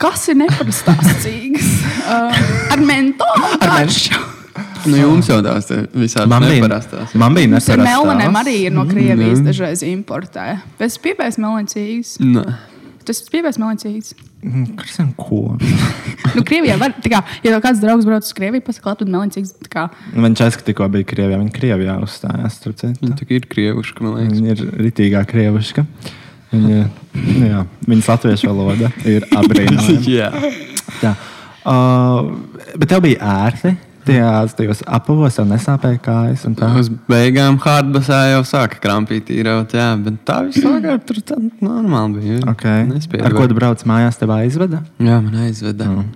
Kas 0.00 0.28
ir 0.32 0.40
neparastās 0.44 1.14
cīņas? 1.24 1.74
Uh, 2.08 2.32
ar 2.72 2.80
mentolu 2.80 3.58
karšu. 3.60 4.16
Nu, 4.88 4.94
jums 4.96 5.26
jau 5.28 5.42
tās 5.44 5.66
te 5.68 5.82
visādi 5.92 6.30
Man 6.30 6.46
bija, 6.46 6.62
neparastās. 6.62 7.10
man 7.20 7.34
bija 7.36 7.50
ar 7.50 7.52
neparastās. 7.52 7.82
melnēm 7.84 8.38
arī 8.40 8.54
ir 8.62 8.72
no 8.72 8.86
Krievijas 8.88 9.42
dažreiz 9.44 9.82
importē. 9.84 10.46
Es 10.80 10.96
piepēju 11.04 11.42
melnīcīgas. 11.44 12.14
Nē. 12.24 12.44
Tas 13.04 13.20
piepēju 13.28 13.60
melnīcīgas. 13.60 14.14
Mm, 14.40 14.64
Kristian, 14.78 15.10
ko? 15.20 15.58
Nu, 16.38 16.46
Krievijā 16.48 16.78
var, 16.80 16.94
tā 16.96 17.12
kā, 17.12 17.20
ja 17.44 17.52
tev 17.52 17.60
kāds 17.66 17.82
draugs 17.84 18.08
brauc 18.08 18.24
uz 18.24 18.32
Krieviju, 18.36 18.64
pasaka, 18.64 18.94
labi, 18.94 19.10
melnīcīgas. 19.12 19.52
tā 19.66 19.72
kā, 19.74 19.84
Viņš 20.14 20.24
aizskatījās, 20.46 20.58
ka 20.62 20.66
tikko 20.70 20.88
bija 20.94 21.10
Krievijā. 21.12 21.42
Viņa 21.42 21.54
Krievijā 21.58 21.98
uzstājās. 22.08 22.56
Tur 22.64 22.78
citur. 22.78 23.04
Nu, 23.04 23.18
tā 23.20 23.28
ir 23.36 23.50
krievuška, 23.52 24.06
man 24.06 24.16
liekas. 24.22 24.40
Viņa 24.40 24.56
ir 24.56 24.64
ritīgā 24.86 25.26
krievišķa. 25.28 25.84
Viņa, 26.52 26.84
jā, 27.44 27.64
viņas 27.84 28.08
latviešu 28.08 28.48
valoda 28.48 28.88
ir 29.08 29.26
apbrīnojama. 29.36 29.98
Jā. 30.18 30.30
Tā. 31.02 31.12
Uh, 31.68 32.30
bet 32.78 32.88
tev 32.88 33.04
bija 33.04 33.34
ērti. 33.44 33.74
Tajās, 34.08 34.54
tajos 34.56 34.78
apavos 34.88 35.34
jau 35.36 35.44
nesāpēja 35.44 35.98
kājas. 36.00 36.46
Uz 36.80 36.86
beigām 37.10 37.58
hardbasā 37.60 38.22
jau 38.30 38.40
sāka 38.48 38.78
krampīt 38.80 39.28
īraut, 39.34 39.74
jā, 39.76 39.90
bet 40.00 40.22
tā 40.24 40.38
tagad 40.54 41.04
tur 41.04 41.20
tā 41.28 41.36
normāli 41.36 42.22
bija. 42.22 42.38
Okay. 42.54 42.86
Ar 43.20 43.36
ko 43.36 43.44
tu 43.50 43.58
brauc 43.58 43.84
mājās, 43.84 44.16
tev 44.16 44.32
aizveda? 44.38 44.80
Jā, 44.96 45.20
man 45.20 45.36
aizveda. 45.44 45.90
Nu. 45.92 46.06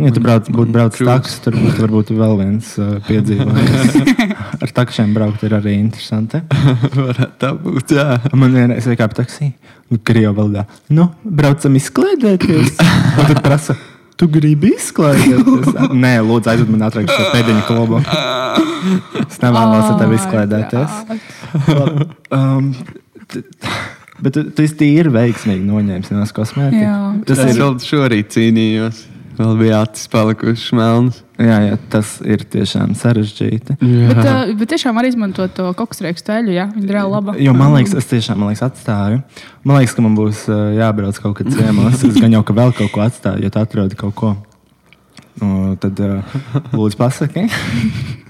Ja 0.00 0.08
tu 0.08 0.22
brauc, 0.24 0.46
būtu 0.48 0.72
braucis 0.72 1.04
taks, 1.04 1.34
tur 1.44 1.56
būtu 1.60 1.82
varbūt 1.84 2.10
vēl 2.16 2.38
viens 2.38 2.70
uh, 2.80 2.94
piedzīvojums. 3.04 3.98
Ar 4.64 4.72
takšiem 4.78 5.12
braukt 5.12 5.44
ir 5.44 5.52
arī 5.58 5.74
interesanti. 5.76 6.40
Varētu 6.96 7.36
tā 7.42 7.52
būt, 7.60 7.92
jā. 7.98 8.16
Man 8.32 8.56
vienreiz 8.56 8.88
bija 8.88 9.02
kāda 9.02 9.20
taksija, 9.20 9.52
nu, 9.92 10.00
krievu 10.00 10.32
valodā. 10.40 10.64
Nu, 10.88 11.10
braucam 11.22 11.76
izklaidēties. 11.76 12.80
Un 12.80 13.28
tad 13.28 13.42
prasa, 13.44 13.76
tu 14.16 14.30
gribi 14.32 14.72
izklaidēties? 14.78 15.76
Nē, 16.06 16.16
lūdzu, 16.24 16.54
aizved 16.54 16.72
man 16.72 16.88
ātrāk 16.88 17.12
šo 17.12 17.28
pēdiņu 17.36 17.68
klubu. 17.68 18.00
Es 19.26 19.42
nevēlos 19.44 19.92
ar 19.92 19.98
tevi 20.00 20.20
izklaidēties. 20.22 21.00
Labi, 21.68 22.08
um, 22.32 22.72
Bet 24.22 24.36
tu, 24.36 24.42
tu 24.54 24.62
esi 24.62 24.76
tīri 24.78 25.10
veiksmīgi 25.10 25.64
noņēmis 25.66 26.12
no 26.14 26.24
kosmētikas. 26.36 27.24
Tas 27.26 27.40
Es 27.42 27.56
ir, 27.56 27.58
vēl 27.58 27.72
šorīt 27.82 28.28
cīnījos. 28.30 29.00
Vēl 29.38 29.52
bija 29.58 29.82
acis 29.86 30.08
palikušas 30.12 30.72
melnas. 30.76 31.20
jā, 31.40 31.58
jā, 31.66 31.76
tas 31.90 32.12
ir 32.28 32.44
tiešām 32.52 32.92
sarežģīti. 32.98 33.78
Bet, 33.80 34.20
uh, 34.20 34.52
bet 34.58 34.70
tiešām 34.74 34.96
var 34.98 35.08
izmantot 35.08 35.54
to 35.56 35.70
koksrieku 35.78 36.20
steļu, 36.20 36.52
ja 36.54 36.68
viņa 36.74 36.86
ir 36.86 36.94
reāli 36.98 37.14
laba. 37.16 37.36
Jo 37.40 37.56
man 37.56 37.74
liekas, 37.76 37.96
es 37.98 38.10
tiešām 38.12 38.42
man 38.42 38.52
liekas, 38.52 38.64
atstāju. 38.68 39.22
Man 39.64 39.80
liekas, 39.80 39.96
ka 39.96 40.04
man 40.04 40.16
būs 40.18 40.44
uh, 40.52 40.70
jābrauc 40.76 41.20
kaut 41.24 41.38
kad 41.40 41.52
ciemos. 41.54 42.02
Es 42.04 42.18
gan 42.20 42.36
jau 42.36 42.44
ka 42.46 42.56
vēl 42.56 42.74
kaut 42.76 42.92
ko 42.94 43.04
atstāju, 43.06 43.46
ja 43.46 43.52
tu 43.52 43.62
atrodi 43.62 43.98
kaut 43.98 44.16
ko. 44.18 44.34
Nu, 45.40 45.72
tad 45.80 45.98
uh, 46.04 46.36
lūdzu, 46.76 46.98
pasaki. 47.00 47.48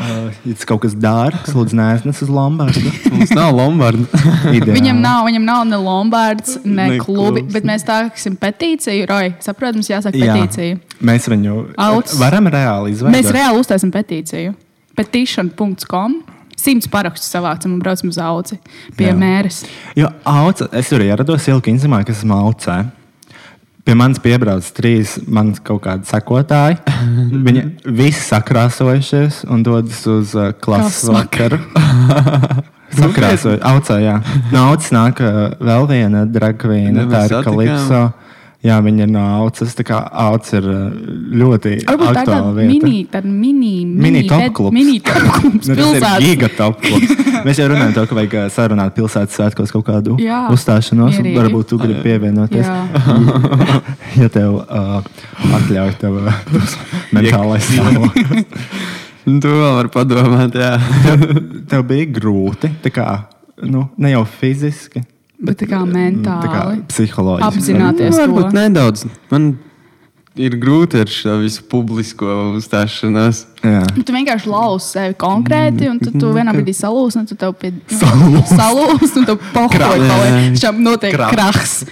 Uh, 0.00 0.30
ja 0.48 0.54
tas 0.56 0.64
kaut 0.64 0.80
kas 0.80 0.94
dārgs, 0.96 1.50
lūdzu, 1.52 1.76
neaiznes 1.76 2.22
uz 2.24 2.30
Lombardu. 2.32 2.88
Mums 3.12 3.34
nav 3.36 3.50
Lombarda. 3.52 4.06
Viņam 4.78 5.02
nav, 5.02 5.26
viņam 5.28 5.44
nav 5.44 5.66
ne 5.68 5.76
Lombards, 5.76 6.54
ne, 6.64 6.86
Ne 6.94 6.98
klubi, 7.02 7.42
klubs. 7.42 7.52
bet 7.52 7.68
mēs 7.68 7.84
tāksim 7.84 8.38
petīciju. 8.40 9.04
Roy, 9.10 9.34
saprot, 9.44 9.76
mums 9.76 9.90
jāsaka 9.92 10.16
Jā. 10.16 10.38
petīcija. 10.38 10.78
Mēs 11.04 11.28
viņu 11.28 11.58
Auts. 11.76 12.16
varam 12.20 12.48
reāli 12.48 12.94
izveidot. 12.94 13.12
Mēs 13.18 13.28
reāli 13.36 13.60
uztaisām 13.60 13.92
petīciju. 13.92 14.54
Petition.com. 14.96 16.22
Simts 16.60 16.88
parakstus 16.92 17.30
savācam 17.32 17.72
un 17.72 17.78
braucam 17.80 18.10
uz 18.12 18.18
auci 18.20 18.58
pie 18.96 19.06
Jā. 19.08 19.14
mēres. 19.16 19.62
Jo 19.96 20.10
auca, 20.28 20.66
es 20.76 20.90
tur 20.92 21.00
ierados 21.04 21.46
Ilka 21.48 21.72
Inzimā, 21.72 22.02
kas 22.04 22.20
esmu 22.20 22.36
aucē. 22.36 22.82
Pie 23.84 23.94
manis 23.96 24.20
piebrauc 24.20 24.66
trīs 24.76 25.16
manas 25.26 25.60
kaut 25.64 25.82
kādi 25.86 26.08
sekotāji. 26.08 26.80
Viņi 27.46 27.64
visi 27.96 28.20
sakrāsojušies 28.26 29.44
un 29.50 29.64
dodas 29.66 30.02
uz 30.10 30.34
uh, 30.36 30.50
klases 30.52 31.08
vakaru. 31.10 31.60
Sakrāsojušies, 33.00 33.62
aucē, 33.70 34.00
jā. 34.02 34.16
No 34.50 34.66
aucas 34.72 34.90
nāk 34.94 35.22
uh, 35.22 35.54
vēl 35.62 35.86
viena 35.90 36.24
dragvīna, 36.26 37.06
tā 37.10 37.24
ir. 37.28 37.36
Kalipso. 37.46 38.02
Jā, 38.60 38.74
viņa 38.84 39.06
ir 39.06 39.08
no 39.08 39.20
aucas. 39.40 39.70
Tā 39.72 39.84
kā 39.88 39.98
auca 40.20 40.58
ir 40.58 40.66
uh, 40.68 40.90
ļoti 41.40 41.70
Varbūt 41.88 42.02
tā 42.04 42.10
ir 42.10 42.18
aktuāla 42.20 42.50
vieta. 42.58 42.68
mini, 42.74 42.98
tāda 43.08 43.30
mini, 43.32 43.70
Mini 43.88 44.20
top 44.28 44.42
ped- 44.42 44.52
klubs. 44.58 44.74
Mini 44.76 44.98
top 45.00 45.22
klubs 45.38 45.70
Nu, 45.70 45.76
tas 45.78 45.78
ir 45.78 45.78
pilsētas. 45.80 46.26
gigatopklubs. 46.26 47.14
Mēs 47.46 47.60
jau 47.62 47.68
runājam, 47.72 47.94
to, 47.96 48.04
ka 48.10 48.18
vajag 48.18 48.34
ā, 48.36 48.42
sarunāt 48.52 48.92
pilsētas 48.98 49.38
svētkos 49.38 49.72
kaut 49.72 49.86
kādu 49.88 50.18
Jā. 50.20 50.42
uzstāšanos. 50.52 51.16
un 51.16 51.24
Mierīgi. 51.24 51.38
Varbūt 51.40 51.70
tu 51.72 51.78
gribi 51.80 52.04
pievienoties. 52.04 52.68
Ja 54.20 54.26
tev 54.32 54.56
uh, 54.60 55.00
atļauj 55.56 55.92
tev 56.00 56.16
uh, 56.18 56.40
mentālais 57.14 57.64
stāvoklis. 57.70 58.44
to 59.40 59.52
vēl 59.54 59.74
var 59.76 59.88
padomāt, 59.94 60.56
jā. 60.58 60.72
tev 61.70 61.84
bija 61.88 62.08
grūti, 62.18 62.72
tā 62.84 62.90
kā, 62.92 63.06
nu, 63.70 63.84
ne 64.02 64.10
jau 64.12 64.24
fiziski, 64.26 65.04
Bet 65.40 65.56
tā 65.62 65.66
kā 65.70 65.78
tā 65.80 65.86
kā 65.86 65.88
mentāli. 65.88 66.82
psiholoģiski. 66.90 67.46
Apzināties 67.48 68.14
to. 68.16 68.20
Varbūt 68.20 68.52
nedaudz. 68.56 69.06
Man 69.30 69.46
ir 70.40 70.54
grūti 70.60 71.00
ar 71.00 71.08
šo 71.10 71.38
visu 71.40 71.64
publisko 71.68 72.26
uzstāšanos. 72.58 73.40
Jā. 73.64 73.80
Nu, 73.96 74.04
Tu 74.06 74.12
vienkārši 74.14 74.46
lausi 74.52 74.92
sevi 74.94 75.16
konkrēti, 75.20 75.88
un 75.90 75.98
tad 76.00 76.14
tu 76.20 76.30
vienā 76.36 76.52
brīdī 76.56 76.74
salūzi, 76.76 77.18
un 77.22 77.26
tu 77.26 77.34
tev 77.40 77.56
pie 77.60 77.72
Salūzi. 77.88 78.56
salūzi, 78.56 79.10
un 79.20 79.26
tu 79.32 79.36
pohoji. 79.52 80.54
Šam 80.60 80.80
notiek 80.84 81.16
Krahs. 81.16 81.84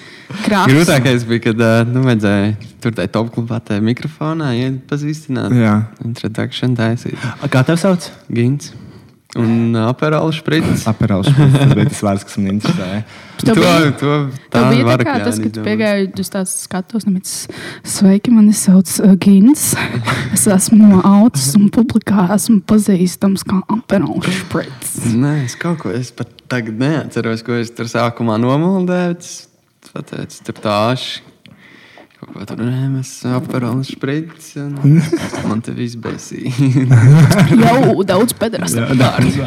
krahs. 0.45 0.69
Grūtākais 0.69 1.25
bija, 1.29 1.41
kad 1.49 1.63
nu, 1.89 2.03
vajadzēja 2.05 2.51
tur 2.85 2.93
tajā 2.93 3.11
top 3.17 3.31
klubā, 3.35 3.59
tajā 3.65 3.81
mikrofonā 3.85 4.53
iepazīstināt. 4.61 5.57
Jā. 5.57 5.75
Introduction 6.05 6.77
taisīt. 6.77 7.17
A, 7.41 7.49
Kā 7.49 7.65
tev 7.65 7.81
sauc? 7.81 8.11
Gins. 8.31 8.75
Un 9.39 9.77
apēralu 9.79 10.33
šprits. 10.35 10.85
Aperāls. 10.91 11.29
Tas 11.31 11.73
bija 11.77 11.89
tas 11.89 12.01
vārds, 12.03 12.25
kas 12.27 12.39
man 12.41 12.49
interesēja. 12.57 13.01
To, 13.45 13.55
bija- 13.55 13.91
to, 14.01 14.15
Tā 14.51 14.63
bija 14.73 14.97
tā 14.99 15.05
kā 15.07 15.15
tas, 15.23 15.39
kad 15.39 15.59
piegāji 15.67 16.09
uz 16.19 16.31
tās 16.35 16.55
skatos, 16.65 17.07
mēs 17.07 17.35
sveiki, 17.87 18.33
mani 18.35 18.53
sauc 18.59 18.91
uh, 19.05 19.13
Gins. 19.23 19.69
Es 20.35 20.47
esmu 20.51 20.81
no 20.91 21.01
autas 21.07 21.47
un 21.59 21.69
publikā 21.75 22.27
esmu 22.35 22.61
pazīstams 22.67 23.47
kā 23.47 23.61
Aperols 23.77 24.27
Šprits. 24.41 24.97
Nē, 25.15 25.45
es 25.47 25.55
kaut 25.61 25.79
ko 25.85 25.95
es 25.95 26.11
pat 26.11 26.33
tagad 26.51 26.81
neatceros, 26.83 27.45
ko 27.47 27.55
es 27.61 27.71
tur 27.71 27.87
sākumā 27.91 28.41
nomuldēju. 28.43 29.19
Es 29.23 29.93
pateicu, 29.95 30.43
tur 30.51 30.59
tāši. 30.67 31.21
Kaut 32.29 32.45
ko 32.45 32.45
tur 32.51 32.61
mēs 32.93 33.11
apēramies 33.25 33.89
sprits. 33.95 34.53
un 34.61 34.77
Man 35.49 35.63
te 35.65 35.73
viss 35.73 35.97
besīja. 35.97 36.53
Jau 37.65 38.05
daudz 38.05 38.37
pederasta 38.37 38.85
vārds. 38.93 39.41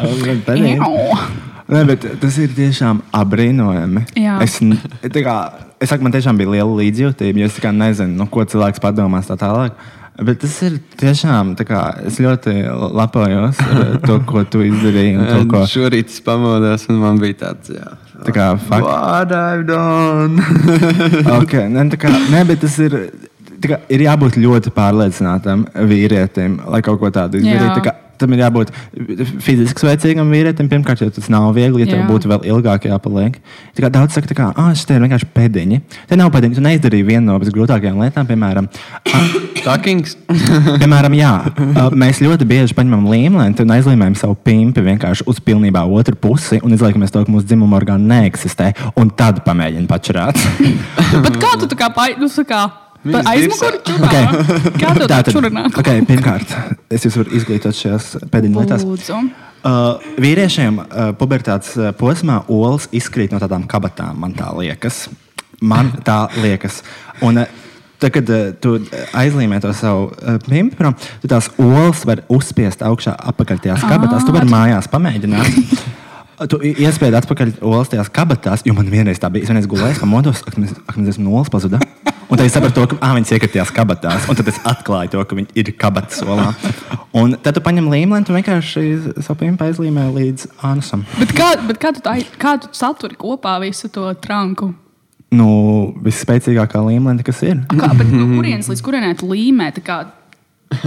Nē, 1.72 1.84
bet 1.88 2.04
tas 2.20 2.36
ir 2.42 2.50
tiešām 2.56 3.04
apbrīnojami. 3.14 4.02
Jā. 4.18 4.40
Es, 4.42 4.58
kā, 4.58 5.36
es 5.78 5.92
saku, 5.92 6.02
man 6.04 6.12
tiešām 6.12 6.36
bija 6.40 6.56
liela 6.56 6.74
līdzjūtība, 6.82 7.44
jo 7.44 7.48
es 7.48 7.60
nezinu, 7.78 8.18
nu, 8.18 8.26
ko 8.28 8.42
cilvēks 8.44 8.82
padomās 8.82 9.30
tā 9.30 9.38
tālāk. 9.40 9.78
Bet 10.26 10.42
tas 10.42 10.58
ir 10.66 10.76
tiešām, 11.00 11.54
kā, 11.64 11.84
es 12.10 12.18
ļoti 12.20 12.58
lepojos 12.98 13.62
ar 13.62 13.94
to, 14.02 14.18
ko 14.28 14.42
tu 14.44 14.60
izdarīji. 14.66 15.16
un 15.16 15.30
To, 15.30 15.38
ko, 15.54 15.62
Šorīt 15.70 16.10
es 16.12 16.18
pamodos, 16.26 16.88
un 16.92 17.00
man 17.00 17.22
bija 17.22 17.38
tāds, 17.46 17.72
jā. 17.78 17.94
Tā 18.26 18.34
kā, 18.36 18.46
fuck, 18.60 18.86
What 18.86 19.34
I've 19.36 19.66
done? 19.68 20.40
okay, 21.40 21.68
ne, 21.72 21.86
tā 21.92 22.00
kā, 22.00 22.12
ne, 22.32 22.44
bet 22.48 22.62
tas 22.64 22.78
ir. 22.82 22.98
tā 23.62 23.72
Kā, 23.72 23.80
ir 23.94 24.06
jābūt 24.08 24.38
ļoti 24.42 24.72
pārliecinātam 24.74 25.66
vīrietim, 25.90 26.60
lai 26.72 26.82
kaut 26.82 26.98
ko 27.02 27.12
tādu 27.14 27.38
izdarītu. 27.42 27.94
Tam 28.22 28.34
ir 28.36 28.44
jābūt 28.44 28.72
fiziski 29.42 29.82
spēcīgam 29.82 30.30
vīrietim, 30.32 30.70
pirmkārt, 30.70 31.02
jo 31.02 31.10
tas 31.14 31.28
nav 31.32 31.50
viegli, 31.56 31.82
ja 31.82 31.90
tev 31.90 32.02
Jā. 32.02 32.08
būtu 32.10 32.30
vēl 32.30 32.46
ilgāk 32.52 32.86
jāpaliek. 32.88 33.40
Tā 33.74 33.84
kā 33.84 33.90
daudz 33.92 34.16
saka, 34.18 34.36
ka 34.38 34.50
ah, 34.54 34.70
šis 34.76 34.86
te 34.88 34.96
ir 34.96 35.04
vienkārši 35.04 35.30
pēdiņi. 35.34 35.80
Te 36.10 36.18
nav 36.20 36.30
pēdiņi, 36.34 36.58
tu 36.58 36.64
neizdarīji 36.64 37.08
vienu 37.08 37.26
no 37.32 37.38
visgrūtākajām 37.42 38.02
lietām, 38.04 38.28
piemēram, 38.30 38.70
Takings. 39.62 40.16
Piemēram, 40.82 41.14
jā, 41.16 41.32
mēs 41.98 42.20
ļoti 42.24 42.46
bieži 42.48 42.76
paņemam 42.76 43.06
līmeni 43.10 43.62
un 43.62 43.74
aizlīmējam 43.76 44.16
savu 44.18 44.36
pimpi 44.46 44.82
vienkārši 44.84 45.26
uz 45.30 45.38
pilnībā 45.44 45.84
otru 45.86 46.18
pusi 46.18 46.58
un 46.62 46.74
izliekamies 46.74 47.14
to, 47.14 47.22
ka 47.26 47.32
mūsu 47.32 47.48
dzimuma 47.50 47.78
orgāni 47.78 48.10
neeksistē. 48.10 48.72
Un 48.98 49.12
tad 49.14 49.42
pamēģinām 49.46 49.90
pačurāt. 49.90 50.40
Bet 51.24 51.38
kā 51.42 51.54
tu 51.60 51.70
tā 51.70 51.78
kā 51.78 51.92
pai- 51.94 52.16
nu, 52.18 52.30
tā 52.32 52.46
kā 52.48 52.64
tu 53.02 53.96
tā 54.02 54.12
Tātad, 55.10 55.32
okay, 55.78 56.02
pirmkārt, 56.06 56.52
es 56.92 57.06
jūs 57.06 57.16
varu 57.18 57.34
izglītot 57.38 57.74
šajās 57.76 58.12
pēdiņu 58.30 58.62
lietās. 58.62 58.84
Lūdzu. 58.86 59.22
Uh, 59.62 60.02
vīriešiem 60.22 60.78
uh, 60.82 61.10
pubertātes 61.18 61.76
uh, 61.78 61.90
posmā 61.94 62.40
olas 62.50 62.88
izkrīt 62.94 63.34
no 63.34 63.38
tādām 63.42 63.66
kabatām, 63.70 64.16
man 64.22 64.34
tā 64.38 64.48
liekas. 64.58 65.04
Man 65.62 65.92
tā 66.06 66.24
liekas. 66.42 66.80
Un, 67.22 67.44
uh, 67.44 67.58
Tad, 68.02 68.10
kad 68.10 68.30
uh, 68.34 68.48
tu 68.58 68.72
aizlīmē 69.14 69.60
to 69.62 69.70
savu 69.78 70.08
uh, 70.10 70.72
prom, 70.74 70.96
tu 71.22 71.30
tās 71.30 71.52
olas 71.62 72.02
var 72.08 72.24
uzspiest 72.26 72.82
augšā 72.82 73.14
apakaļ 73.30 73.62
tajās 73.62 73.84
kabatās. 73.86 74.26
Tu 74.26 74.34
vari 74.34 74.50
mājās 74.50 74.90
pamēģināt. 74.90 75.60
Tu 76.50 76.58
iespēji 76.72 77.14
atpakaļ 77.14 77.52
olas 77.62 77.92
tajās 77.92 78.10
kabatās, 78.10 78.66
jo 78.66 78.74
man 78.74 78.90
vienreiz 78.90 79.22
tā 79.22 79.30
bija. 79.30 79.46
Es 79.46 79.52
vienreiz 79.52 79.70
gulēju, 79.70 80.00
pamodos, 80.02 80.42
ak, 80.48 80.58
mēs, 80.58 80.74
esam 81.14 81.30
olas 81.30 81.52
pazuda. 81.52 81.78
Un 82.32 82.38
tad 82.40 82.46
es 82.46 82.54
sapratu, 82.56 82.80
to, 82.80 82.94
ka 82.94 82.96
ah, 83.04 83.10
viņas 83.12 83.30
iekritās 83.36 83.70
kabatās. 83.76 84.24
Un 84.32 84.38
tad 84.38 84.46
es 84.48 84.56
atklāju 84.64 85.10
to, 85.12 85.22
ka 85.28 85.36
viņi 85.36 85.52
ir 85.60 85.68
kabatas 85.76 86.22
olā. 86.24 86.46
Un 87.20 87.34
tad 87.36 87.58
tu 87.58 87.60
paņem 87.60 87.90
līmeni, 87.92 88.24
tu 88.24 88.32
vienkārši 88.32 88.84
pimpu 89.36 89.66
aizlīmē 89.66 90.06
līdz 90.14 90.46
anusam. 90.64 91.02
Bet 91.18 91.34
kā, 91.36 91.50
bet 91.68 91.76
kā, 91.82 91.90
tu, 91.92 92.00
tā, 92.00 92.14
kā 92.40 92.54
tu 92.62 92.70
saturi 92.72 93.18
kopā 93.20 93.58
visu 93.60 93.90
to 93.92 94.06
tranku? 94.24 94.70
Nu, 95.32 95.48
visspēcīgākā 96.04 96.80
līmenī, 96.86 97.24
kas 97.26 97.42
ir. 97.44 97.60
Kā, 97.68 97.90
bet 97.98 98.08
no 98.08 98.24
kurienes 98.38 98.70
līdz 98.72 98.84
kurienei 98.86 99.18
tu 99.20 99.28
līmē? 99.28 99.68
tā 99.76 99.84
Kā... 99.84 99.98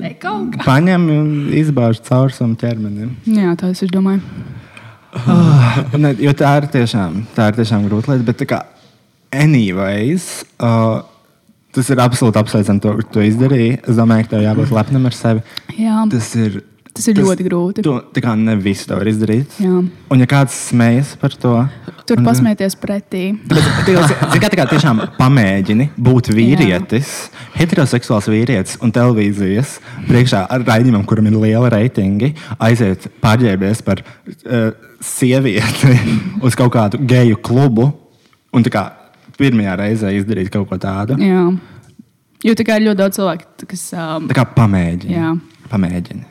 Te 0.00 0.12
kaut 0.20 0.58
kā. 0.58 0.64
Paņem 0.66 1.06
un 1.14 1.30
izbāž 1.56 2.02
cauri 2.04 2.36
savam 2.36 2.52
ķermenim. 2.60 3.16
Jā, 3.32 3.56
tā 3.56 3.72
es 3.72 3.80
domāju. 3.88 4.20
Ne, 5.96 6.12
jo 6.20 6.36
tā 6.36 6.52
ir 6.60 6.68
tiešām, 6.76 7.24
tā 7.34 7.48
ir 7.50 7.58
tiešām 7.58 7.88
grūta 7.88 8.12
lieta. 8.12 8.28
Bet, 8.28 8.38
tā 8.44 8.46
kā, 8.52 8.60
anyways, 9.32 10.44
uh, 10.62 11.02
tas 11.74 11.90
ir 11.92 12.02
absolūti 12.02 12.40
apsveicami, 12.40 12.82
to, 12.82 12.96
ka 13.00 13.08
tu 13.14 13.22
izdarīji. 13.26 13.78
Es 13.86 13.98
domāju, 14.00 14.26
ka 14.28 14.36
tev 14.36 14.46
jābūt 14.48 14.74
lepnam 14.74 15.06
ar 15.10 15.16
sevi. 15.16 15.44
Jā, 15.78 16.02
Tas 16.10 16.32
ir, 16.40 16.60
tas 16.90 17.06
ir 17.12 17.20
ļoti 17.22 17.44
grūti. 17.46 17.84
to, 17.86 17.92
tā 18.16 18.22
kā 18.24 18.32
ne 18.38 18.56
visu 18.58 18.88
to 18.90 18.98
var 18.98 19.06
izdarīt. 19.06 19.54
Jā. 19.62 19.76
Un, 20.10 20.18
ja 20.24 20.26
kāds 20.30 20.56
smējas 20.72 21.14
par 21.22 21.30
to, 21.38 21.52
Tur 22.10 22.18
un- 22.18 22.26
pasmieties 22.26 22.74
pretī. 22.74 23.36
Kā 23.46 24.48
tā 24.50 24.58
kā 24.58 24.66
tiešām 24.72 25.04
pamēģini 25.14 25.90
būt 25.94 26.32
vīrietis, 26.34 27.30
heteroseksuāls 27.54 28.26
vīrietis 28.32 28.80
un 28.82 28.90
televīzijas 28.90 29.76
priekšā 30.08 30.42
ar 30.50 30.66
raidījumam, 30.66 31.06
kuram 31.06 31.30
ir 31.30 31.38
liela 31.38 31.70
reitingi, 31.70 32.32
aiziet 32.58 33.06
pārģērbies 33.22 33.84
par 33.86 34.02
uh, 34.02 34.72
sievieti 35.00 35.94
uz 36.46 36.58
kaut 36.58 36.74
kādu 36.74 36.98
geju 37.06 37.38
klubu 37.46 37.92
un 38.52 38.66
tā 38.66 38.72
kā 38.74 38.88
pirmajā 39.40 39.76
reizē 39.80 40.12
izdarīt 40.20 40.50
kaut 40.54 40.68
ko 40.70 40.76
tādu. 40.80 41.16
Jā. 41.20 41.44
Jo 42.44 42.54
tikai 42.56 42.78
ir 42.80 42.86
ļoti 42.90 43.00
daudz 43.02 43.18
cilvēku, 43.20 43.44
kas. 43.68 43.86
Um, 43.92 44.28
Tā 44.30 44.36
kā 44.38 44.44
pamēģini. 44.56 45.12
Jā. 45.16 45.32
Pamēģini. 45.72 46.26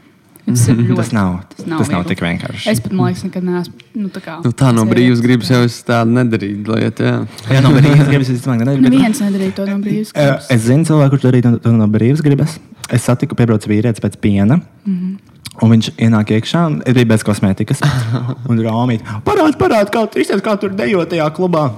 tas, 0.49 0.63
ir 0.71 0.79
ļoti, 0.81 0.95
Tas 0.97 1.11
nav, 1.13 1.33
tas 1.53 1.65
nav, 1.69 1.77
tas 1.83 1.89
nav 1.93 1.99
viegli. 2.01 2.09
tik 2.15 2.21
vienkārši. 2.25 2.63
Es 2.71 2.79
pat, 2.81 2.91
man 2.97 3.11
liekas, 3.11 3.23
nekad 3.27 3.43
neesmu. 3.45 3.73
Nu, 4.01 4.07
tā, 4.09 4.21
kā, 4.25 4.37
Nu, 4.41 4.49
tā 4.57 4.71
no 4.73 4.85
brīvas 4.89 5.21
gribas 5.21 5.51
jau 5.53 5.59
es 5.67 5.75
tādu 5.85 6.15
nedarītu 6.15 6.73
lietu. 6.73 7.05
Jā. 7.05 7.19
Jā, 7.53 7.61
no 7.61 7.69
brīvas 7.75 8.07
gribas 8.09 8.29
es 8.33 8.41
domāju, 8.41 8.63
ka 8.63 8.65
nedara, 8.65 8.81
bet- 8.81 8.95
Neviens 8.95 9.21
nedarīja 9.21 9.53
to 9.59 9.65
no 9.69 9.75
brīvas. 9.83 10.09
Eh, 10.15 10.25
gribas. 10.25 10.47
Es 10.49 10.61
zinu, 10.65 10.85
cilvēku, 10.89 11.11
kurš 11.13 11.27
darīja 11.27 11.61
to 11.61 11.71
no 11.77 11.87
brīvas 11.87 12.23
gribas. 12.25 12.57
Es 12.89 13.05
satiku 13.05 13.35
piebraucu 13.37 13.69
vīrietis 13.69 14.01
pēc 14.01 14.17
piena. 14.17 14.57
Mm 14.57 14.93
Mhm. 14.93 15.05
-hmm. 15.05 15.17
Un 15.61 15.69
viņš 15.71 15.87
ienāk 15.99 16.29
iekšā, 16.39 16.87
ir 16.87 17.05
bez 17.05 17.21
kosmētikas. 17.23 17.81
Un 18.49 18.57
rāmīt, 18.57 19.01
parādi, 19.25 19.57
parādi, 19.59 19.91
kā, 19.91 20.07
izties, 20.17 20.41
kā 20.41 20.57
tur 20.59 20.69
dejo 20.69 21.05
tajā 21.05 21.29
klubā. 21.35 21.69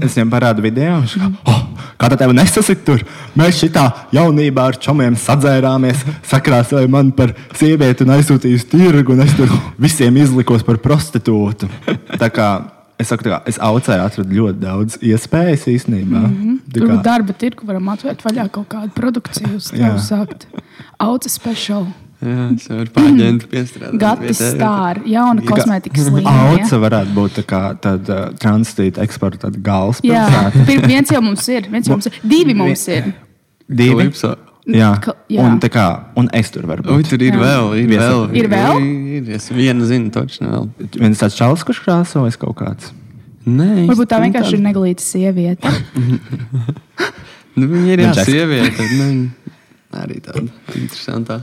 Es 0.00 0.16
viņam 0.16 0.30
parādu 0.32 0.64
video. 0.64 1.00
Viņš 1.02 1.16
kā, 1.20 1.28
oh, 1.52 1.60
kā 2.00 2.08
tā 2.10 2.18
tev 2.20 2.32
nesasit 2.36 2.84
tur? 2.86 3.02
Mēs 3.38 3.60
šitā 3.60 3.84
jaunībā 4.14 4.70
ar 4.72 4.78
čomiem 4.82 5.16
sadzērāmies, 5.20 6.02
sakrāsēja 6.26 6.90
man 6.90 7.12
par 7.16 7.34
sievieti 7.56 8.06
un 8.06 8.14
aizsūtīja 8.16 8.60
uz 8.60 8.64
tirgu, 8.70 9.14
un 9.14 9.26
es 9.26 9.36
tur 9.38 9.52
visiem 9.82 10.16
izlikos 10.22 10.64
par 10.66 10.80
prostitūtu. 10.82 11.68
Tā 12.16 12.30
kā 12.34 12.48
es 12.98 13.12
saku, 13.12 13.26
tā 13.26 13.34
kā, 13.34 13.40
es 13.52 13.60
aucēju, 13.62 14.08
atradu 14.08 14.40
ļoti 14.40 14.62
daudz 14.62 14.98
iespējas 15.04 15.68
īstenībā. 15.72 16.24
Mm 16.24 16.34
-hmm. 16.40 16.58
Tur 16.72 16.96
darba 17.04 17.36
tirgu 17.36 17.68
varam 17.68 17.92
atvērt 17.92 18.24
vaļā 18.24 18.48
kaut 18.50 18.68
kādu 18.72 18.90
produkciju, 18.96 19.56
uz 19.56 19.70
tevi 19.70 20.00
sākt. 20.00 20.48
Auca 20.98 21.28
speciāli. 21.28 21.92
Jā, 22.26 22.46
es 22.56 22.64
varu 22.72 22.90
pārģēt, 22.96 23.44
piestrādāt. 23.52 23.98
Gatis 24.02 24.40
stāra, 24.42 25.02
jauna 25.06 25.44
kosmētikas 25.46 26.08
līnija. 26.16 26.32
Auca 26.50 26.80
varētu 26.82 27.14
būt 27.14 27.36
tā 27.38 27.44
kā 27.46 27.60
tāda 27.84 28.16
uh, 28.24 28.34
transīta 28.42 29.04
eksporta 29.04 29.52
Jā, 29.52 29.60
galvaspilsēta. 29.68 30.64
Pir- 30.66 30.86
viens 30.90 31.12
jau 31.14 31.20
mums 31.22 31.46
ir, 31.54 31.68
viens 31.70 31.86
jau 31.86 31.94
mums 31.98 32.10
ir, 32.10 32.18
divi 32.26 32.56
mums 32.58 32.82
ir. 32.90 33.12
Divi. 33.68 34.08
Jā, 34.66 34.88
Ka- 34.98 35.12
jā. 35.30 35.44
un, 35.46 35.60
tā 35.62 35.68
kā, 35.70 35.82
un 36.18 36.26
es 36.34 36.48
tur 36.50 36.64
varu 36.66 36.82
Ui, 36.90 36.96
būt. 37.04 37.12
tur 37.12 37.22
ir 37.22 37.36
Jā. 37.36 37.38
vēl. 37.44 37.68
Ir 37.84 37.90
Viesa- 37.92 38.06
vēl. 38.10 38.22
Ir 38.40 38.48
vēl? 38.50 38.86
Ir, 39.20 39.28
es 39.36 39.44
vienu 39.54 39.86
zinu, 39.86 40.10
točnu 40.10 40.48
vēl. 40.50 40.64
Viens 40.98 41.22
tāds 41.22 41.36
čalis, 41.38 41.62
kurš 41.68 41.84
krāsojas 41.84 42.34
kaut 42.40 42.56
kāds. 42.58 42.88
Nē, 43.46 43.84
Varbūt 43.86 44.10
tā 44.10 44.18
īsti 44.18 44.24
vienkārši 44.26 44.56
ir 44.56 44.58
tāda- 44.58 44.66
neglīta 44.66 45.06
sieviete. 45.06 45.70
Nu, 47.56 47.64
viņa 47.70 47.92
ir 47.94 48.00
jā, 48.02 48.08
Viņš 48.10 48.18
eks- 48.20 48.28
sieviete. 48.28 48.86
Nu, 48.98 49.06
arī 50.02 50.18
tāda 50.20 50.42
interesanta. 50.76 51.38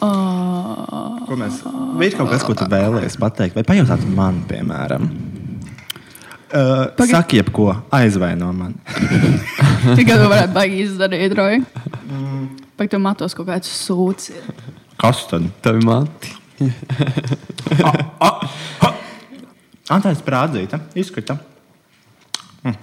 Ko 0.00 1.36
mēs? 1.40 1.60
Vai 1.98 2.08
ir 2.10 2.16
kaut 2.18 2.30
kas, 2.32 2.44
ko 2.46 2.54
tu 2.58 2.66
vēlējies 2.70 3.16
pateikt, 3.20 3.54
vai 3.58 3.64
pajautāt 3.68 4.02
man, 4.14 4.42
piemēram? 4.50 5.08
Uh, 6.54 6.84
Pagad- 6.94 7.10
Saki, 7.16 7.40
jebko, 7.40 7.68
aizvaino 7.94 8.52
man. 8.54 8.74
Tikai 9.98 10.16
to 10.20 10.28
varētu 10.30 10.54
baigi 10.54 10.84
izdarīt, 10.84 11.34
Roja. 11.34 11.60
Pēc 12.78 12.92
tam 12.92 13.02
matos 13.06 13.34
kaut 13.34 13.48
kāds 13.50 13.70
sūds. 13.70 14.30
ir. 14.34 14.42
Kas 15.00 15.24
tad? 15.30 15.48
Tev 15.64 15.80
ir 15.80 15.86
mati. 15.88 16.30
Antāļs 19.94 20.22
prādzīta, 20.24 20.78
izkrita. 20.96 21.34
Mm, 22.64 22.76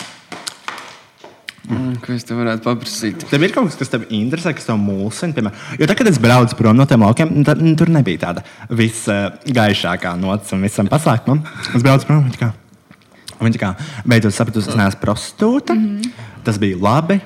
Ko 1.71 2.11
es 2.11 2.25
tev 2.27 2.41
varētu 2.41 2.65
paprasīt? 2.65 3.23
Tev 3.29 3.45
ir 3.45 3.53
kaut 3.55 3.69
kas, 3.69 3.77
kas 3.79 3.91
tev 3.93 4.03
interesē, 4.11 4.51
kas 4.55 4.67
tev 4.67 4.79
mulsina. 4.81 5.35
Piemēram, 5.35 5.59
jo 5.79 5.87
tad, 5.87 5.95
kad 5.99 6.09
es 6.11 6.19
braucu 6.21 6.57
prom 6.59 6.75
no 6.75 6.87
tiem 6.89 7.05
laukiem, 7.05 7.31
tad, 7.47 7.61
nu, 7.63 7.73
tur 7.79 7.91
nebija 7.93 8.25
tāda 8.25 8.43
visgaišākā 8.67 10.13
nots 10.19 10.51
un 10.55 10.65
visam 10.67 10.89
pasākumam. 10.91 11.43
Es 11.71 11.85
braucu 11.85 12.09
prom, 12.09 12.27
kā, 12.39 12.51
un 13.37 13.47
viņa 13.47 13.61
kā 13.61 13.71
beidzot 14.03 14.35
sapratu, 14.35 14.63
ka 14.65 14.73
es 14.73 14.79
neesmu 14.81 15.03
prostitūta. 15.05 15.77
Mm 15.77 15.87
-hmm. 15.87 16.27
Tas 16.43 16.59
bija 16.59 16.77
labi. 16.81 17.21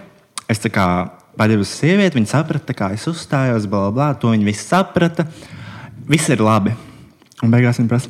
Es 0.47 0.59
tā 0.61 0.69
kā 0.69 1.09
padevu 1.37 1.61
uz 1.61 1.69
sievieti, 1.69 2.19
viņa 2.19 2.27
saprata, 2.27 2.73
kā 2.73 2.93
es 2.93 3.07
uzstājos, 3.07 3.65
bla, 3.65 3.79
bla, 3.79 3.91
bla. 3.91 4.13
To 4.13 4.27
viņa 4.27 4.45
viss 4.45 4.67
saprata. 4.67 5.25
Viss 6.07 6.29
ir 6.29 6.41
labi. 6.41 6.75
Un 7.43 7.51
beigās 7.51 7.79
viņa 7.79 7.87
prasa, 7.87 8.09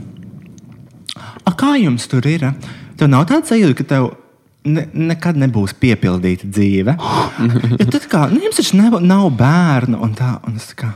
"A, 1.45 1.51
kā 1.51 1.81
jums 1.81 2.07
tur 2.07 2.27
ir? 2.27 2.53
Tev 2.97 3.07
nav 3.07 3.25
tāds 3.25 3.49
sajūta, 3.49 3.75
ka 3.75 3.83
tev 3.83 4.24
ne, 4.66 4.84
nekad 5.13 5.38
nebūs 5.39 5.74
piepildīta 5.80 6.49
dzīve. 6.49 6.95
Jo 7.80 7.88
tad 7.93 8.05
kā, 8.11 8.26
nu, 8.32 8.39
jums 8.45 8.57
taču 8.59 8.78
nav, 8.80 8.99
nav 9.03 9.28
bērnu 9.39 9.99
un 10.03 10.13
tā. 10.18 10.36
Un 10.47 10.55
es, 10.59 10.70
kā, 10.78 10.91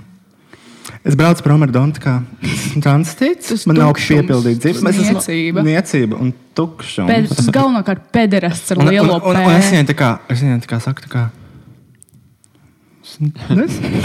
es 1.06 1.18
braucu 1.20 1.44
prom 1.46 1.64
ar 1.66 1.72
Donu, 1.76 1.96
kā 2.02 2.20
transīts. 2.86 3.52
Tas 3.54 3.66
Man 3.70 3.80
nav 3.82 3.94
piepildīta 4.00 4.64
dzīve. 4.68 4.86
Mēs 4.88 5.02
esam- 5.04 5.20
niecība. 5.20 5.64
Niecība 5.68 6.20
un 6.22 6.32
tukšums. 6.58 7.10
Pēc 7.12 7.36
tam 7.40 7.52
galvenokārt 7.60 8.08
pederasts 8.16 8.74
ar 8.76 8.82
Un, 8.82 8.88
un, 8.88 8.94
lielo 8.96 9.20
un, 9.20 9.42
un 9.44 9.52
es 9.58 9.70
viņai 9.74 9.86
tā 9.92 9.98
kā, 10.00 10.14
es 10.34 10.42
viņai 10.46 10.62
tā 10.66 10.72
kā 10.74 10.82
saku, 10.84 11.06
tā 11.08 11.12
kā. 11.14 11.26
es 13.04 13.16
Nezinu, 13.50 14.00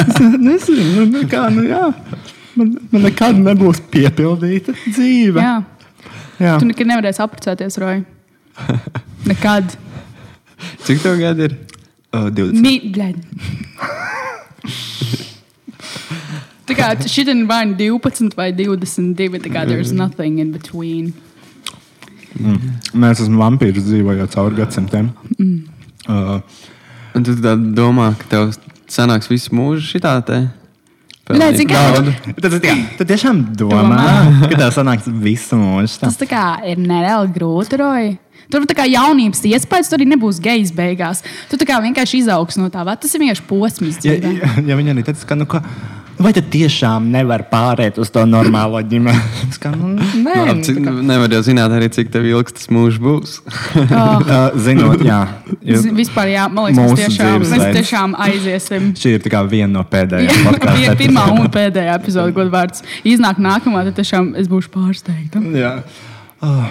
es 0.00 0.20
nezinu 0.40 0.84
nu, 0.96 1.04
nu, 1.12 1.22
kā, 1.30 1.42
nu 1.52 1.66
jā. 1.68 1.82
man, 2.56 2.70
man 2.92 3.04
nekad 3.06 3.36
nebūs 3.38 3.82
piepildīta 3.92 4.72
dzīve. 4.86 5.42
Jā, 5.42 5.58
Jā. 6.40 6.54
tu 6.58 6.66
nekad 6.70 6.88
nevarēsi 6.88 7.20
apprecēties, 7.22 7.76
Roja. 7.82 8.00
Nekad. 9.30 9.76
Cik 10.86 11.02
tev 11.02 11.18
gadi 11.20 11.48
ir? 11.48 11.56
Uh, 12.12 12.28
20. 12.30 12.60
Mīt, 12.62 12.88
bļaļ. 12.94 13.14
Tā 16.68 16.76
kā 16.78 16.90
šī 17.02 17.24
ir 17.26 17.46
vai 17.48 17.64
nu 17.66 17.76
12 17.78 18.36
vai 18.38 18.50
22, 18.56 19.40
tā 19.42 19.50
kā 19.52 19.64
there's 19.68 19.92
nothing 19.92 20.38
in 20.42 20.52
between. 20.54 21.12
Mēs 22.96 23.20
esam 23.20 23.36
vampīri 23.40 23.82
dzīvojot 23.82 24.32
cauri 24.36 24.60
gadsimtiem. 24.62 25.10
Mm. 25.38 25.58
Uh, 26.08 26.38
Un 27.12 27.20
tu 27.26 27.34
domā, 27.76 28.12
ka 28.16 28.24
tev 28.30 28.52
sanāks 28.88 29.28
visu 29.28 29.52
mūžu 29.52 29.82
šitā 29.84 30.14
te? 30.24 30.38
Nē, 31.32 31.50
kā- 31.68 31.82
naudu? 31.92 32.12
tad 32.40 32.52
es 32.52 32.60
tikai- 32.60 32.96
tu 32.98 33.04
tiešām 33.04 33.42
domā, 33.56 33.82
Domā. 33.84 34.48
ka 34.48 34.56
tev 34.56 34.72
sanāks 34.72 35.06
visu 35.06 35.56
mūžu. 35.60 35.98
tā? 36.00 36.08
Tas 36.08 36.16
tā 36.16 36.26
kā 36.26 36.44
ir 36.66 36.76
nereāli 36.80 37.32
grūti, 37.36 37.78
Roja. 37.78 38.16
Tur 38.52 38.66
tā 38.68 38.76
kā 38.76 38.84
jaunības 38.90 39.40
iespējas, 39.48 39.88
tur 39.92 39.98
arī 40.02 40.10
nebūs 40.12 40.38
gejs 40.44 40.74
beigās. 40.76 41.24
Tu 41.50 41.56
tā 41.60 41.66
kā 41.72 41.80
vienkārši 41.84 42.20
izaugs 42.26 42.60
no 42.60 42.68
tā, 42.72 42.84
vai 42.84 42.98
tas 43.00 43.14
ir 43.16 43.24
vienkārši 43.24 43.48
posms. 43.48 43.98
Ja, 44.04 44.18
ja, 44.20 44.54
ja 44.68 44.76
viņi 44.78 44.92
arī 44.92 45.04
teica, 45.08 45.26
ka, 45.32 45.38
nu, 45.40 45.48
ka 45.48 45.62
vai 46.22 46.30
tad 46.36 46.46
tiešām 46.52 47.08
nevar 47.10 47.42
pārēt 47.50 47.96
uz 47.98 48.10
to 48.14 48.22
normālo 48.28 48.78
ģimeni? 48.86 49.18
Kā, 49.62 49.70
nu, 49.74 49.88
nē, 49.96 50.34
Nu, 50.36 50.44
nu, 50.52 50.62
cik, 50.66 50.76
kā- 50.84 50.92
nevar 51.06 51.32
jau 51.34 51.40
zināt 51.46 51.72
arī, 51.74 51.88
cik 51.94 52.12
tev 52.14 52.26
ilgs 52.28 52.54
tas 52.58 52.68
mūžs 52.70 53.00
būs. 53.02 53.32
Oh, 53.92 54.20
Uh, 54.32 54.52
zinot, 54.62 55.00
jā. 55.06 55.18
z- 55.62 55.90
vispār, 55.96 56.30
jā, 56.34 56.44
man 56.52 56.68
liekas, 56.68 56.78
mēs 56.78 56.92
Mūsu 56.92 57.00
tiešām, 57.02 57.46
mēs 57.48 57.64
tiešām 57.78 58.14
aiziesim. 58.26 58.86
Šī 58.98 59.16
ir 59.16 59.24
tikai 59.24 59.42
viena 59.50 59.72
no 59.80 59.82
pēdējām. 59.88 60.30
Jā, 60.30 60.44
podcastu 60.50 60.84
pie- 60.84 60.94
pirmā 61.02 61.24
un 61.34 61.48
pēdējā 61.56 61.96
epizode, 61.98 62.34
ko 62.36 62.46
vārds 62.52 62.84
iznāk 63.08 63.40
nākamā, 63.42 63.82
tad 63.88 63.98
tiešām 63.98 64.32
es 64.38 64.50
būšu 64.52 64.70
pārsteigta. 64.76 65.42
Jā. 65.58 65.74
Oh, 66.42 66.70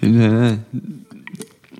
Nē. 0.00 0.56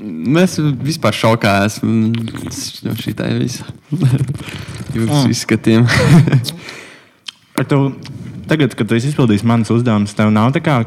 Mēs 0.00 0.54
vispār 0.80 1.12
šokā 1.16 1.52
esam 1.66 2.10
no 2.14 2.94
šī 2.96 3.12
tā 3.18 3.28
visa. 3.40 3.66
Jūsu 4.96 5.10
Mm. 5.10 5.30
izskatiem. 5.32 5.84
ar 7.60 7.66
tev, 7.68 7.90
tagad, 8.48 8.72
kad 8.74 8.88
tu 8.88 8.96
esi 8.96 9.10
izpildījis 9.12 9.44
manas 9.46 9.70
uzdevumus, 9.72 10.14
tev 10.16 10.32
nav 10.34 10.50
tā 10.56 10.62
kā 10.64 10.80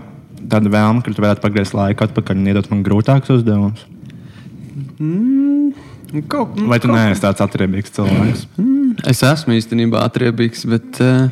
tāda 0.49 0.71
vēlme, 0.73 1.03
ka 1.05 1.13
tu 1.13 1.21
varētu 1.23 1.43
pagriezt 1.45 1.75
laiku 1.77 2.03
atpakaļ 2.07 2.41
un 2.41 2.49
iedot 2.51 2.69
man 2.73 2.81
grūtākus 2.86 3.31
uzdevumus? 3.38 3.86
Kaut, 6.29 6.57
Vai 6.69 6.77
tu 6.81 6.91
neesi 6.91 7.23
tāds 7.23 7.41
atriebīgs 7.41 7.93
cilvēks? 7.95 8.43
Es 9.09 9.23
esmu 9.25 9.55
īstenībā 9.57 10.03
atriebīgs, 10.05 10.65
bet. 10.69 10.99
Uh, 11.01 11.29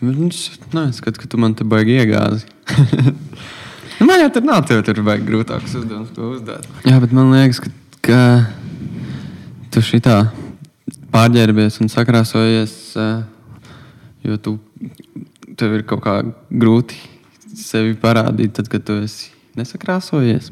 Viņš 0.00 0.36
neskatās, 0.72 1.18
ka 1.20 1.28
tu 1.28 1.36
man 1.40 1.52
te 1.56 1.64
baigi 1.68 1.98
iegāzi. 2.00 2.46
Nu, 4.00 4.06
man 4.08 4.22
jau 4.22 4.30
tur 4.32 4.44
nav, 4.48 4.62
tev 4.68 4.80
tur 4.86 5.00
vajag 5.04 5.26
grūtāks 5.28 5.74
uzdevums, 5.76 6.12
ko 6.16 6.30
uzdot. 6.36 6.64
Jā, 6.88 6.96
bet 7.02 7.12
man 7.16 7.32
liekas, 7.34 7.60
ka, 7.60 7.72
ka 8.06 8.20
tu 9.74 9.82
šitā 9.84 10.22
pārģērbies 11.12 11.80
un 11.84 11.90
sakrāsojies, 11.92 12.72
uh, 12.96 13.20
jo 14.24 14.38
tu, 14.40 14.56
tev 15.60 15.76
ir 15.76 15.84
kaut 15.88 16.00
kā 16.06 16.16
grūti 16.48 16.96
sevi 17.60 17.92
parādīt, 18.00 18.54
tad, 18.56 18.70
kad 18.72 18.86
tu 18.88 18.96
esi 19.04 19.28
nesakrāsojies. 19.58 20.48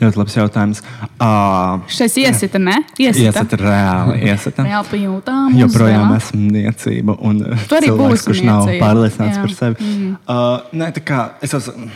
Ļoti 0.00 0.16
labs 0.16 0.34
jautājums. 0.38 0.78
Uh, 1.20 1.82
Šis 1.92 2.14
iesita, 2.22 2.56
ne? 2.62 2.78
Iesita. 2.96 3.42
iesat 3.42 3.52
reāli, 3.60 4.14
iesat. 4.30 4.62
Reāli 4.64 4.88
pajūtām. 4.94 5.58
Joprojām 5.60 6.14
esmu 6.16 6.46
niecība. 6.54 7.18
Un 7.20 7.42
Tu 7.68 7.76
arī 7.76 7.90
cilvēks, 7.90 8.14
būsi 8.14 8.28
kurš 8.30 8.40
nav 8.46 8.62
niecība. 8.64 8.86
pārliecināts 8.86 9.36
Jā. 9.36 9.42
par 9.44 9.52
sevi. 9.58 9.90
Mm. 9.90 10.14
Uh, 10.24 10.78
nē, 10.80 10.88
tā 10.96 11.02
kā 11.04 11.18
es, 11.44 11.52
esmu, 11.58 11.90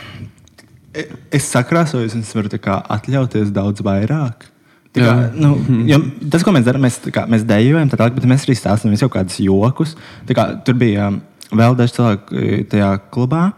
es 1.33 1.47
sakrāsojos, 1.51 2.15
un 2.15 2.25
es 2.25 2.33
varu 2.35 2.51
atļauties 2.97 3.53
daudz 3.55 3.83
vairāk. 3.85 4.51
Kā, 4.95 5.13
nu, 5.35 5.57
jo 5.89 5.97
tas, 6.31 6.43
ko 6.45 6.53
mēs 6.55 6.63
darām, 6.63 6.85
mēs, 6.85 7.01
tā 7.03 7.11
kā, 7.11 7.25
mēs 7.27 7.43
dejojam, 7.47 7.89
tā 7.91 7.97
tālāk, 7.99 8.15
bet 8.15 8.27
mēs 8.31 8.45
arī 8.47 8.53
stāstām 8.55 8.93
kaut 8.95 9.11
kādus 9.17 9.41
jokus. 9.43 9.95
Tā 10.27 10.37
Kā, 10.37 10.45
tur 10.63 10.77
bija 10.79 11.09
um, 11.11 11.17
vēl 11.51 11.75
daži 11.75 11.97
cilvēki 11.97 12.39
e, 12.39 12.61
tajā 12.71 12.93
klubā, 13.11 13.49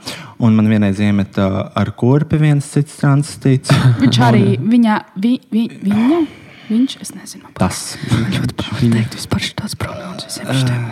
un 0.41 0.57
man 0.57 0.71
vienreiz 0.71 0.97
iemeta 1.03 1.67
ar 1.77 1.93
kurpi 1.99 2.41
viens 2.41 2.65
cits 2.73 2.97
transistīts. 3.03 3.69
Viņš 4.01 4.19
arī, 4.25 4.57
viņa, 4.57 4.97
vi, 5.21 5.35
vi, 5.53 5.67
viņa, 5.83 6.23
viņš, 6.71 6.97
es 7.05 7.13
nezinu. 7.13 7.53
Tas. 7.59 7.85
Man 8.09 8.25
ļoti 8.33 8.57
pārsteigts 8.57 9.21
vispār 9.21 9.47
šitās 9.51 9.77
pronouns 9.77 10.25
visiem 10.25 10.49
šitiem. 10.57 10.89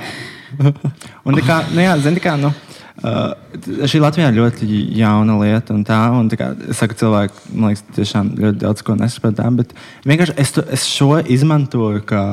Un 1.25 1.41
tā 1.41 1.41
kā, 1.41 1.63
nu 1.73 1.81
jā, 1.81 1.97
zini, 2.05 2.21
tā 2.21 2.29
kā, 2.29 2.37
nu, 2.39 2.53
uh, 2.53 2.75
šī 3.03 3.99
Latvijā 4.03 4.29
ir 4.31 4.37
ļoti 4.39 4.67
jauna 4.95 5.37
lieta, 5.41 5.73
un 5.75 5.83
tā, 5.87 6.01
un 6.15 6.29
tā 6.31 6.39
kā, 6.39 6.51
es 6.71 6.79
saku, 6.79 6.95
cilvēki, 7.01 7.47
man 7.53 7.73
liekas, 7.73 7.83
tiešām 7.97 8.35
ļoti 8.39 8.61
daudz 8.63 8.85
ko 8.87 8.95
nesaprot, 8.99 9.35
tā, 9.39 9.49
bet 9.57 9.73
vienkārši 10.07 10.37
es, 10.41 10.53
to, 10.55 10.63
es 10.71 10.85
šo 10.87 11.17
izmantoju 11.19 12.05
kā 12.07 12.25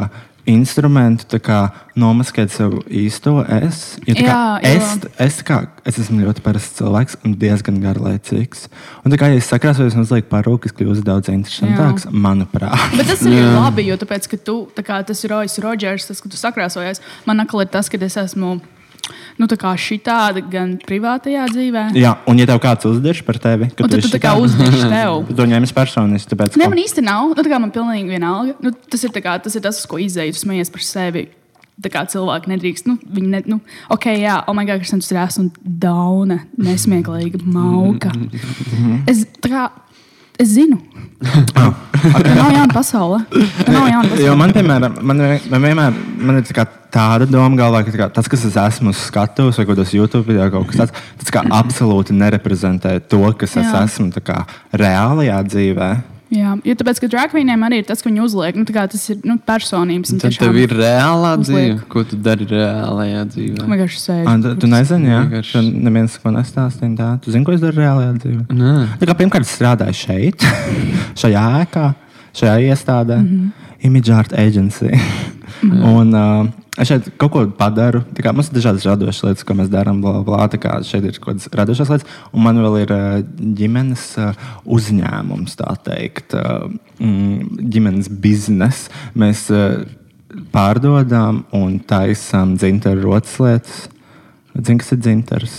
instrumentu, 0.48 1.22
tā 1.30 1.38
kā 1.38 1.58
nomaskēt 1.94 2.50
savu 2.50 2.80
īsto 2.90 3.44
es. 3.46 3.96
Jo, 4.08 4.14
Jā, 4.18 4.38
jo- 4.58 4.72
es, 4.72 5.04
es, 5.22 5.36
kā, 5.46 5.60
es 5.86 6.00
esmu 6.02 6.24
ļoti 6.24 6.42
parasts 6.42 6.80
cilvēks 6.80 7.20
un 7.22 7.36
diezgan 7.38 7.78
garlaicīgs. 7.82 8.64
Un 9.04 9.14
tā 9.14 9.20
kā 9.20 9.30
ja 9.30 9.38
es 9.38 9.46
sakrāsojos 9.52 9.94
un 9.94 10.02
uzlieku 10.02 10.26
parūku, 10.32 10.66
es 10.66 10.74
kļūstu 10.74 11.06
daudz 11.06 11.30
interesantāks, 11.30 12.08
manuprāt. 12.10 12.74
Bet 12.98 13.06
tas 13.12 13.22
ir 13.22 13.38
Jā. 13.38 13.52
labi, 13.54 13.86
jo 13.86 13.98
tāpēc, 14.02 14.26
ka 14.34 14.40
tu, 14.42 14.56
tā 14.74 14.82
kā 14.82 14.98
tas 15.06 15.22
ir 15.22 15.30
Rojas 15.30 15.58
Rodžers, 15.62 16.10
tas, 16.10 16.22
ka 16.24 16.28
tu 16.32 16.40
sakrāsojies, 16.40 17.02
man 17.28 17.38
atkal 17.46 17.62
ir 17.62 17.70
tas, 17.70 17.88
ka 17.92 18.02
es 18.02 18.18
esmu 18.26 18.56
nu, 19.40 19.48
tā 19.50 19.58
kā 19.60 19.72
šitāda 19.78 20.42
gan 20.52 20.74
privātajā 20.82 21.46
dzīvē. 21.52 21.84
Jā, 21.98 22.14
un 22.30 22.40
ja 22.40 22.48
tev 22.48 22.62
kāds 22.62 22.88
uzdež 22.88 23.22
par 23.26 23.38
tevi, 23.42 23.70
tad 23.76 23.92
tu 23.92 24.12
tā 24.12 24.20
kā 24.22 24.34
uzdevi 24.40 24.82
tev. 24.94 25.22
Tu 25.28 25.36
to 25.38 25.46
ņemies 25.50 25.74
personiski. 25.76 26.32
Tāpēc, 26.34 26.58
Nē, 26.60 26.70
man 26.72 26.82
īsti 26.82 27.04
nav. 27.04 27.34
Nu, 27.36 27.46
man 27.58 27.74
pilnīgi 27.74 28.16
vienalga. 28.16 28.56
Nu, 28.62 28.72
tas, 28.72 29.04
ir 29.06 29.14
kā, 29.22 29.36
tas 29.42 29.58
ir 29.58 29.64
tas, 29.64 29.80
uz 29.82 29.88
ko 29.90 30.00
izēju. 30.02 30.36
Tu 30.36 30.44
smejies 30.44 30.72
par 30.72 30.86
sevi. 30.86 31.28
Tā 31.82 31.90
kā 31.90 32.02
cilvēki 32.06 32.50
nedrīkst. 32.52 32.88
Nu, 32.90 32.98
viņi 33.00 33.30
ne, 33.32 33.40
nu, 33.48 33.58
ok, 33.92 34.10
jā, 34.20 34.36
oh, 34.46 34.54
my 34.56 34.66
God, 34.68 34.82
kas 34.84 34.92
tas 34.92 35.12
ir 35.14 35.20
esmu 35.22 35.48
dauna, 35.82 36.42
nesmieklīga, 36.60 37.40
mauka. 37.56 38.12
Es, 39.10 39.24
tā 39.42 39.50
kā, 39.50 39.64
es 40.40 40.54
zinu. 40.56 40.78
Tā 41.22 41.68
nav 42.34 42.50
jauna 42.50 42.68
pasaule. 42.72 43.20
Tā 43.30 43.70
nav 43.70 43.88
jauna 43.90 44.08
Jo 44.08 44.14
pasaule. 44.14 44.38
man, 44.40 44.54
piemēram, 44.56 44.96
man, 45.06 45.20
man 45.52 45.66
vienmēr 45.68 45.98
man 46.18 46.40
ir 46.40 46.46
tā 46.48 46.64
tāda 46.92 47.28
doma 47.30 47.56
galvā, 47.56 47.84
ka 47.86 47.94
tā 47.94 48.00
kā, 48.00 48.08
tas, 48.12 48.28
kas 48.28 48.42
es 48.48 48.56
esmu 48.58 48.92
uz 48.92 49.00
skatuves 49.06 49.56
vai 49.60 49.66
kādos 49.68 49.94
YouTube 49.94 50.26
video, 50.28 50.48
kaut 50.52 50.68
kas 50.68 50.82
tāds, 50.82 51.04
tas 51.22 51.32
kā 51.32 51.44
absolūti 51.60 52.16
nereprezentē 52.16 52.98
to, 53.08 53.22
kas 53.38 53.56
es 53.56 53.70
Jā. 53.70 53.84
esmu 53.86 54.10
tā 54.12 54.20
kā 54.24 54.42
reālajā 54.76 55.38
dzīvē. 55.48 55.90
Jā, 56.32 56.54
jo 56.64 56.74
tāpēc, 56.80 56.96
ka 57.02 57.08
dragvīniem 57.12 57.60
arī 57.66 57.82
ir 57.82 57.84
tas, 57.84 58.00
ka 58.00 58.08
viņi 58.08 58.22
uzliek, 58.24 58.56
nu, 58.56 58.64
tā 58.64 58.72
kā 58.72 58.86
tas 58.88 59.02
ir 59.12 59.18
nu, 59.28 59.34
personības. 59.36 60.14
Tad 60.22 60.32
tev 60.40 60.56
ir 60.56 60.70
reālā 60.72 61.34
uzliek. 61.36 61.74
dzīve. 61.76 61.88
Ko 61.92 62.04
tu 62.08 62.16
dari 62.16 62.46
reālajā 62.48 63.24
dzīvē? 63.34 63.66
Vienkārši 63.68 64.00
sēž. 64.00 64.22
Un, 64.32 64.46
tu, 64.62 64.70
nezini, 64.70 65.10
jā, 65.12 65.18
Vienkārši- 65.26 65.64
neviens 65.88 66.16
ko 66.22 66.32
nestāstīja. 66.32 66.96
tā. 66.96 67.08
Tu 67.20 67.34
zini, 67.34 67.44
ko 67.44 67.52
es 67.52 67.60
daru 67.60 67.76
reālajā 67.82 68.14
dzīvē? 68.22 68.46
Nē. 68.48 68.72
Tā 69.02 69.10
kā 69.10 69.14
pirmkārt 69.20 69.44
es 69.44 69.52
strādāju 69.58 69.92
šeit, 69.92 70.40
šajā 71.22 71.44
ēkā, 71.66 71.94
šajā 72.32 72.56
iestādē, 72.72 73.18
mm 73.20 73.28
-hmm. 73.28 73.52
Image 73.82 74.10
Art 74.14 74.32
Agency. 74.32 74.88
un, 75.62 76.14
uh, 76.14 76.46
es 76.78 76.88
šeit 76.88 77.08
kaut 77.20 77.32
ko 77.34 77.44
padaru. 77.58 78.02
Tā 78.16 78.24
Kā, 78.24 78.32
mums 78.34 78.48
ir 78.50 78.56
dažādas 78.58 78.86
radošas 78.88 79.24
lietas, 79.26 79.46
ko 79.48 79.56
mēs 79.58 79.70
darām. 79.72 80.00
Šeit 80.88 81.04
ir 81.08 81.18
kaut 81.18 81.34
kādas 81.36 81.50
radošas 81.52 81.92
lietas, 81.92 82.18
un 82.32 82.46
man 82.46 82.60
vēl 82.64 82.78
ir 82.82 82.94
uh, 82.96 83.20
ģimenes 83.58 84.06
uh, 84.22 84.46
uzņēmums, 84.64 85.56
tā 85.60 85.74
teikt, 85.88 86.36
uh, 86.38 86.68
mm, 86.98 87.62
ģimenes 87.72 88.12
biznesa. 88.22 88.92
Mēs 89.18 89.48
pārdodam 90.52 91.42
un 91.56 91.78
taisām 91.88 92.56
dzintaru 92.56 93.08
rotas 93.08 93.38
lietas. 93.42 93.88
Zini, 94.52 94.78
kas 94.80 94.92
ir 94.92 95.00
dzintars? 95.00 95.56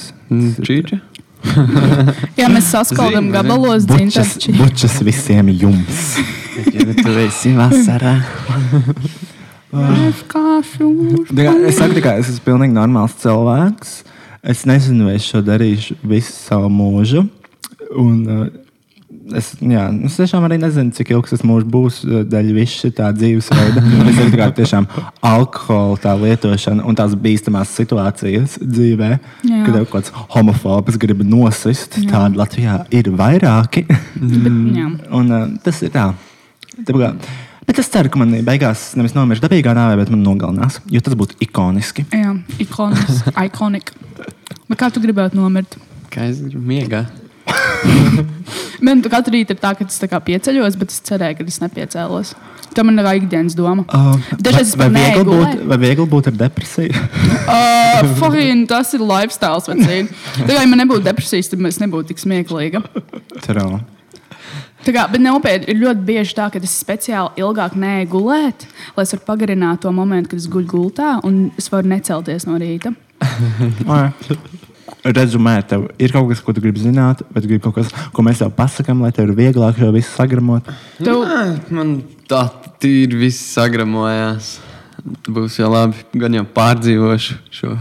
Čīča? 0.66 0.99
Jā, 2.39 2.47
mēs 2.49 2.70
saskaldam 2.72 3.28
Zinu, 3.28 3.34
gabalos 3.36 3.88
dzintaru. 3.89 4.55
bučas 4.61 5.01
visiem 5.05 5.51
jums. 5.53 6.07
Ja 6.53 6.84
tu 6.93 7.09
esi 7.18 7.49
vasarā. 7.57 8.11
Tā 11.34 11.45
kā 11.47 11.53
Es 11.67 11.80
saku, 11.80 12.01
kā 12.03 12.17
es 12.21 12.30
esmu 12.30 12.45
pilnīgi 12.51 12.76
normāls 12.76 13.15
cilvēks. 13.21 14.01
Es 14.43 14.65
nezinu, 14.69 15.07
vai 15.07 15.15
es 15.17 15.26
šo 15.26 15.39
darīšu 15.45 15.95
visu 16.03 16.34
savu 16.36 16.67
mūžu. 16.69 17.24
Un, 17.97 18.17
uh, 18.28 18.43
es, 19.39 19.53
jā, 19.61 19.86
es 20.05 20.17
tiešām 20.19 20.43
arī 20.45 20.57
nezinu, 20.61 20.91
cik 20.93 21.13
ilgs 21.15 21.34
tas 21.34 21.45
mūžs 21.47 21.65
būs 21.74 22.01
uh, 22.03 22.19
dēļ 22.28 22.51
visu 22.57 22.84
šī 22.84 22.91
dzīvesveida. 23.21 23.84
Es 24.11 24.19
tā 24.19 24.28
kā 24.41 24.49
tiešām 24.59 24.89
alkohola 25.30 26.01
tā 26.03 26.13
lietošana 26.19 26.86
un 26.86 26.99
tās 26.99 27.15
bīstamās 27.24 27.71
situācijas 27.78 28.59
dzīvē, 28.61 29.09
Jā. 29.47 29.63
kad 29.63 29.80
kaut 29.80 29.93
kāds 29.95 30.13
homofobs 30.36 30.99
grib 31.01 31.24
nosist. 31.26 31.97
Tāda 32.11 32.43
Latvijā 32.43 32.82
ir 32.93 33.09
vairāki. 33.15 33.88
Bet, 33.88 34.51
jā. 34.78 34.91
Un, 35.15 35.34
uh, 35.34 35.49
tas 35.63 35.82
ir 35.88 35.95
tā. 35.95 36.11
tā 36.84 36.99
kā, 36.99 37.13
Bet 37.68 37.80
es 37.80 37.89
ceru, 37.93 38.11
ka 38.11 38.20
man 38.22 38.34
beigās 38.45 38.91
nevis 38.99 39.16
nomirst 39.16 39.43
dabīgā 39.45 39.74
nāvē, 39.78 39.97
bet 40.01 40.11
man 40.14 40.24
nogalinās. 40.26 40.80
Jo 40.91 41.01
tas 41.03 41.16
būtu 41.20 41.39
ikoniski. 41.45 42.05
Jā, 42.11 42.36
ikonis, 42.64 43.24
ikonik. 43.49 43.93
Bet 44.68 44.80
kā 44.80 44.91
tu 44.93 45.03
gribētu 45.03 45.39
nomirt? 45.39 45.78
Kā 46.14 46.28
es 46.30 46.41
gribu 46.43 46.64
miegā. 46.74 47.05
Man 48.84 48.99
tu 48.99 49.07
katru 49.11 49.38
rītu 49.38 49.55
ir 49.55 49.59
tā, 49.61 49.72
ka 49.78 49.86
es 49.88 49.95
tā 50.01 50.09
kā 50.11 50.20
pieceļos, 50.24 50.76
bet 50.80 50.91
es 50.91 50.99
cerēju, 51.07 51.38
ka 51.39 51.45
es 51.47 51.59
nepiecēlos. 51.64 52.34
Tā 52.74 52.84
man 52.84 52.97
ir 52.99 53.07
ikdienas 53.20 53.55
doma. 53.55 53.86
Uh, 53.86 54.18
Dažreiz 54.41 54.74
vai, 54.76 54.89
vai, 54.89 55.03
viegli 55.05 55.24
būt, 55.30 55.64
vai 55.70 55.78
viegli 55.84 56.05
būt 56.09 56.30
ar 56.32 56.38
depresiju? 56.39 57.03
Uh, 57.45 58.09
fucking, 58.22 58.66
tas 58.68 58.91
ir 58.97 59.03
lifestyle. 59.05 59.61
Tā 59.61 60.49
kā 60.49 60.64
man 60.68 60.82
nebūtu 60.82 61.05
depresijas, 61.05 61.51
tad 61.51 61.64
es 61.70 61.80
nebūtu 61.84 62.11
tik 62.11 62.24
smieklīga. 62.24 62.82
Trau. 63.45 63.78
Tā 64.84 64.91
kā, 64.91 65.05
bet 65.11 65.21
nopietni 65.23 65.71
ir 65.71 65.79
ļoti 65.79 66.03
bieži 66.07 66.36
tā, 66.36 66.49
ka 66.51 66.59
es 66.59 66.73
speciāli 66.84 67.39
ilgāk 67.43 67.77
neeju 67.79 68.09
gulēt, 68.17 68.65
lai 68.97 69.05
es 69.05 69.13
varētu 69.13 69.27
pagarināt 69.29 69.84
to 69.86 69.93
momentu, 69.95 70.34
kad 70.34 70.41
es 70.41 70.49
guļu 70.51 70.69
gultā 70.73 71.15
un 71.23 71.45
es 71.59 71.69
varu 71.71 71.91
necelties 71.93 72.47
no 72.49 72.59
rīta. 72.59 72.91
Rezumē, 75.03 75.57
tev 75.67 75.89
ir 75.99 76.13
kaut 76.15 76.29
kas, 76.29 76.39
ko 76.43 76.53
tu 76.55 76.61
gribi 76.63 76.79
zināt, 76.84 77.23
bet 77.36 77.47
gribi 77.47 77.63
kaut 77.63 77.75
kas, 77.75 77.89
ko 78.15 78.23
mēs 78.23 78.39
tev 78.39 78.53
pasakām, 78.55 79.01
lai 79.03 79.11
tev 79.15 79.31
ir 79.31 79.36
vieglāk 79.39 79.79
šo 79.79 79.91
visu 79.95 80.11
sagramot. 80.11 80.67
Tu, 80.99 81.15
Nē, 81.27 81.41
Man 81.75 81.97
tā 82.29 82.45
tīri 82.84 83.19
viss 83.25 83.51
sagramojās. 83.55 84.55
Būs 85.27 85.59
jau 85.59 85.67
labi. 85.71 85.99
Gan 86.15 86.38
jau 86.38 86.45
pārdzīvošu 86.55 87.36
šo 87.51 87.75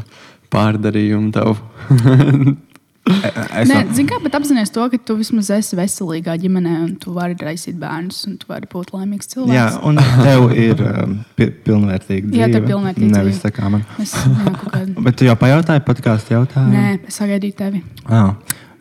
pārdarījumu 0.51 1.31
tavu. 1.35 1.55
Es 3.03 3.67
Nē, 3.67 3.81
zini, 3.97 4.07
kā, 4.07 4.19
bet 4.23 4.35
apzināties 4.39 4.71
to, 4.71 4.85
ka 4.93 4.99
tu 5.03 5.17
vismaz 5.19 5.49
esi 5.57 5.77
veselīgā 5.79 6.37
ģimenē, 6.39 6.75
un 6.85 6.91
tu 7.03 7.15
vari 7.17 7.35
raisīt 7.39 7.75
bērnus, 7.81 8.21
un 8.29 8.37
tu 8.39 8.47
vari 8.51 8.69
būt 8.71 8.93
laimīgs 8.95 9.31
cilvēks. 9.33 9.57
Jā, 9.57 9.65
un 9.89 9.99
tev 9.99 10.53
ir 10.55 10.83
um, 10.87 11.17
pi 11.39 11.49
pilnvērtīga 11.67 12.29
dzīve. 12.29 12.39
Jā, 12.39 12.49
tev 12.53 12.63
ir 12.63 12.69
pilnvērtīga 12.71 13.17
Nevis 13.17 13.41
dzīve. 13.41 13.49
tā 13.49 13.57
kā 13.57 13.71
man. 13.75 13.83
Es, 14.03 14.15
jā, 14.15 14.53
kādu... 14.63 15.07
Bet 15.09 15.19
tu 15.19 15.27
jau 15.27 15.35
pajautāji 15.41 15.83
podkāstu 15.89 16.37
jautājumu? 16.37 16.75
Nē, 16.77 16.93
es 17.11 17.19
sagaidīju 17.19 17.57
tevi. 17.59 17.83
Jā. 18.07 18.27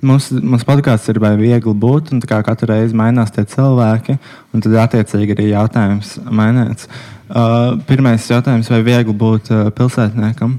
Mums, 0.05 0.31
mums 0.33 0.65
podkāsts 0.65 1.09
ir 1.13 1.21
vai 1.21 1.33
viegli 1.37 1.73
būt, 1.77 2.13
un 2.13 2.21
tā 2.21 2.29
kā 2.29 2.39
katru 2.45 2.71
reizi 2.71 2.97
mainās 2.97 3.33
tie 3.33 3.45
cilvēki, 3.49 4.17
un 4.53 4.65
tad 4.65 4.77
attiecīgi 4.85 5.37
arī 5.37 5.49
jautājums 5.51 6.15
mainās. 6.29 6.87
Uh, 7.29 7.77
pirmais 7.89 8.25
jautājums, 8.29 8.69
vai 8.73 8.81
viegli 8.85 9.13
būt 9.17 9.51
uh, 9.53 9.67
pilsētniekam? 9.77 10.57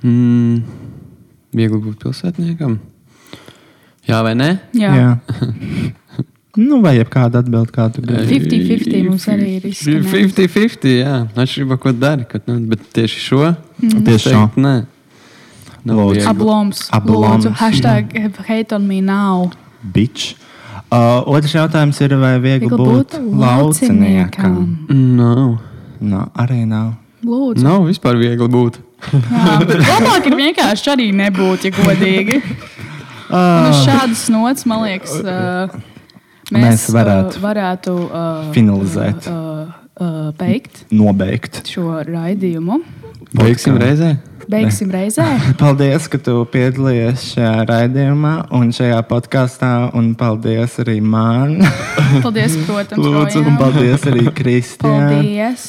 Mm, 0.00 0.87
viegli 1.58 1.80
būt 1.84 2.00
pilsētniekam. 2.04 2.78
Jā, 4.08 4.22
vai 4.24 4.34
ne? 4.38 4.54
Jā, 4.72 4.92
Jā. 4.96 5.08
nu, 6.68 6.80
vai 6.84 6.94
jebkāda 6.96 7.42
atbilde, 7.42 7.74
kādu 7.74 8.02
gribi. 8.06 8.38
50-50 8.48 9.08
mums 9.10 9.26
arī 9.28 9.50
ir 9.58 9.66
izskanējis. 9.68 10.12
50-50, 10.38 10.94
jā. 11.02 11.16
Atšķirībā, 11.36 11.78
ko 11.82 11.92
dari. 11.92 12.24
Kad, 12.30 12.48
nu, 12.48 12.56
bet 12.70 12.86
tieši 12.96 13.24
šo? 13.26 13.42
Mhm. 13.82 14.06
Tieši 14.08 14.32
šo. 14.32 14.46
Nē. 14.64 14.74
Nav 15.88 16.00
Lūdzu. 16.00 16.24
Abloms. 16.28 16.82
Abloms. 16.94 17.46
Lūdzu, 17.46 17.54
hashtag 17.60 18.16
hate 18.48 18.74
on 18.76 18.88
me 18.88 19.00
now. 19.04 19.50
Bičs. 19.94 20.34
Uh, 20.88 21.20
otrs 21.28 21.52
jautājums 21.52 21.98
ir, 22.00 22.14
vai 22.16 22.38
viegli, 22.40 22.64
Viegli 22.64 22.78
būt 22.80 23.18
lauciniekam? 23.20 24.56
Nav. 24.88 25.58
No, 26.00 26.24
arī 26.38 26.62
nav. 26.64 26.94
Lūdzu. 27.26 27.60
Nav 27.64 27.84
vispār 27.90 28.16
viegli 28.16 28.48
būt. 28.48 28.80
Jā, 29.08 29.58
bet 29.62 29.78
labāk 29.84 30.26
ir 30.28 30.36
vienkārši 30.38 30.90
arī 30.94 31.10
nebūt, 31.16 31.68
ja 31.68 31.74
godīgi. 31.76 32.40
Un 33.28 33.68
uz 33.68 33.82
šādas 33.84 34.24
nots, 34.32 34.64
man 34.68 34.86
liekas, 34.86 35.18
uh, 35.20 35.76
mēs, 36.50 36.64
Mēs 36.64 36.86
varētu 36.96 37.36
uh, 37.36 37.42
varētu 37.44 37.94
uh, 38.06 38.48
finalizēt. 38.56 39.28
Uh, 39.28 39.68
uh, 40.00 40.16
beigt 40.38 40.86
Nobeigt. 40.90 41.62
šo 41.68 42.00
raidījumu. 42.08 42.80
Beigsim 43.36 43.76
reizē. 43.80 44.16
Beigsim 44.48 44.88
reizē. 44.88 45.26
Paldies, 45.60 46.06
ka 46.08 46.20
tu 46.24 46.40
piedalījies 46.48 47.26
šajā 47.34 47.66
raidījumā 47.68 48.34
un 48.56 48.70
šajā 48.72 49.02
podkāstā. 49.10 49.72
Un 49.98 50.14
paldies 50.18 50.78
arī 50.80 50.98
man. 51.04 51.58
Paldies, 52.24 52.56
protams. 52.64 53.04
Lūdzu, 53.04 53.44
un 53.44 53.60
paldies 53.60 54.08
arī 54.08 54.24
Kristijai. 54.32 55.12
Paldies. 55.12 55.68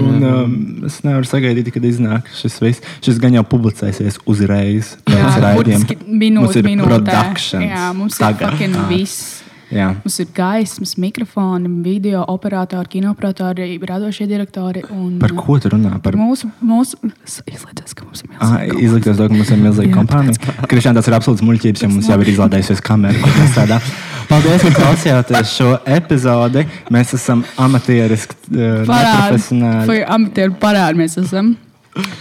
Un, 0.00 0.24
um, 0.26 0.56
es 0.88 0.98
nevaru 1.04 1.28
sagaidīt, 1.28 1.70
kad 1.74 1.84
iznāk 1.86 2.28
šis 2.34 2.58
viss. 2.62 2.84
Šis 3.04 3.20
gan 3.22 3.36
jau 3.36 3.44
publicēsies 3.46 4.20
uzreiz. 4.30 4.94
Jā, 5.10 5.30
burtiski 5.54 5.98
Mums 6.00 6.20
minūte 6.24 6.62
ir 6.62 6.84
productions 6.84 7.70
Jā, 7.70 7.88
mums 7.96 8.18
tagad. 8.20 8.48
ir 8.48 8.56
fucking 8.56 8.78
Tā. 8.78 8.86
viss. 8.90 9.42
Jā. 9.72 9.94
Mums 10.04 10.18
ir 10.20 10.26
gaismas, 10.36 10.94
mikrofoni, 11.00 11.68
video 11.84 12.24
operatori, 12.28 12.88
kinooperatori, 12.88 13.78
radošie 13.88 14.26
direktori. 14.28 14.82
Un, 14.92 15.18
Par 15.22 15.32
ko 15.38 15.58
tu 15.58 15.68
runā? 15.72 15.96
Par 16.02 16.12
Mūsu, 16.18 16.50
mūsu 16.62 16.98
izlaižas, 17.46 17.94
ka 17.96 18.04
mums 18.04 18.22
ir 18.22 18.30
Ah, 18.40 18.58
milzīgi. 18.60 18.82
izlikties, 18.84 19.16
ka 19.16 19.28
mums 19.32 19.50
ir 19.50 19.58
milzīga 19.62 19.94
kompānija. 19.94 20.54
Kristiāna, 20.68 20.94
tas 21.00 21.08
ir 21.08 21.14
absolūts 21.16 21.42
muļķības, 21.42 21.82
jo 21.82 21.88
mums 21.88 22.08
jau 22.08 22.20
ir 22.20 22.32
izlādējusies 22.34 22.82
kamera. 22.84 23.80
Paldies, 24.28 24.62
ka 24.64 24.70
klausījāties 24.78 25.50
šo 25.52 25.74
epizodi. 25.86 26.64
Mēs 26.94 27.12
esam 27.14 27.44
amatieriski, 27.60 28.34
eh, 28.54 28.84
Parādi. 28.88 30.04
amatieru 30.08 30.56
parādi 30.60 30.96
mēs 31.02 31.18
esam? 31.20 31.56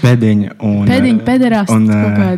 Pēdiņi. 0.01 0.51
Un, 0.59 0.85
Pēdiņi, 0.87 1.19
eh, 1.19 1.25
pederāsti, 1.27 1.75
un, 1.75 1.89
eh, 1.91 2.37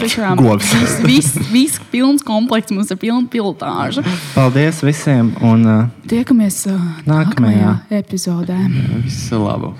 tiešām 0.00 0.40
Govs. 0.40 0.70
Viss, 0.72 1.00
viss, 1.04 1.50
viss 1.52 1.80
pilns 1.92 2.24
komplekts, 2.26 2.72
mums 2.74 2.90
ir 2.90 3.00
pilna 3.00 3.28
pilotāža. 3.32 4.04
Paldies 4.34 4.80
visiem! 4.84 5.32
Un, 5.44 5.66
uh, 5.66 6.08
Tiekamies 6.08 6.66
uh, 6.70 6.80
Nākamajā. 7.06 7.76
nākamajā 7.90 8.02
epizodē. 8.02 8.58
Visu 9.04 9.42
labu! 9.42 9.74